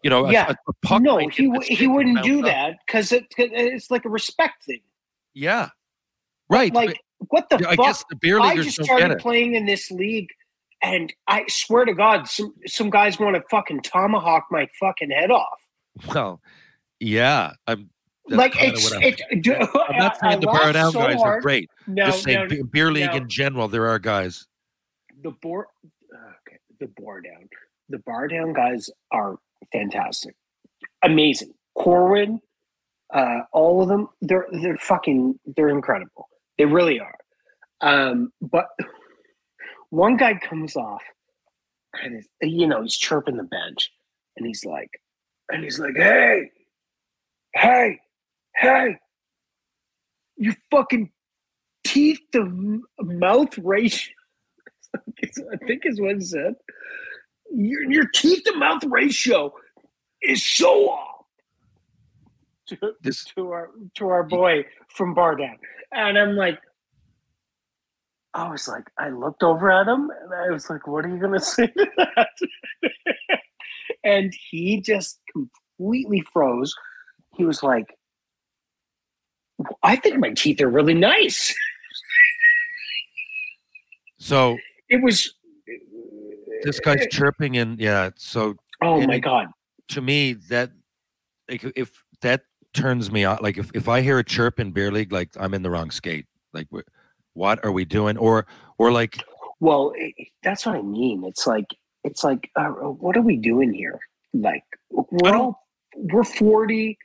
[0.02, 0.50] You know, Yeah.
[0.50, 2.44] a, a puck no, he he wouldn't do up.
[2.46, 4.80] that because it, it's like a respect thing.
[5.34, 5.70] Yeah.
[6.48, 6.72] Right.
[6.72, 6.98] Like
[7.28, 7.86] what the but I fuck?
[7.86, 10.28] guess the beer I leaguers just don't get started playing in this league,
[10.82, 15.30] and I swear to God, some some guys want to fucking tomahawk my fucking head
[15.30, 15.58] off.
[16.14, 16.40] Well,
[17.00, 17.52] yeah.
[17.66, 17.88] I'm
[18.28, 18.90] like it's
[19.42, 21.70] do- I'm not I- I saying the Bardown so guys are great.
[21.86, 23.16] No, Just saying no, beer league no.
[23.16, 24.46] in general, there are guys.
[25.22, 25.66] the board
[26.12, 27.48] okay the Bardown
[27.88, 29.36] the Bardown guys are
[29.72, 30.34] fantastic
[31.02, 32.40] amazing corwin
[33.14, 36.28] uh all of them they're they're fucking they're incredible
[36.58, 37.14] they really are
[37.80, 38.66] Um, but
[39.90, 41.02] one guy comes off,
[42.02, 43.90] and is, you know he's chirping the bench,
[44.36, 44.90] and he's like,
[45.50, 46.50] and he's like, "Hey,
[47.54, 48.00] hey,
[48.56, 48.96] hey,
[50.36, 51.10] you fucking
[51.84, 54.14] teeth to mouth ratio."
[54.96, 56.54] I think is what he said.
[57.52, 59.52] Your, your teeth to mouth ratio
[60.22, 61.13] is so off
[62.68, 65.56] to, This- to our to our boy from Bardown,
[65.92, 66.58] and I'm like,
[68.32, 71.18] I was like, I looked over at him, and I was like, "What are you
[71.20, 72.28] gonna say to that?"
[74.04, 76.74] and he just completely froze.
[77.36, 77.86] He was like,
[79.82, 81.54] "I think my teeth are really nice."
[84.18, 84.56] So
[84.88, 85.34] It was.
[86.62, 88.10] this guy's eh, chirping and yeah.
[88.16, 89.48] So Oh my it- god!
[89.88, 90.70] to me that
[91.48, 91.92] if
[92.22, 92.42] that
[92.74, 95.54] turns me out like if, if i hear a chirp in beer league like i'm
[95.54, 96.66] in the wrong skate like
[97.32, 98.46] what are we doing or
[98.78, 99.22] or like
[99.60, 101.24] Well, it, that's what I mean.
[101.24, 101.66] It's like
[102.02, 103.98] it's like, uh, what are we doing here?
[104.34, 105.58] Like we're all
[105.96, 106.98] we're forty.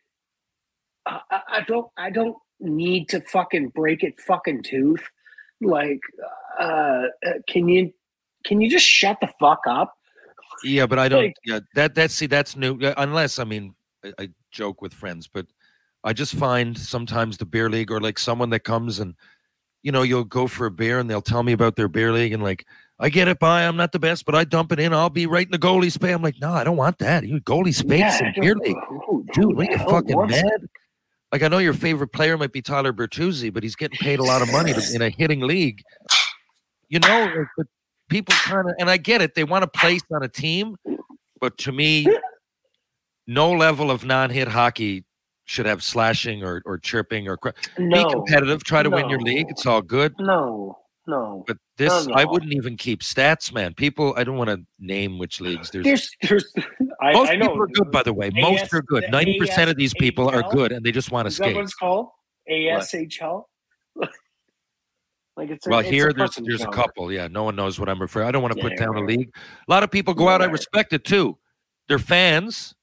[1.05, 5.03] I, I I don't I don't need to fucking break it fucking tooth.
[5.61, 5.99] Like,
[6.59, 7.05] uh, uh,
[7.47, 7.93] can you
[8.45, 9.93] can you just shut the fuck up?
[10.63, 14.13] yeah but i don't Like- yeah that that's see that's new unless i mean I,
[14.23, 15.45] I joke with friends but
[16.03, 19.15] i just find sometimes the beer league or like someone that comes and
[19.83, 22.33] you know you'll go for a beer and they'll tell me about their beer league
[22.33, 22.65] and like
[22.99, 25.25] i get it by i'm not the best but i dump it in i'll be
[25.25, 27.99] right in the goalie space i'm like no i don't want that you goalie space
[27.99, 28.75] Yeah, I beer league
[29.33, 30.67] dude, what are you fucking mad?
[31.31, 34.23] Like I know your favorite player might be Tyler Bertuzzi, but he's getting paid a
[34.23, 35.83] lot of money to, in a hitting league.
[36.87, 37.67] You know, like, but
[38.09, 40.75] people kind of, and I get it, they want to place on a team,
[41.39, 42.07] but to me,
[43.27, 45.05] no level of non-hit hockey
[45.49, 48.63] should have slashing or, or chirping or cr- be competitive.
[48.63, 50.13] Try to win your league; it's all good.
[50.19, 50.77] no,
[51.07, 51.43] no.
[51.47, 53.73] But this, No, I wouldn't even keep stats, man.
[53.73, 55.71] People, I don't want to name which leagues.
[55.71, 56.53] There's There's there's
[57.01, 57.47] I, most I know.
[57.47, 58.29] people are good, by the way.
[58.31, 59.05] Most are good.
[59.09, 61.55] Ninety percent of these people are good, and they just want to that skate.
[61.55, 62.09] what it's called?
[62.47, 63.45] ASHL.
[65.35, 67.11] like it's a, Well, here there's there's a couple.
[67.11, 68.27] Yeah, no one knows what I'm referring.
[68.27, 69.31] I don't want to put Yeah, down a league.
[69.67, 70.43] A lot of people go out.
[70.43, 71.37] I respect it too.
[71.87, 72.75] They're fans,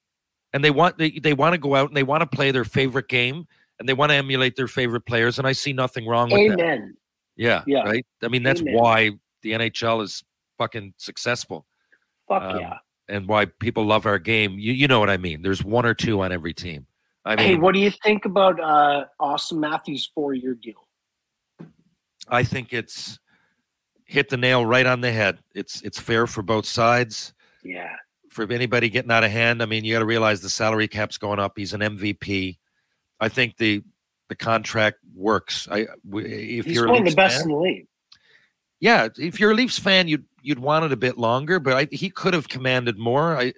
[0.57, 2.65] and they want they, they want to go out and they want to play their
[2.65, 3.47] favorite game,
[3.79, 5.39] and they want to emulate their favorite players.
[5.39, 6.59] And I see nothing wrong with that.
[6.59, 6.97] Amen.
[7.37, 7.83] Yeah, Yeah.
[7.83, 8.07] right.
[8.23, 8.75] I mean, that's Amen.
[8.75, 9.11] why
[9.43, 10.25] the NHL is
[10.57, 11.67] fucking successful,
[12.27, 12.79] Fuck Um, yeah.
[13.09, 14.53] and why people love our game.
[14.59, 15.43] You you know what I mean?
[15.43, 16.87] There's one or two on every team.
[17.27, 20.89] I mean, hey, what do you think about uh, Austin Matthews' four-year deal?
[22.29, 23.19] I think it's
[24.07, 25.41] hit the nail right on the head.
[25.55, 27.35] It's it's fair for both sides.
[27.63, 27.95] Yeah.
[28.37, 29.63] For anybody getting out of hand.
[29.63, 31.55] I mean, you got to realize the salary cap's going up.
[31.57, 32.59] He's an MVP.
[33.19, 33.83] I think the
[34.29, 35.67] the contract works.
[35.71, 37.87] I if He's you're a one of the best fan- in the league.
[38.81, 41.89] yeah, if you're a Leafs fan, you'd you'd want it a bit longer, but I,
[41.91, 43.37] he could have commanded more.
[43.37, 43.55] I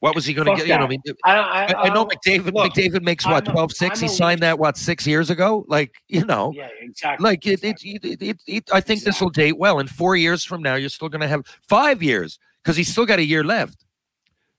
[0.00, 0.66] what was he going to get?
[0.68, 2.52] You know, I mean, I, I, I, I know McDavid.
[2.52, 5.64] look, McDavid makes what I'm a- 12 6 He signed that what six years ago.
[5.68, 7.24] Like you know, Yeah, exactly.
[7.24, 8.10] like it, it, exactly.
[8.12, 9.78] it, it, it, I think this will date well.
[9.78, 13.06] In four years from now, you're still going to have five years because he's still
[13.06, 13.85] got a year left.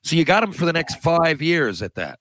[0.04, 2.20] So you got him for the next five years at that,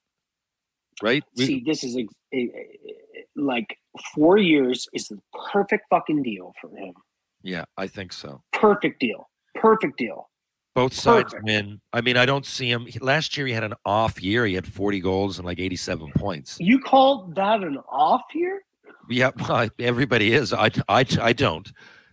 [1.03, 1.23] right?
[1.37, 3.79] See, this is eh, eh, eh, like
[4.15, 5.19] four years is the
[5.53, 6.95] perfect fucking deal for him.
[7.43, 8.43] yeah, I think so.
[8.53, 9.29] Perfect deal.
[9.55, 10.29] Perfect deal.
[10.75, 11.45] Both sides Perfect.
[11.47, 11.81] win.
[11.93, 12.87] I mean, I don't see him.
[13.01, 14.45] Last year, he had an off year.
[14.45, 16.59] He had 40 goals and like 87 points.
[16.61, 18.61] You called that an off year?
[19.09, 20.53] Yeah, well, everybody is.
[20.53, 21.71] I, I, I don't.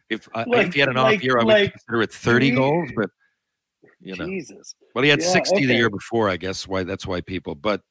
[0.09, 2.55] If Like- if he had an off year, I would like consider it 30 three-
[2.55, 2.89] goals.
[2.95, 3.09] But
[4.03, 4.75] you know, Jesus.
[4.93, 6.29] well, he had Yeah, 60 the year before.
[6.29, 7.55] I guess why that's why people.
[7.55, 7.81] But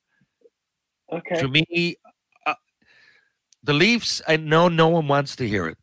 [1.12, 1.36] Okay.
[1.36, 1.96] to me,
[2.46, 2.54] uh,
[3.62, 4.22] the Leafs.
[4.26, 5.78] I know no one wants to hear it,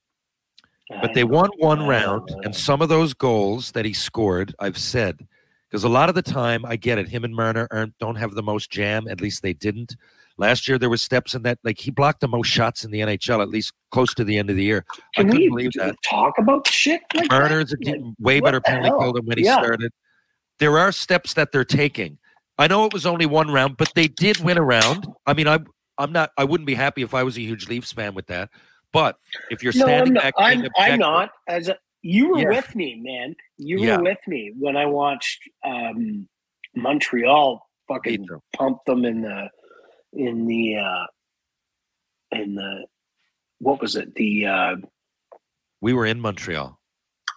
[1.01, 5.27] but they won one round, and some of those goals that he scored, I've said,
[5.69, 7.10] because a lot of the time I get it.
[7.10, 9.07] Him and Marner aren't don't have the most jam.
[9.07, 9.95] At least they didn't.
[10.38, 11.60] Last year there was steps in that.
[11.64, 14.49] Like he blocked the most shots in the NHL, at least close to the end
[14.49, 14.85] of the year.
[15.18, 15.95] I Can couldn't we believe that.
[16.03, 17.51] talk about shit like that?
[17.51, 18.99] A Like, way better penalty hell?
[18.99, 19.91] kill than when he started.
[20.60, 22.18] There are steps that they're taking.
[22.57, 25.07] I know it was only one round, but they did win a round.
[25.26, 25.60] I mean, I
[25.98, 26.31] I'm not.
[26.38, 28.49] I wouldn't be happy if I was a huge Leafs fan with that.
[28.91, 29.18] But
[29.49, 30.23] if you're No, I'm standing not.
[30.23, 31.30] back, I'm, being I'm not.
[31.48, 32.49] As a, you were Yeah.
[32.49, 33.36] with me, man.
[33.57, 33.98] You Yeah.
[33.98, 36.27] were with me when I watched um,
[36.76, 39.49] Montreal fucking pump them in the
[40.14, 41.06] in the uh,
[42.31, 42.86] in the
[43.60, 44.15] what was it?
[44.15, 44.76] The uh,
[45.81, 46.80] We were in Montreal,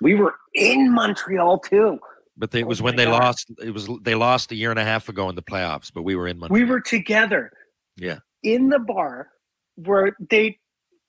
[0.01, 1.99] we were in Montreal too.
[2.43, 3.23] But they, it Oh was when they God.
[3.23, 3.52] lost.
[3.62, 6.16] It was they lost a year and a half ago in the playoffs, but we
[6.16, 6.60] were in Montreal.
[6.60, 7.52] We were together
[7.97, 8.19] Yeah.
[8.43, 9.28] in the bar
[9.77, 10.59] where they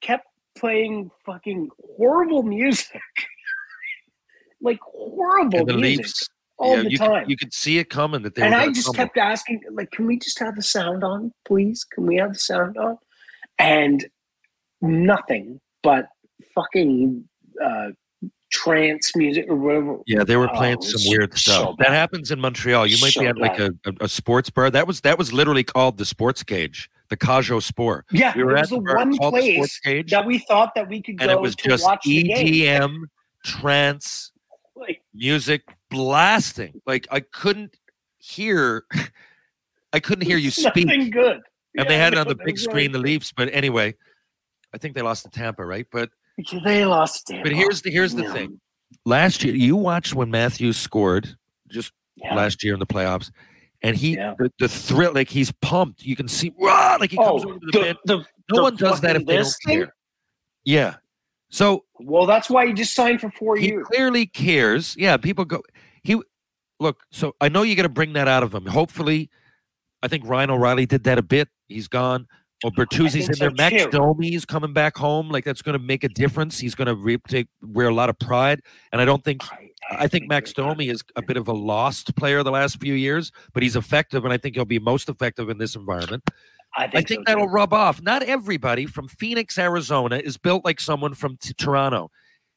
[0.01, 3.01] kept playing fucking horrible music,
[4.61, 7.23] like horrible And the music Leafs, all yeah, the you time.
[7.23, 10.05] Could, you could see it coming that they and I just kept asking, like, can
[10.05, 11.83] we just have the sound on, please?
[11.83, 12.99] Can we have the sound on?
[13.57, 14.05] And
[14.83, 16.09] nothing but
[16.53, 17.27] fucking
[17.59, 17.89] uh,
[18.53, 19.97] trance music or whatever.
[20.05, 21.75] Yeah, they were Oh, playing it some weird stuff.
[21.77, 21.87] bad.
[21.87, 22.85] that happens in Montreal.
[22.87, 24.69] You might So be at like a, a, a sports bar.
[24.69, 28.07] That was that was literally called the Sports Cage, the Cage aux Sports.
[28.11, 30.37] Yeah, we were it at was the one called the place Sports Cage, that we
[30.39, 32.47] thought that we could go and it was to just watch the game.
[32.47, 33.03] EDM,
[33.43, 34.31] trance,
[34.75, 36.79] Like, music blasting.
[36.85, 37.75] Like I couldn't
[38.19, 38.83] hear,
[39.93, 40.85] I couldn't hear you speak.
[40.87, 41.41] nothing good.
[41.75, 43.05] and they Yeah, had it on the big really screen, the did.
[43.05, 43.31] Leafs.
[43.35, 43.95] But anyway,
[44.73, 45.85] I think they lost to Tampa, right?
[45.91, 46.09] But
[46.63, 47.43] They lost it.
[47.43, 48.59] but here's the here's the thing.
[49.05, 51.35] Last year, you watched when Matthews scored
[51.69, 52.35] just Yeah.
[52.35, 53.31] last year in the playoffs,
[53.81, 54.33] and he Yeah.
[54.37, 56.03] the, the thrill, like he's pumped.
[56.03, 57.97] You can see, rah, like he comes Oh, over to the, the, bench.
[58.05, 59.77] the, No one does that if they don't thing?
[59.79, 59.95] care.
[60.63, 60.95] Yeah.
[61.49, 63.85] So Well, that's why he just signed for four he years.
[63.87, 64.95] clearly cares.
[64.97, 65.61] Yeah, people go.
[66.03, 66.19] He
[66.79, 67.03] look.
[67.11, 68.65] So I know you got to bring that out of him.
[68.65, 69.29] Hopefully,
[70.01, 71.49] I think Ryan O'Reilly did that a bit.
[71.67, 72.27] He's gone.
[72.65, 73.49] Oh, Bertuzzi's in there.
[73.49, 73.89] so, Max too.
[73.91, 75.29] Domi's coming back home.
[75.29, 76.59] Like that's going to make a difference.
[76.59, 78.61] He's going to re- take wear a lot of pride.
[78.91, 79.41] And I don't think.
[79.91, 83.33] I think Max Domi is a bit of a lost player the last few years,
[83.53, 86.23] but he's effective, and I think he'll be most effective in this environment.
[86.77, 87.51] I I think, think so, that'll too.
[87.53, 88.01] rub off.
[88.01, 92.09] Not everybody from Phoenix, Arizona is built like someone from t- Toronto.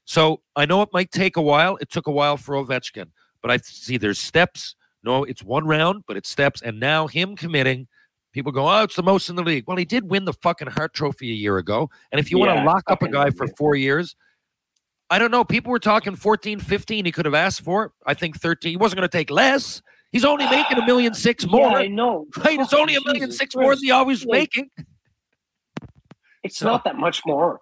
[0.05, 1.77] So I know it might take a while.
[1.79, 3.07] It took a while for Ovechkin,
[3.43, 4.77] but I see there's steps.
[5.03, 6.63] No, it's one round, but it's steps.
[6.63, 7.89] And now him committing,
[8.37, 9.65] people go, oh, it's the most in the league.
[9.67, 11.89] Well, he did win the fucking Hart Trophy a year ago.
[12.13, 14.15] And if you want to lock up a guy for four years,
[15.09, 15.43] I don't know.
[15.43, 17.93] People were talking 14, 15 he could have asked for.
[18.07, 18.71] I think 13.
[18.73, 19.81] He wasn't going to take less.
[20.13, 21.71] He's only making a million six more.
[21.71, 22.27] Yeah, I know.
[22.37, 22.61] Right?
[22.61, 24.71] It's only a million six more than he always Like, making.
[26.43, 27.61] It's So- not that much more.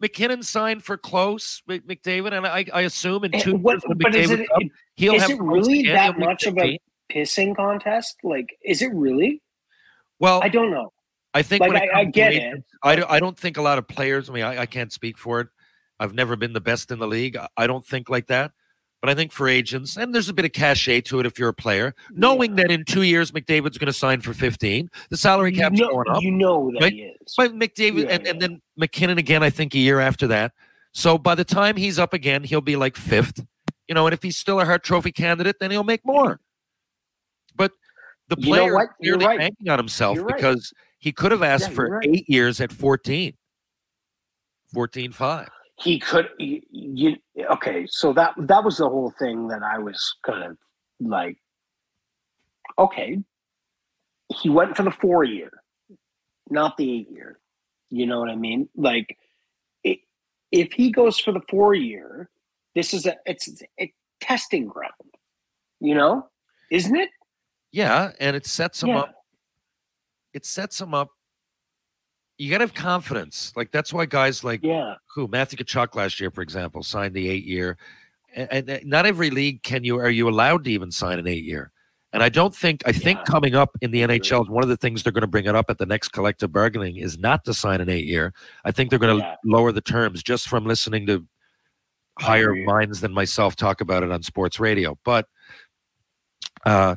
[0.00, 4.30] MacKinnon signed for close, McDavid, and I, I assume in two what- years but is
[4.30, 4.62] it- up,
[4.96, 6.78] he'll is have it really that much of a
[7.12, 8.16] pissing contest?
[8.22, 9.42] Like, is it really?
[10.20, 10.92] Well, I don't know.
[11.34, 13.78] I think Like, I- I get agents, it, I don't, I don't think a lot
[13.78, 14.28] of players.
[14.28, 15.48] I mean, I, I can't speak for it.
[16.00, 17.36] I've never been the best in the league.
[17.36, 18.52] I- I don't think like that.
[19.00, 21.50] But I think for agents, and there's a bit of cachet to it if you're
[21.50, 25.52] a player, knowing that in two years McDavid's going to sign for 15, the salary
[25.54, 26.20] You cap's know, going up.
[26.20, 26.92] you know that right?
[26.92, 27.34] he is.
[27.36, 30.52] But McDavid Yeah, and, and then MacKinnon again, I think a year after that.
[30.92, 33.46] So by the time he's up again, he'll be like fifth.
[33.86, 36.40] You know, and if he's still a Hart Trophy candidate, then he'll make more.
[38.28, 38.88] The You know player what?
[39.00, 39.38] You're clearly right.
[39.38, 40.36] banking on himself right.
[40.36, 42.08] because he could have asked Yeah, for right.
[42.08, 43.34] eight years at 14.
[44.74, 45.48] 14 5.
[45.76, 47.16] he could you, you
[47.50, 50.58] okay so that that was the whole thing that i was kind of
[51.00, 51.38] like
[52.78, 53.16] okay
[54.42, 55.50] he went for the four year
[56.50, 57.38] not the eight year
[57.88, 59.16] you know what i mean like
[59.84, 60.00] it,
[60.52, 62.28] if he goes for the four year
[62.74, 63.48] this is a it's
[63.80, 63.90] a
[64.20, 64.92] testing ground
[65.80, 66.28] you know
[66.70, 67.08] isn't it
[67.72, 69.00] Yeah, and it sets them Yeah.
[69.00, 69.14] up.
[70.32, 71.10] It sets them up.
[72.38, 73.52] You got to have confidence.
[73.56, 77.28] Like that's why guys like yeah who Matthew Tkachuk last year, for example, signed the
[77.28, 77.76] eight year.
[78.34, 81.44] And, and not every league can you are you allowed to even sign an eight
[81.44, 81.72] year.
[82.12, 85.02] And I don't think I think coming up in the NHL, one of the things
[85.02, 87.80] they're going to bring it up at the next collective bargaining is not to sign
[87.80, 88.32] an eight year.
[88.64, 89.34] I think they're going to Yeah.
[89.44, 91.26] lower the terms just from listening to
[92.20, 94.96] higher minds than myself talk about it on sports radio.
[95.04, 95.26] But
[96.64, 96.96] uh,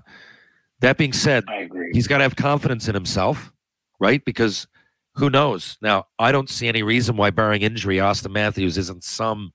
[0.82, 3.52] that being said, i agree he's got to have confidence in himself,
[3.99, 4.24] right?
[4.26, 4.68] Because
[5.16, 5.78] who knows?
[5.82, 9.52] Now, I don't see any reason why, barring injury, Austin Matthews isn't some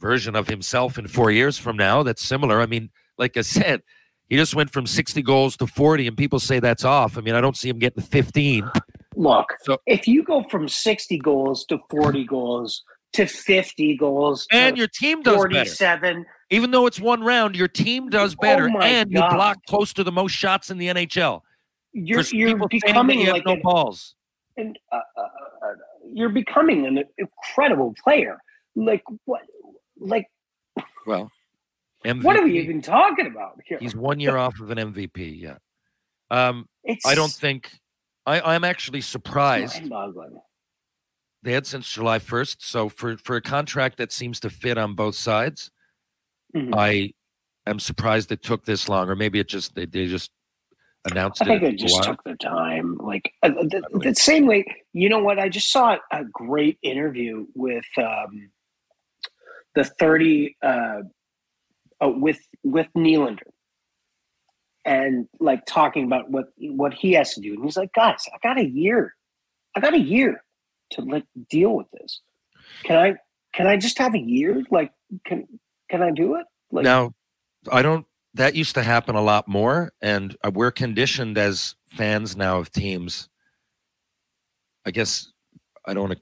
[0.00, 2.60] version of himself in four years from now that's similar.
[2.60, 3.82] I mean, like I said,
[4.28, 7.18] he just went from 60 goals to 40, and people say that's off.
[7.18, 8.70] I mean, I don't see him getting 15.
[9.16, 12.82] look So- if you go from 60 goals to 40 goals
[13.12, 15.64] to 50 goals And your team does better.
[16.50, 19.58] 47 Even though it's one round, your team does Oh better, my and you block
[19.66, 21.40] close to the most shots in the NHL.
[21.92, 24.14] you're, you're people saying that becoming you like no an, balls.
[24.56, 25.26] and uh, uh, uh,
[26.12, 28.38] you're becoming an incredible player
[28.76, 29.42] like what
[29.98, 30.26] like
[31.06, 31.30] Well,
[32.04, 32.22] MVP.
[32.24, 35.40] what are we even talking about here He's one year off of an MVP.
[35.40, 35.56] Yeah.
[36.30, 37.72] Um, it's I don't think
[38.26, 39.82] I, I'm actually surprised.
[41.42, 42.56] They had since July 1st.
[42.60, 45.70] So for for a contract that seems to fit on both sides,
[46.54, 46.74] Mhm.
[46.76, 47.12] I
[47.66, 50.30] am surprised it took this long, or maybe it just they, they just
[51.10, 51.44] announced it.
[51.44, 51.66] I think it.
[51.66, 52.96] they just took their time.
[52.98, 55.38] Like uh, the, the same way, you know what?
[55.38, 58.50] I just saw a great interview with um,
[59.74, 61.02] the thirty uh,
[62.02, 63.38] uh, with with Nylander,
[64.84, 67.54] and like talking about what what he has to do.
[67.54, 69.14] And he's like, guys, I got a year,
[69.76, 70.42] I got a year
[70.92, 72.20] to like deal with this.
[72.82, 73.14] can I
[73.54, 74.62] can I just have a year?
[74.70, 74.92] Like,
[75.24, 75.46] can
[75.90, 76.46] can I do it?
[76.70, 77.12] Like, now,
[77.70, 78.06] I don't.
[78.34, 82.70] That used to happen a lot more, and uh, we're conditioned as fans now of
[82.70, 83.28] teams.
[84.86, 85.30] I guess
[85.86, 86.16] I don't.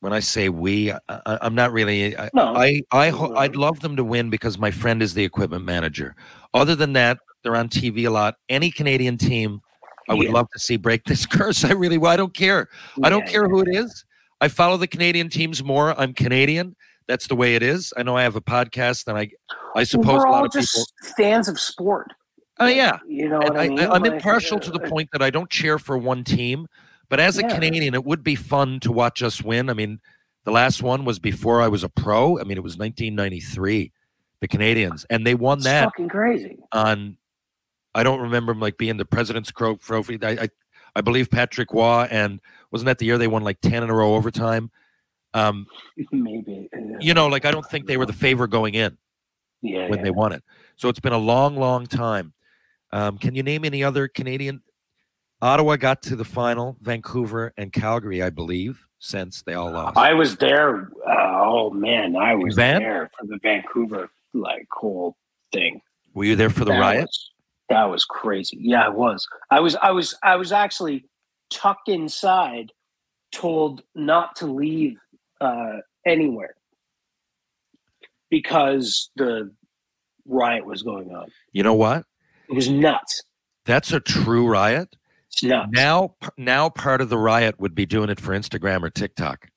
[0.00, 2.16] When I say we, I, I, I'm not really.
[2.16, 2.56] I, No.
[2.56, 6.16] I, I, ho- I'd love them to win because my friend is the equipment manager.
[6.54, 8.36] Other than that, they're on TV a lot.
[8.48, 9.60] Any Canadian team,
[10.08, 10.32] I would Yeah.
[10.32, 11.64] love to see break this curse.
[11.64, 11.98] I really.
[12.04, 12.68] I don't care.
[13.02, 14.04] I don't Yeah, care who it is.
[14.40, 15.98] I follow the Canadian teams more.
[16.00, 16.74] I'm Canadian.
[17.10, 17.92] That's the way it is.
[17.96, 19.30] I know I have a podcast, and I,
[19.74, 20.72] I suppose a lot of just
[21.02, 21.14] people.
[21.16, 22.12] fans of sport.
[22.60, 23.80] Oh yeah, You know I, I, mean?
[23.80, 26.68] I, am impartial to the uh, point that I don't cheer for one team,
[27.08, 27.48] but as a Yeah.
[27.52, 29.70] Canadian, it would be fun to watch us win.
[29.70, 29.98] I mean,
[30.44, 32.38] the last one was before I was a pro.
[32.38, 33.90] I mean, it was 1993,
[34.40, 36.58] the Canadiens, and they won It's that fucking crazy.
[36.70, 37.16] on.
[37.92, 40.16] I don't remember 'em, like being the President's Trophy.
[40.22, 40.48] I, I,
[40.94, 43.94] I believe Patrick Roy, and wasn't that the year they won like 10 in a
[43.94, 44.70] row overtime?
[45.34, 45.66] Um,
[46.12, 46.68] Maybe.
[47.00, 48.96] you know, like I don't think they were the favor going in
[49.62, 50.04] yeah, when yeah.
[50.04, 50.42] they won it.
[50.76, 52.32] So it's been a long, long time.
[52.92, 54.62] Um, can you name any other Canadian?
[55.42, 56.76] Ottawa got to the final.
[56.80, 59.96] Vancouver and Calgary, I believe, since they all lost.
[59.96, 60.90] I was there.
[61.08, 62.82] Uh, oh man, I was Van?
[62.82, 65.16] there for the Vancouver like whole
[65.52, 65.80] thing.
[66.14, 67.02] Were you there for the That riot?
[67.02, 67.30] was-
[67.70, 68.58] that was crazy.
[68.60, 69.28] Yeah, I was.
[69.48, 69.76] I was.
[69.76, 70.14] I was.
[70.24, 71.04] I was actually
[71.50, 72.72] tucked inside,
[73.30, 74.98] told not to leave
[75.40, 76.54] uh, anywhere
[78.30, 79.52] because the
[80.26, 81.28] riot was going on.
[81.52, 82.04] You know what?
[82.48, 83.22] It was nuts.
[83.64, 84.96] That's a true riot.
[85.28, 85.70] It's nuts.
[85.72, 89.48] Now, now part of the riot would be doing it for Instagram or TikTok.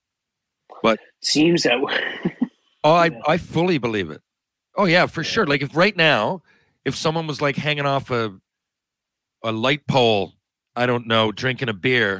[0.81, 1.77] But seems that.
[2.85, 3.19] Oh, I, Yeah.
[3.27, 4.21] I fully believe it.
[4.75, 5.45] Oh yeah, for sure.
[5.47, 6.41] Like if right now,
[6.83, 8.37] if someone was like hanging off a
[9.41, 10.33] a light pole,
[10.75, 12.19] I don't know, drinking a beer,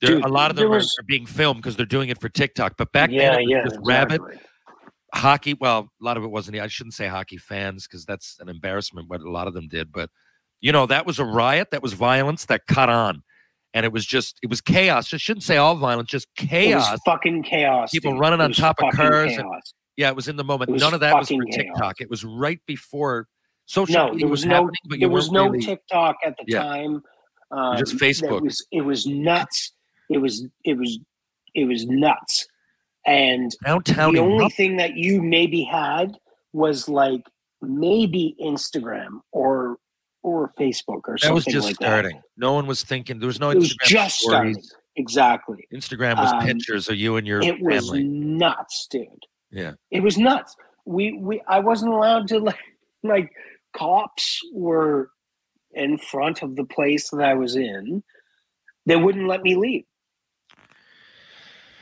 [0.00, 2.28] Dude, a lot of them are, was- are being filmed because they're doing it for
[2.28, 2.74] TikTok.
[2.76, 3.64] But back yeah, then, yeah.
[3.64, 4.46] just rabid exactly.
[5.14, 5.54] hockey.
[5.58, 6.58] Well, a lot of it wasn't.
[6.58, 9.08] I shouldn't say hockey fans because that's an embarrassment.
[9.08, 10.10] What a lot of them did, but
[10.60, 11.68] you know, that was a riot.
[11.70, 13.22] That was violence that cut on,
[13.74, 15.12] and it was just it was chaos.
[15.14, 16.90] I shouldn't say all violence, just It chaos.
[16.90, 17.90] was fucking chaos.
[17.90, 18.20] People dude.
[18.20, 19.48] running on top of cars and-
[19.96, 20.70] Yeah, it was in the moment.
[20.72, 21.54] None of that was for chaos.
[21.56, 22.00] TikTok.
[22.00, 23.28] It was right before
[23.64, 26.44] social No, media there was, was no but there was no really, TikTok at the
[26.48, 26.62] Yeah.
[26.62, 27.02] time.
[27.50, 28.42] Um, just It Facebook.
[28.42, 29.72] was it was nuts.
[30.10, 30.98] It was it was
[31.54, 32.46] it was nuts.
[33.06, 34.14] And downtown.
[34.14, 36.18] the only thing that you maybe had
[36.52, 37.22] was like
[37.62, 39.76] maybe Instagram or
[40.22, 42.20] or Facebook or that something was just like starting.
[42.36, 43.20] No one was thinking.
[43.20, 44.54] There was no It was Instagram just starting.
[44.54, 44.68] stories.
[44.70, 44.76] that.
[45.00, 45.68] Exactly.
[45.74, 48.02] Instagram was Um, pictures of you and your It was family.
[48.04, 49.06] nuts, dude.
[49.50, 49.74] Yeah.
[49.90, 50.56] It was nuts.
[50.84, 52.58] We we I wasn't allowed to like
[53.04, 53.30] like
[53.76, 55.10] cops were
[55.74, 58.02] in front of the place that I was in.
[58.86, 59.84] They wouldn't let me leave.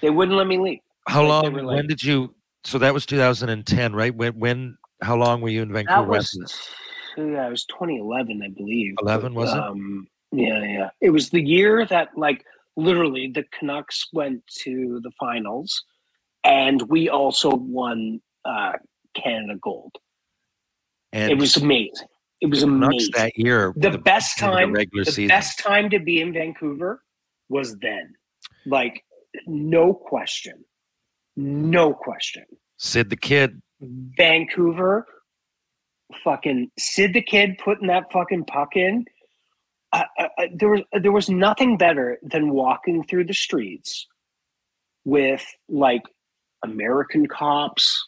[0.05, 0.81] They wouldn't let me leave.
[1.09, 1.67] How like, long?
[1.67, 2.35] when did you?
[2.65, 4.15] So that was 2010, right?
[4.15, 4.39] When?
[4.39, 4.77] When?
[5.01, 6.03] How long were you in Vancouver?
[6.03, 6.71] That was
[7.17, 8.97] yeah, it was 2011, I believe.
[9.01, 9.59] 11, was it?
[9.59, 10.91] Um, yeah, yeah.
[11.01, 12.45] It was the year that like
[12.77, 15.85] literally the Canucks went to the finals,
[16.45, 18.73] and we also won uh,
[19.15, 19.97] Canada Gold.
[21.15, 22.09] And it was amazing.
[22.43, 23.13] It was amazing.
[23.15, 23.73] that year.
[23.75, 25.29] the the best of the time regular the season.
[25.29, 27.03] best time to be in Vancouver
[27.49, 28.13] was then.
[28.67, 29.03] Like
[29.47, 30.65] no question.
[31.37, 32.45] No question.
[32.79, 33.61] Sid the Kid.
[33.81, 35.07] Vancouver
[36.23, 39.05] fucking Sid the Kid putting that fucking puck in.
[39.93, 44.07] I, I, I- there was uh, there was nothing better than walking through the streets
[45.05, 46.03] with like
[46.65, 48.03] American cops,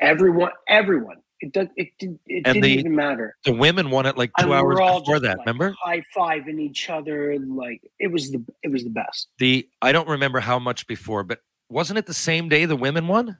[0.00, 1.18] everyone, everyone.
[1.40, 1.68] It does.
[1.76, 3.36] It, did, it And didn't the- even matter.
[3.44, 5.38] The women won it like two hours before that.
[5.38, 5.74] like, remember?
[5.80, 7.38] high fiving each other.
[7.38, 9.28] Like it was the it was the best.
[9.38, 13.06] The I don't remember how much before, but wasn't it the same day the women
[13.06, 13.38] won?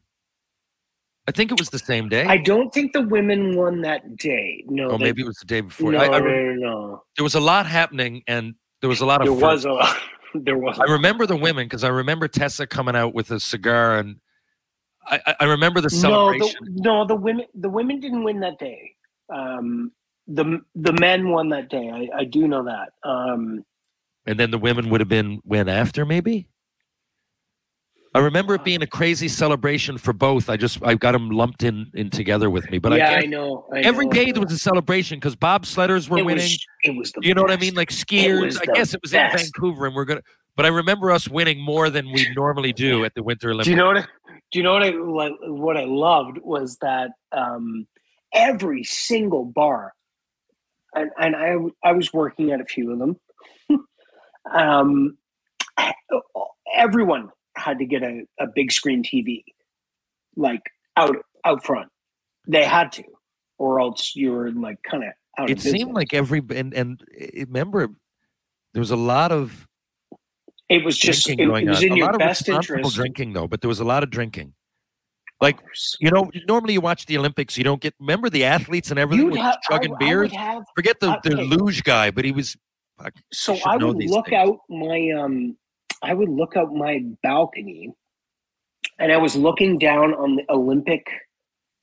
[1.27, 2.25] I think it was the same day.
[2.25, 4.65] I don't think the women won that day.
[4.69, 5.93] No, oh, they- maybe it was the day before.
[5.93, 7.03] no, I, I re- no, no.
[7.17, 9.27] there was a lot happening, and there was a lot of.
[9.27, 9.77] There was a
[10.35, 10.79] there was.
[10.79, 14.21] I remember the women because I remember Tessa coming out with a cigar, and
[15.11, 16.61] I, I- remember the no, celebration.
[16.63, 18.95] the, no, the women the women didn't win that day.
[19.33, 19.93] Um,
[20.27, 21.91] the the men won that day.
[21.91, 22.91] I, I do know that.
[23.09, 23.65] Um,
[24.27, 26.49] and then the women would have been win after, maybe.
[28.15, 30.49] I remember it being a crazy celebration for both.
[30.49, 33.27] I just I got them lumped in in together with me, but yeah, I I,
[33.27, 33.67] know.
[33.73, 36.45] I every know, day there was a celebration because bobsledders were it winning.
[36.45, 37.75] Was, it was the you know what I mean?
[37.75, 38.59] Like skiers.
[38.61, 39.35] I guess it was best.
[39.35, 40.23] in Vancouver, and we're gonna.
[40.57, 43.67] But I remember us winning more than we normally do at the Winter Olympics.
[43.67, 43.99] Do you know what?
[43.99, 44.07] I,
[44.51, 47.87] do you know what I like, what I loved was that um,
[48.33, 49.93] every single bar,
[50.95, 53.21] and and I I was working at a few of them.
[54.53, 55.19] um,
[56.75, 59.45] everyone had to get a, a big screen TV,
[60.37, 60.63] like
[60.97, 61.89] out out front.
[62.47, 63.05] They had to,
[63.59, 65.51] or else you were like kind of out.
[65.51, 67.89] It seemed like every and and eh, remember
[68.73, 69.68] there was a lot of
[70.69, 71.85] it was just it, it was on.
[71.85, 72.95] in a your best interest.
[72.95, 74.55] drinking though, but there was a lot of drinking.
[75.41, 75.59] Like
[76.01, 79.37] you know, normally you watch the Olympics, you don't get remember the athletes and everything
[79.37, 80.31] have- chugging I- I beers.
[80.31, 82.57] would have- Forget the the luge guy, but he was.
[83.01, 84.39] fuck, So I would look things.
[84.49, 85.57] out my um
[86.03, 87.93] I would look out my balcony
[88.99, 91.07] and I was looking down on the Olympic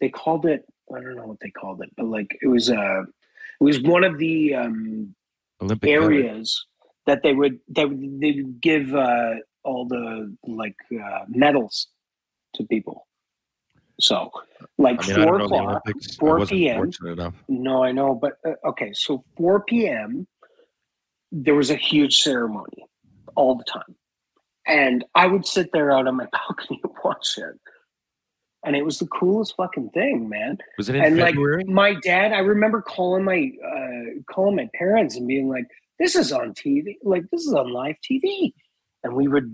[0.02, 3.02] they called it I don't know what they called it, but like it was uh
[3.04, 5.16] it was one of the um
[5.62, 6.54] Olympic village.
[7.06, 11.88] That they would they would they would give uh all the like uh medals
[12.56, 13.08] to people.
[14.00, 14.32] So
[14.78, 15.84] like I mean, four don't know the o'clock,
[16.20, 16.92] four p.m.
[17.48, 18.92] No, I know, but uh, okay.
[18.94, 20.28] So 4 p.m.
[21.32, 22.86] There was a huge ceremony
[23.36, 23.96] all the time,
[24.68, 27.60] and I would sit there out on my balcony and watch it,
[28.66, 30.58] and it was the coolest fucking thing, man.
[30.78, 31.64] Was it in and February?
[31.64, 35.68] like my dad, I remember calling my uh, calling my parents and being like,
[36.00, 38.54] "This is on TV, like this is on live TV,"
[39.04, 39.50] and we would,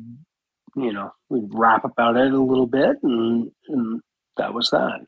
[0.75, 4.01] you know, we'd rap about it a little bit, and, and
[4.37, 5.01] that was that.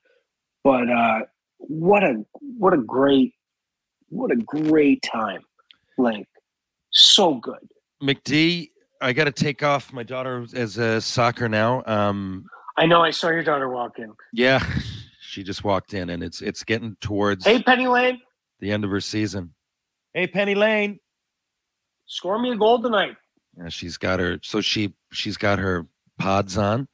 [0.63, 1.19] But uh,
[1.57, 3.33] what a what a great
[4.09, 5.41] what a great time,
[5.97, 6.27] like
[6.91, 7.67] so good.
[8.01, 8.69] McD,
[9.01, 9.91] I got to take off.
[9.93, 11.83] My daughter as a soccer now.
[11.85, 12.45] Um,
[12.77, 14.13] I know I saw your daughter walk in.
[14.33, 14.63] yeah,
[15.21, 18.19] she just walked in, and it's it's getting towards Hey, Penny Lane,
[18.59, 19.53] the end of her season.
[20.13, 20.99] Hey, Penny Lane.
[22.05, 23.15] Score me a goal tonight.
[23.57, 24.39] Yeah, she's got her.
[24.41, 25.87] So she she's got her
[26.19, 26.87] pods on.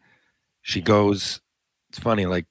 [0.61, 1.41] She goes.
[1.90, 2.45] It's funny, like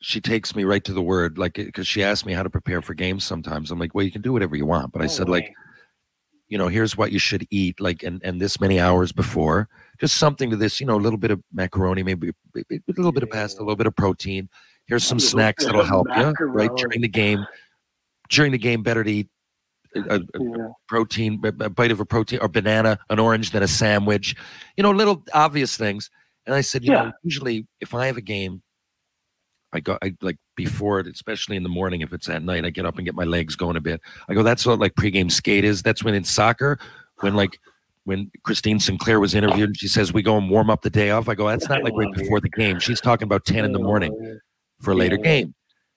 [0.00, 2.82] she takes me right to the word, like because she asked me how to prepare
[2.82, 3.24] for games.
[3.24, 5.52] Sometimes I'm like, well, you can do whatever you want, but I said like,
[6.46, 9.68] you know, here's what you should eat, like, and and this many hours before,
[9.98, 13.22] just something to this, you know, a little bit of macaroni, maybe a little bit
[13.22, 14.48] of pasta, a little bit of protein.
[14.86, 16.70] Here's some snacks that'll help you, right?
[16.76, 17.46] During the game,
[18.28, 19.28] during the game, better to eat
[19.94, 24.34] a, a protein, a bite of a protein, or banana, an orange, then a sandwich.
[24.76, 26.10] You know, little obvious things.
[26.46, 28.62] And I said, you know, usually if I have a game,
[29.72, 32.00] I go, I like before it, especially in the morning.
[32.00, 34.00] If it's at night, I get up and get my legs going a bit.
[34.28, 35.82] I go, that's what like pregame skate is.
[35.82, 36.78] That's when in soccer,
[37.20, 37.58] when like
[38.04, 41.10] when Christine Sinclair was interviewed and she says we go and warm up the day
[41.10, 41.28] off.
[41.28, 42.78] I go, that's not like right before the game.
[42.78, 44.38] She's talking about ten in the oh, morning
[44.80, 45.22] for a later Yeah.
[45.22, 45.54] game.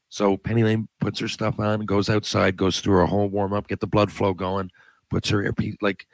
[0.09, 3.67] So Penny Lane puts her stuff on, goes outside, goes through her whole warm up,
[3.67, 4.71] get the blood flow going,
[5.09, 6.07] puts her earpiece like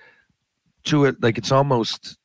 [0.85, 2.17] to it, like it's almost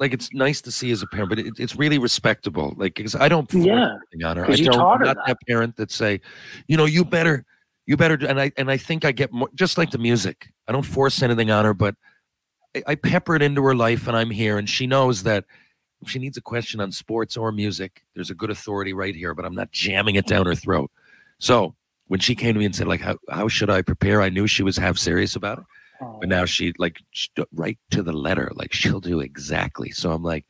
[0.00, 2.74] like it's nice to see as a parent, but it, it's really respectable.
[2.76, 4.50] Like because I don't force Yeah, anything on her.
[4.50, 5.26] I don't her not that.
[5.26, 6.20] that parent that say,
[6.66, 7.44] you know, you better,
[7.86, 10.52] you better, do, and I and I think I get more just like the music.
[10.66, 11.94] I don't force anything on her, but
[12.74, 15.44] I, I pepper it into her life, and I'm here, and she knows that
[16.04, 19.34] if she needs a question on sports or music, there's a good authority right here,
[19.34, 20.90] but I'm not jamming it down her throat.
[21.38, 21.74] So
[22.08, 24.22] when she came to me and said, like, how, how should I prepare?
[24.22, 25.64] I knew she was half serious about it.
[26.20, 27.00] But now she like
[27.54, 29.90] right to the letter, like she'll do exactly.
[29.90, 30.44] So I'm like,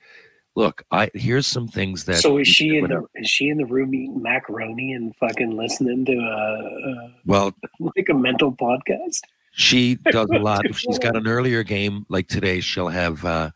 [0.57, 2.17] look, I here's some things that.
[2.17, 6.05] so is she in the is she in the room eating macaroni and fucking listening
[6.07, 9.21] to a Well, uh like a mental podcast?
[9.53, 10.65] She does a lot.
[10.69, 13.51] If she's got an earlier game like today, she'll have uh,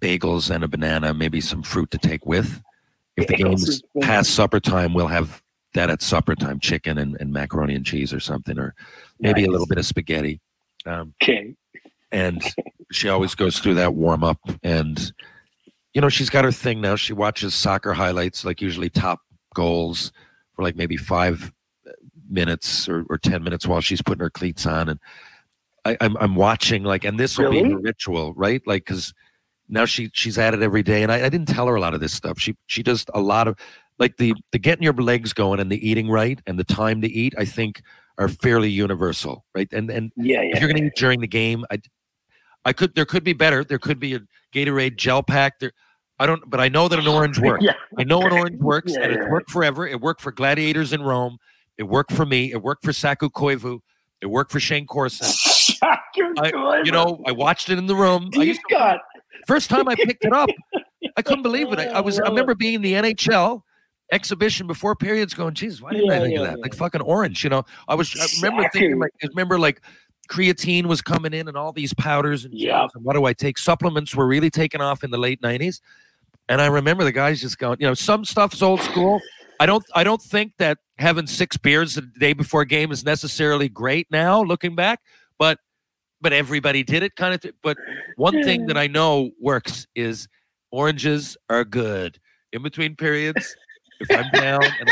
[0.00, 2.62] bagels and a banana, maybe some fruit to take with.
[3.16, 5.42] If the game's is past supper time, we'll have
[5.74, 8.74] that at supper time chicken and, and macaroni and cheese or something, or
[9.18, 10.40] maybe a little bit of spaghetti.
[10.86, 11.54] Um, Okay.
[12.10, 12.42] and
[12.92, 14.38] she always goes through that warm up.
[14.62, 15.12] And,
[15.92, 16.96] you know, she's got her thing now.
[16.96, 19.20] She watches soccer highlights, like usually top
[19.54, 20.12] goals
[20.56, 21.52] for like maybe five
[22.28, 24.88] minutes or, or 10 minutes while she's putting her cleats on.
[24.88, 25.00] And
[25.84, 27.72] I, I'm, I'm watching like, and this will be Really?
[27.74, 28.62] her ritual, right?
[28.66, 29.12] Like, cause
[29.70, 31.02] now she, she's at it every day.
[31.02, 32.38] And I, I didn't tell her a lot of this stuff.
[32.38, 33.56] She, she does a lot of
[33.98, 37.08] like the, the getting your legs going and the eating right and the time to
[37.10, 37.82] eat, I think
[38.18, 39.68] are fairly universal, right?
[39.72, 41.80] And, and Yeah, if you're going to eat during the game, I,
[42.64, 43.64] I could, there could be better.
[43.64, 44.20] There could be a
[44.54, 45.72] Gatorade gel pack there.
[46.18, 47.64] I don't, but I know that an orange works.
[47.64, 47.72] Yeah.
[47.98, 49.20] I know an orange works Yeah, and yeah.
[49.20, 49.86] it's worked forever.
[49.86, 51.38] It worked for gladiators in Rome.
[51.78, 52.52] It worked for me.
[52.52, 53.80] It worked for Saku Koivu.
[54.20, 55.26] It worked for Shayne Corson.
[55.82, 58.30] I, you know, I watched it in the room.
[58.36, 59.00] I used to, got
[59.46, 60.48] first time I picked it up,
[61.16, 61.78] I couldn't believe it.
[61.78, 63.62] I, I was, I remember being in the NHL
[64.12, 66.60] exhibition before periods going, Jesus, why didn't I Yeah, think of yeah, that?
[66.60, 67.64] Like fucking orange, you know.
[67.88, 69.82] I was I remember thinking like I remember like
[70.28, 72.86] creatine was coming in and all these powders and, Yeah.
[72.94, 73.58] and what do I take?
[73.58, 75.80] Supplements were really taking off in the late nineties.
[76.48, 79.20] And I remember the guys just going, you know, some stuff's old school.
[79.60, 83.04] I don't I don't think that having six beers the day before a game is
[83.04, 85.00] necessarily great now, looking back,
[85.38, 85.58] but
[86.20, 87.40] but everybody did it kind of.
[87.40, 87.76] Th- but
[88.16, 90.28] one thing that I know works is
[90.70, 92.18] oranges are good
[92.52, 93.56] in between periods.
[94.00, 94.90] If I'm down, and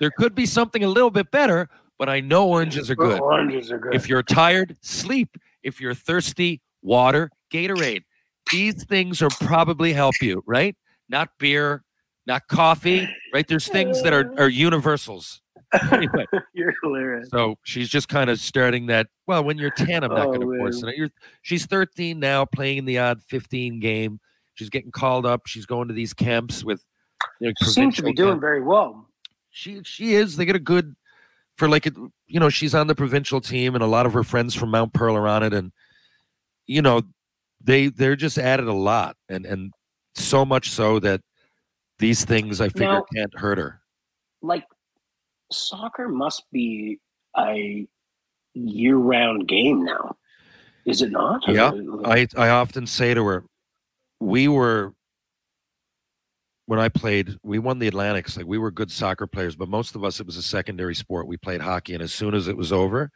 [0.00, 1.68] there could be something a little bit better,
[1.98, 3.20] but I know oranges are good.
[3.20, 3.94] Oranges are good.
[3.94, 5.36] If you're tired, sleep.
[5.62, 8.04] If you're thirsty, water, Gatorade.
[8.50, 10.74] These things are probably help you, right?
[11.08, 11.84] Not beer,
[12.26, 13.46] not coffee, right?
[13.46, 15.39] There's things that are, are universals.
[15.92, 17.28] Anyway, You're hilarious.
[17.30, 19.06] so she's just kind of starting that.
[19.26, 20.96] Well, when you're 10, I'm not Oh, going to force it.
[20.96, 21.10] You're,
[21.42, 24.18] she's 13 now, playing the odd 15 game.
[24.54, 25.46] She's getting called up.
[25.46, 26.84] She's going to these camps with.
[27.40, 29.06] You know, She seems to be doing camp- very well.
[29.50, 30.36] she she is.
[30.36, 30.96] They get a good
[31.56, 31.94] for like it.
[32.26, 34.92] You know, she's on the provincial team, and a lot of her friends from Mount
[34.92, 35.70] Pearl are on it, and
[36.66, 37.02] you know,
[37.62, 39.72] they they're just added a lot, and and
[40.14, 41.20] so much so that
[41.98, 43.80] these things I figure Now- can't hurt her.
[44.42, 44.64] Like
[45.52, 46.98] soccer must be
[47.38, 47.86] a
[48.54, 50.16] year-round game now,
[50.86, 51.42] is it not?
[51.48, 51.72] Yeah,
[52.04, 53.44] I I often say to her,
[54.20, 54.94] we were
[56.66, 58.36] when I played, we won the Atlantics.
[58.36, 61.26] Like we were good soccer players, but most of us it was a secondary sport.
[61.26, 63.10] We played hockey, and as soon as it was over,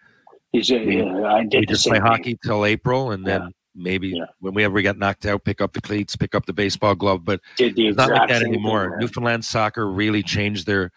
[0.53, 2.07] Is it- we- yeah, I did we just play thing.
[2.07, 3.49] hockey till April, and then Yeah.
[3.77, 4.25] maybe Yeah.
[4.41, 7.25] when we ever get knocked out, pick up the cleats, pick up the baseball glove.
[7.25, 8.91] But Did the it's not like that anymore.
[8.91, 8.99] thing.
[9.01, 10.91] Newfoundland soccer really changed their.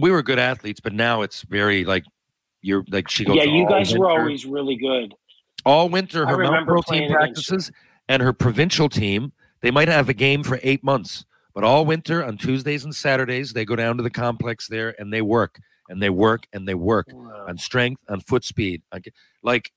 [0.00, 2.04] We were good athletes, but now it's very like
[2.62, 3.36] you're like she goes.
[3.36, 5.14] Yeah, you guys were always really good.
[5.64, 6.26] all winter.
[6.26, 7.16] Her Mount team playing against you.
[7.16, 7.72] practices
[8.08, 9.32] and her provincial team.
[9.62, 11.24] They might have a game for eight months,
[11.54, 15.12] but all winter on Tuesdays and Saturdays they go down to the complex there and
[15.12, 15.58] they work
[15.88, 17.08] and they work and they work
[17.48, 18.82] on strength, on foot speed.
[19.42, 19.70] Like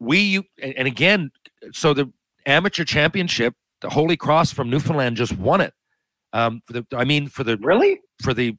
[0.00, 1.30] we, you, and and again,
[1.72, 2.10] so the
[2.46, 5.72] amateur championship, the Holy Cross from Newfoundland just won it.
[6.32, 8.00] Um, for the, I mean, for the Really?
[8.22, 8.56] for the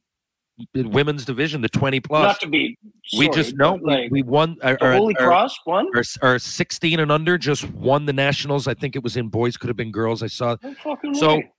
[0.74, 2.22] women's division, the twenty plus.
[2.22, 2.78] Not to be.
[3.18, 4.56] we just know like, we won.
[4.62, 5.86] Our, the our- Holy our- Cross won.
[5.94, 8.66] our, our 16 and under just won the nationals.
[8.66, 10.22] I think it was in boys, could have been girls.
[10.22, 10.56] I saw.
[10.64, 11.50] No So, way.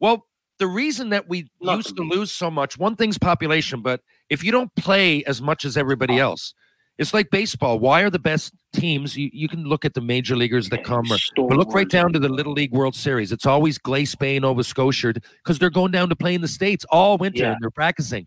[0.00, 0.26] well,
[0.58, 4.00] the reason that we Not used to to lose so much, one thing's population, but
[4.28, 6.52] if you don't play as much as everybody else,
[6.98, 7.78] it's like baseball.
[7.78, 9.16] Why are the best teams?
[9.16, 11.16] You, you can look at the major leaguers that come, or,
[11.48, 13.30] but look right down to the Little League World Series.
[13.30, 16.84] It's always Glace Bay, Nova Scotia, because they're going down to play in the States
[16.90, 17.52] all winter Yeah.
[17.52, 18.26] and they're practicing.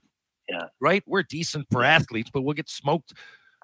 [0.51, 0.65] Yeah.
[0.79, 1.03] Right?
[1.07, 3.13] We're decent for athletes, but we'll get smoked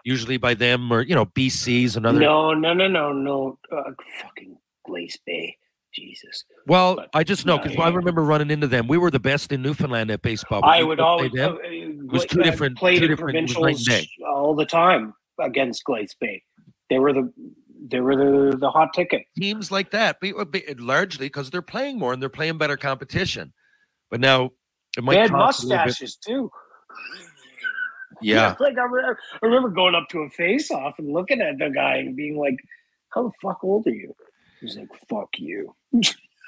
[0.04, 2.20] usually by them or, you know, BC's another.
[2.20, 3.60] No, no, no, no, no.
[3.72, 3.92] Uh,
[4.22, 5.58] fucking Glace Bay.
[5.94, 6.44] Jesus.
[6.68, 8.88] Well, But- I just know because Yeah, I remember running into them.
[8.88, 10.64] We were the best in Newfoundland at baseball.
[10.64, 11.32] I would always.
[11.38, 14.66] uh, It was two I different- Played two in different- was night provincials all the
[14.66, 16.44] time against Glace Bay.
[16.90, 17.34] They were the.
[17.90, 19.24] They were the the hot ticket.
[19.40, 20.34] teams like that, be-
[20.80, 23.54] largely because they're playing more and they're playing better competition.
[24.12, 24.52] But now
[24.98, 26.52] it might They had cost a little bit- mustaches too.
[28.22, 31.58] Yeah, like I remember, I remember going up to a face off and looking at
[31.60, 32.56] the guy and being like,
[33.10, 34.14] "How the fuck old are you?"
[34.60, 35.76] He's like, "Fuck you."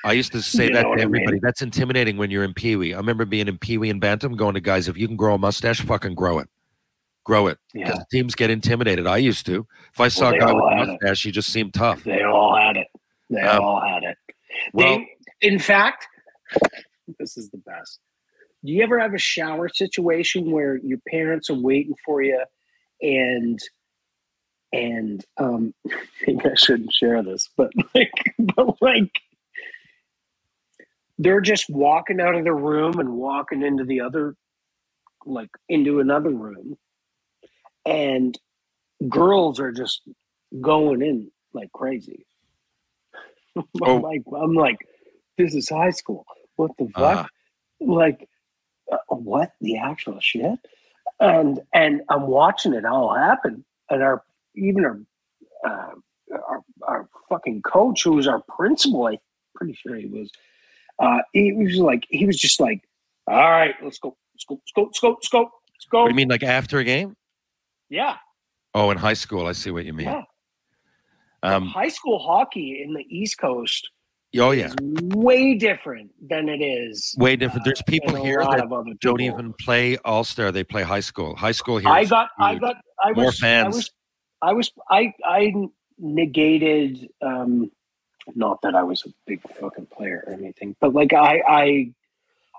[0.06, 1.00] I used to say You that to I mean?
[1.02, 1.40] everybody.
[1.44, 2.94] That's intimidating when you're in Pee Wee.
[2.94, 5.36] I remember being in Pee Wee and Bantam, going to guys, if you can grow
[5.36, 6.48] a mustache, fucking grow it,
[7.26, 7.58] grow it.
[7.74, 9.06] Yeah, Because teams get intimidated.
[9.06, 9.68] I used to.
[9.94, 10.88] If I saw they a guy with a it.
[10.88, 12.04] mustache, he just seemed tough.
[12.06, 12.88] they all had it.
[13.30, 14.18] They Um, all had it.
[14.74, 15.08] well- they,
[15.42, 16.08] in fact,
[17.20, 18.00] this is the best.
[18.66, 22.44] Do you ever have a shower situation where your parents are waiting for you,
[23.02, 23.60] and
[24.74, 25.74] and um,
[26.28, 29.12] maybe I shouldn't share this, but like, but like,
[31.18, 34.36] they're just walking out of the room and walking into the other,
[35.26, 36.78] like into another room,
[37.86, 38.38] and
[39.10, 40.02] girls are just
[40.62, 42.26] going in like crazy.
[43.58, 44.02] I'm Oh.
[44.02, 44.78] like, I'm like,
[45.38, 46.26] this is high school.
[46.58, 47.22] What the Ah.
[47.22, 47.30] fuck?
[47.82, 48.39] like, uh,
[49.10, 50.60] what the actual shit?
[51.20, 54.24] And and I'm watching it all happen, and our
[54.56, 55.00] even our
[55.66, 55.94] uh,
[56.48, 59.18] our, our fucking coach, who was our principal, I'm
[59.56, 60.32] pretty sure he was.
[61.00, 62.82] Uh, he was like, he was just like,
[63.28, 66.08] all right, let's go, let's go, let's go, let's go, let's go, let's go.
[66.08, 67.16] You mean, like after a game?
[67.90, 68.18] Yeah,
[68.76, 69.48] Oh, in high school.
[69.48, 70.08] I see what you mean.
[70.08, 70.24] yeah.
[71.42, 73.90] Um, High school hockey in the East Coast
[74.38, 74.74] oh, yeah.
[74.82, 77.16] way different than it is.
[77.18, 77.66] Way different.
[77.66, 78.68] There's people a here that
[79.02, 79.22] don't people.
[79.22, 80.52] even play All Star.
[80.52, 81.36] They play high school.
[81.36, 81.90] High school here.
[81.90, 83.92] I got, I got, I was, More I was,
[84.42, 85.54] I was, I, I
[85.98, 87.10] negated.
[87.22, 87.72] um
[88.36, 91.94] Not that I was a big fucking player or anything, but like I, I,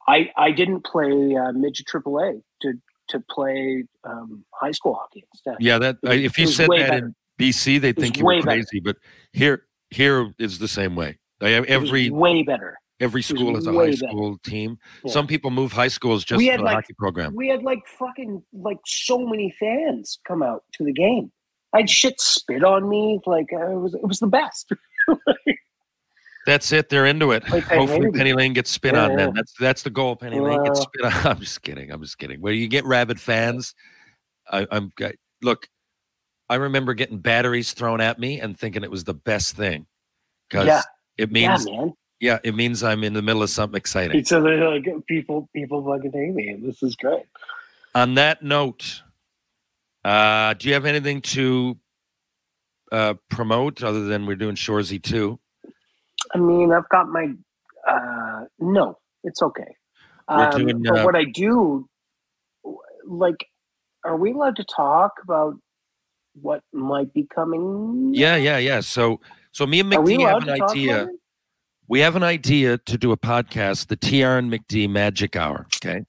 [0.09, 2.75] I, I didn't play uh, midget AAA to
[3.11, 5.57] to play um, high school hockey instead.
[5.61, 7.07] Yeah, that was- if you said that better.
[7.07, 8.51] in BC, they'd think you were way better.
[8.51, 8.81] crazy.
[8.81, 8.97] But
[9.33, 11.19] here, here is the same way.
[11.41, 12.77] They have every way better.
[13.01, 13.97] every school has a high better.
[13.97, 14.79] school team.
[15.05, 15.13] Yeah.
[15.13, 17.35] Some people move high schools just We for had, the like- hockey program.
[17.35, 21.33] We had like fucking like so many fans come out to the game.
[21.75, 23.21] I had shit spit on me.
[23.27, 24.71] Like uh, it was, it was the best.
[26.47, 26.89] That's it.
[26.89, 27.49] They're into it.
[27.51, 28.33] Like, Hopefully, Penny.
[28.33, 29.11] Lane gets spit Yeah, on.
[29.11, 29.17] yeah.
[29.17, 30.17] Then that's that's the goal.
[30.17, 31.13] Penny Lane gets spit on.
[31.27, 31.91] I'm just kidding.
[31.93, 32.41] I'm just kidding.
[32.41, 33.75] Where you get rabid fans,
[34.51, 35.69] I, I'm I- look.
[36.49, 39.87] I remember getting batteries thrown at me and thinking it was the best thing
[40.49, 40.83] because Yeah.
[41.21, 41.93] It yeah, means man.
[42.21, 44.25] yeah, it means I'm in the middle of something exciting.
[44.25, 46.57] So they're like people, people fucking hate me.
[46.63, 47.25] This is great.
[47.95, 49.03] On that note,
[50.05, 51.77] uh, do you have anything to
[52.93, 55.39] uh, promote other than we're doing Shoresy too?
[56.35, 57.33] I mean, I've got my.
[57.89, 59.77] Uh, no, it's okay.
[60.33, 61.89] We're Um, doing, but uh, what I do,
[63.07, 63.47] like,
[64.05, 65.55] are we allowed to talk about
[66.41, 68.13] what might be coming?
[68.15, 68.81] Yeah, yeah, yeah.
[68.81, 69.21] So,
[69.53, 71.09] so me and McD have an idea.
[71.89, 75.67] We have an idea to do a podcast, the TR and McD Magic Hour.
[75.77, 76.05] Okay,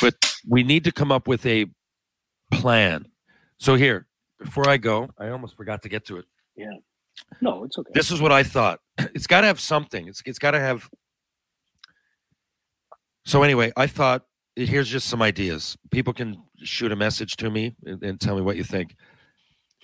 [0.00, 0.14] but
[0.48, 1.66] we need to come up with a
[2.52, 3.06] plan.
[3.58, 4.06] So here,
[4.40, 6.24] before I go, I almost forgot to get to it.
[6.56, 6.72] Yeah.
[7.40, 7.90] No, it's okay.
[7.94, 8.80] This is what I thought.
[9.14, 10.08] It's got to have something.
[10.08, 10.88] It's it's got to have.
[13.24, 14.24] So anyway, I thought
[14.56, 15.76] here's just some ideas.
[15.90, 18.94] People can shoot a message to me and, and tell me what you think.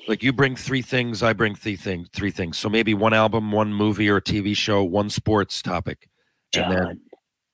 [0.08, 2.08] Like you bring three things, I bring three things.
[2.12, 2.58] Three things.
[2.58, 6.08] So maybe one album, one movie or TV show, one sports topic,
[6.54, 7.00] and then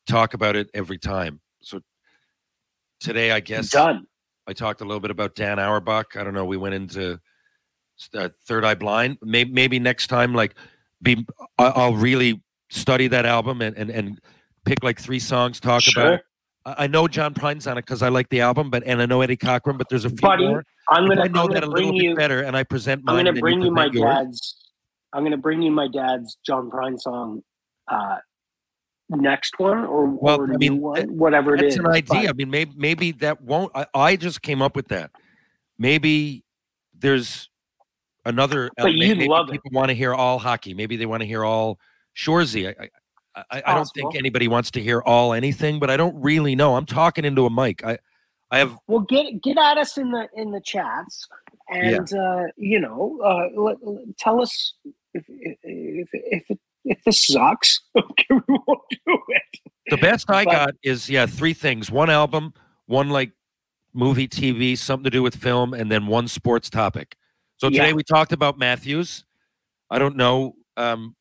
[0.06, 1.40] talk about it every time.
[1.62, 1.80] So
[3.00, 4.06] today, I guess Done.
[4.46, 6.16] I talked a little bit about Dan Auerbach.
[6.16, 6.44] I don't know.
[6.44, 7.20] We went into
[8.14, 9.18] uh, Third Eye Blind.
[9.22, 10.54] Maybe, maybe next time, like,
[11.02, 11.26] be
[11.58, 14.20] I'll really study that album and and, and
[14.64, 16.22] pick like three songs, talk about it.
[16.66, 19.20] I know John Prine's on it because I like the album, but and I know
[19.22, 20.64] Eddie Cochran, but there's a few Buddy, more.
[20.90, 22.10] I'm gonna, I I'm know gonna that a bring little you.
[22.10, 24.00] bit better, and I present Mine I'm gonna bring you my yours.
[24.26, 24.56] dad's.
[25.12, 27.42] I'm gonna bring you my dad's John Prine song.
[27.88, 28.16] Uh,
[29.08, 31.78] next one or, Well, or I mean, one, whatever it That's is.
[31.78, 32.30] an idea.
[32.30, 33.70] I mean, maybe maybe that won't.
[33.74, 35.12] I, I just came up with that.
[35.78, 36.42] Maybe
[36.98, 37.48] there's
[38.24, 38.70] another.
[38.76, 39.52] But you'd maybe love it.
[39.52, 40.74] people want to hear all hockey.
[40.74, 41.78] Maybe they want to hear all
[42.16, 42.66] Shoresy.
[42.68, 42.88] I, I,
[43.50, 46.76] I, I don't think anybody wants to hear all anything, but I don't really know.
[46.76, 47.84] I'm talking into a mic.
[47.84, 47.98] I,
[48.50, 51.26] I have well get get at us in the in the chats
[51.68, 54.74] and uh you know uh let, let- tell us
[55.14, 59.60] if if if, if, if this sucks okay we won't do it
[59.90, 62.54] the best I But- got is yeah three things: one album,
[62.86, 63.32] one like
[63.92, 67.16] movie, TV, something to do with film, and then one sports topic.
[67.56, 67.94] So today Yeah.
[67.94, 69.24] we talked about Matthews.
[69.90, 70.54] I don't know.
[70.76, 71.14] Um,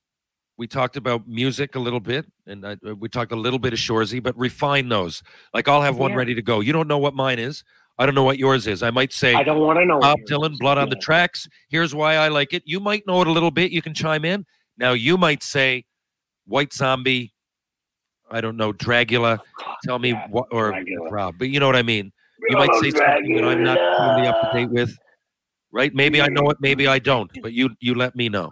[0.57, 3.73] we talked about music a little bit, and I, uh, we talked a little bit
[3.73, 5.22] of Shoresy, but refine those.
[5.53, 6.18] Like I'll have one Yeah.
[6.18, 6.61] ready to go.
[6.61, 7.64] You don't know what mine is.
[7.98, 8.84] I don't know what yours is.
[8.84, 10.57] I might say i don't want to know Bob Dylan.
[10.60, 11.48] Blood on the Tracks.
[11.69, 12.64] Here's why I like it.
[12.65, 13.72] You might know it a little bit.
[13.72, 14.45] You can chime in.
[14.77, 15.86] Now you might say
[16.45, 17.34] White Zombie.
[18.30, 19.40] I don't know Dragula.
[19.84, 21.11] Tell me Yeah, what or Dragula.
[21.11, 22.11] Rob, but you know what I mean.
[22.49, 24.98] You might say something that I'm not totally up to date with.
[25.72, 25.94] Right?
[25.94, 26.57] Maybe I know it.
[26.60, 27.32] Maybe I don't.
[27.41, 28.52] But you you let me know,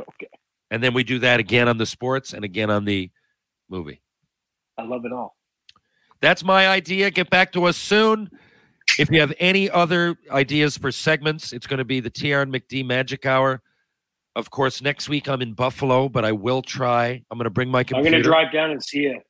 [0.00, 0.29] okay
[0.70, 3.10] and then we do that again on the sports and again on the
[3.68, 4.00] movie.
[4.78, 5.36] i love it all
[6.20, 7.10] That's my idea.
[7.10, 8.30] Get back to us soon.
[8.98, 12.52] If you have any other ideas for segments, it's going to be the TR and
[12.52, 13.62] McD Magic Hour.
[14.36, 17.22] Of course, next week I'm in Buffalo, but I will try.
[17.30, 18.08] I'm going to bring my computer.
[18.08, 19.22] i'm gonna drive down and see it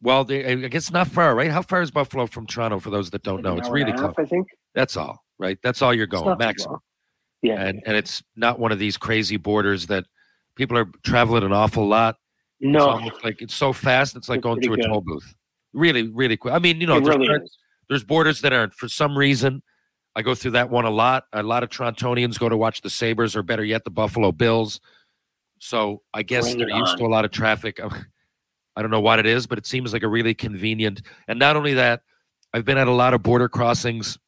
[0.00, 1.50] Well, they, I guess not far, right?
[1.50, 2.78] How far is Buffalo from Toronto?
[2.80, 4.14] For those that don't know, it's really close.
[4.18, 5.58] i think That's all, right?
[5.62, 6.78] That's all you're going maximum,
[7.42, 10.04] yeah and and it's not one of these crazy borders that
[10.56, 12.16] people are traveling an awful lot.
[12.60, 14.16] It's no almost like it's so fast.
[14.16, 15.34] It's like It's going through a toll booth.
[15.72, 16.54] Really, really quick.
[16.54, 17.58] I mean, you know, there's really parts-
[17.88, 19.62] there's borders that aren't for some reason
[20.16, 22.88] i go through that one a lot a lot of torontonians go to watch the
[22.88, 24.80] sabres or better yet the buffalo bills
[25.58, 27.80] so i guess Bring they're used to a lot of traffic
[28.76, 31.54] i don't know what it is but it seems like a really convenient and not
[31.54, 32.00] only that
[32.54, 34.18] i've been at a lot of border crossings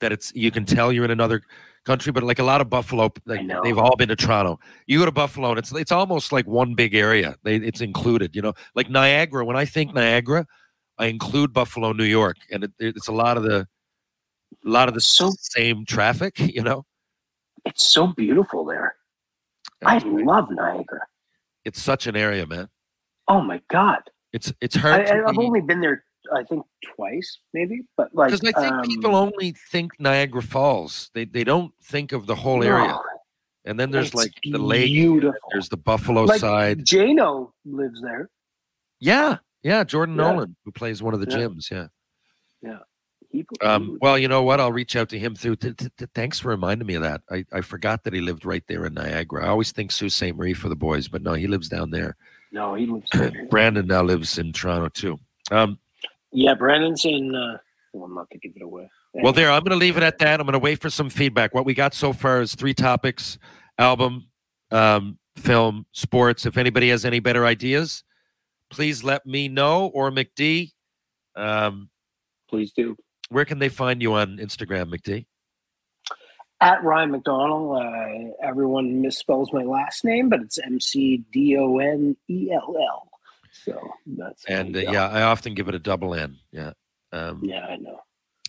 [0.00, 1.42] that it's you can tell you're in another
[1.84, 4.58] country but like a lot of buffalo like, they've all been to toronto.
[4.86, 7.36] You go to buffalo and it's it's almost like one big area.
[7.44, 8.54] They, it's included you know?
[8.74, 10.46] Like niagara when i think niagara
[10.98, 13.68] I include Buffalo, New York, and it, it's a lot of the,
[14.64, 16.38] a lot of the So- same traffic.
[16.56, 16.86] You know,
[17.66, 18.96] it's so beautiful there.
[19.84, 21.02] I love niagara.
[21.66, 22.68] It's such an area, man.
[23.28, 23.98] oh my god.
[24.32, 26.02] It's it's hard I, i've only been there
[26.34, 31.10] i think twice maybe but like because I think um, people only think Niagara Falls.
[31.14, 32.98] They they don't think of the whole area.
[33.64, 34.86] And then there's like the lake.
[34.92, 36.84] beautiful There's the Buffalo like side.
[36.84, 38.30] Jano lives there.
[39.00, 39.82] Yeah, yeah.
[39.82, 40.22] Jordan Yeah.
[40.30, 41.36] Nolan, who plays one of the Yeah.
[41.36, 41.68] Jims.
[41.72, 42.78] Yeah.
[43.30, 44.60] He, Um, well, you know what?
[44.60, 45.56] I'll reach out to him through.
[45.56, 47.22] T- t- t- thanks for reminding me of that.
[47.30, 49.44] I, I forgot that he lived right there in Niagara.
[49.44, 50.34] I always think Sault Ste.
[50.36, 52.16] Marie for the boys, but no, he lives down there.
[52.52, 53.46] no, he lives there.
[53.50, 55.18] Brandon now lives in Toronto too.
[55.50, 55.78] Um,
[56.36, 57.58] yeah, Brandon's in uh,
[57.96, 58.88] careful not to give it away.
[59.14, 60.40] Well, there, I'm going to leave it at that.
[60.40, 61.54] I'm going to wait for some feedback.
[61.54, 63.38] What we got so far is three topics
[63.78, 64.26] album,
[64.70, 66.44] um, film, sports.
[66.44, 68.04] If anybody has any better ideas,
[68.70, 70.72] please let me know or McD.
[71.34, 71.88] Um,
[72.48, 72.96] please do.
[73.30, 75.26] Where can they find you on Instagram, McD?
[76.60, 78.30] At Ryan McDonell.
[78.30, 82.74] Uh, everyone misspells my last name, but it's M C D O N E L
[82.78, 83.05] L.
[83.64, 86.38] So that's and uh, yeah, I often give it a double N.
[86.52, 86.72] Yeah.
[87.12, 88.00] Um, yeah, I know.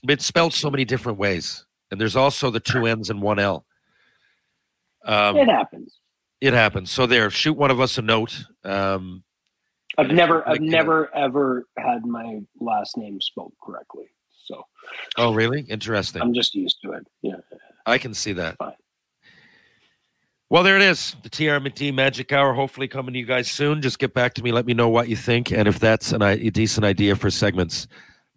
[0.07, 3.65] It's spelled so many different ways, and there's also the two N's and one L.
[5.05, 5.99] Um, it happens.
[6.41, 6.91] It happens.
[6.91, 8.43] So there, shoot one of us a note.
[8.63, 9.23] Um,
[9.97, 14.05] I've never, I've never ever had my last name spelled correctly.
[14.45, 14.63] So.
[15.17, 15.61] Oh, really?
[15.61, 16.21] Interesting.
[16.21, 17.07] I'm just used to it.
[17.21, 17.38] Yeah.
[17.85, 18.57] I can see that.
[18.57, 18.73] Fine.
[20.49, 21.14] Well, there it is.
[21.24, 22.53] The TRMT Magic Hour.
[22.53, 23.82] Hopefully, coming to you guys soon.
[23.82, 24.53] Just get back to me.
[24.53, 27.86] Let me know what you think, and if that's an, a decent idea for segments.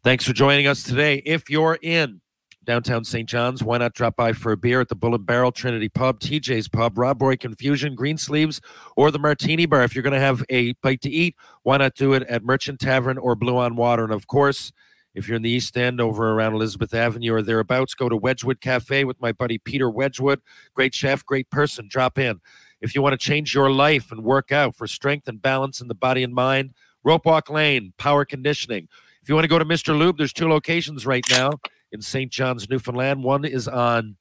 [0.03, 1.23] Thanks for joining us today.
[1.25, 2.21] If you're in
[2.65, 3.29] downtown St.
[3.29, 6.19] John's, why not drop by for a beer at the Bull and Barrel Trinity Pub,
[6.19, 8.61] TJ's Pub, Rob Roy Confusion, Greensleeves,
[8.97, 9.85] or the Martini Bar.
[9.85, 12.81] If you're going to have a bite to eat, why not do it at Merchant
[12.81, 14.03] Tavern or Blue on Water?
[14.03, 14.73] And of course,
[15.15, 18.61] if you're in the East End over around Elizabeth Avenue or thereabouts, go to Wedgwood
[18.61, 20.41] Cafe with my buddy Peter Wedgwood.
[20.75, 21.89] Great chef, great person.
[21.89, 22.41] Drop in.
[22.81, 25.89] If you want to change your life and work out for strength and balance in
[25.89, 26.73] the body and mind,
[27.03, 28.89] Rope Walk Lane, Power Conditioning.
[29.23, 29.97] If you want to go to Mr.
[29.97, 31.51] Lube, there's two locations right now
[31.93, 32.31] in St.
[32.31, 33.23] John's, Newfoundland.
[33.23, 34.17] One is on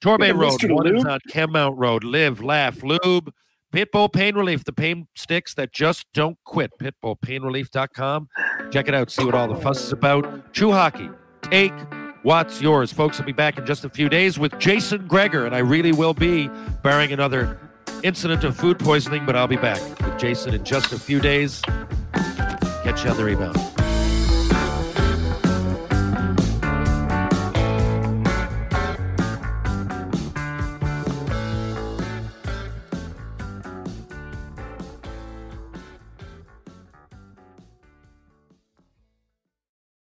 [0.00, 2.04] Torbay Road, one is on Kenmount Road.
[2.04, 3.32] Live, laugh, lube.
[3.72, 6.72] Pitbull Pain Relief, the pain sticks that just don't quit.
[6.80, 8.28] PitbullPainRelief.com.
[8.70, 9.10] Check it out.
[9.10, 10.52] See what all the fuss is about.
[10.52, 11.08] True Hockey.
[11.42, 11.72] Take
[12.22, 12.92] what's yours.
[12.92, 15.92] Folks, I'll be back in just a few days with Jason Gregor, and I really
[15.92, 16.48] will be,
[16.82, 17.58] barring another
[18.02, 21.62] incident of food poisoning, but I'll be back with Jason in just a few days.
[22.82, 23.69] Catch you on the rebound.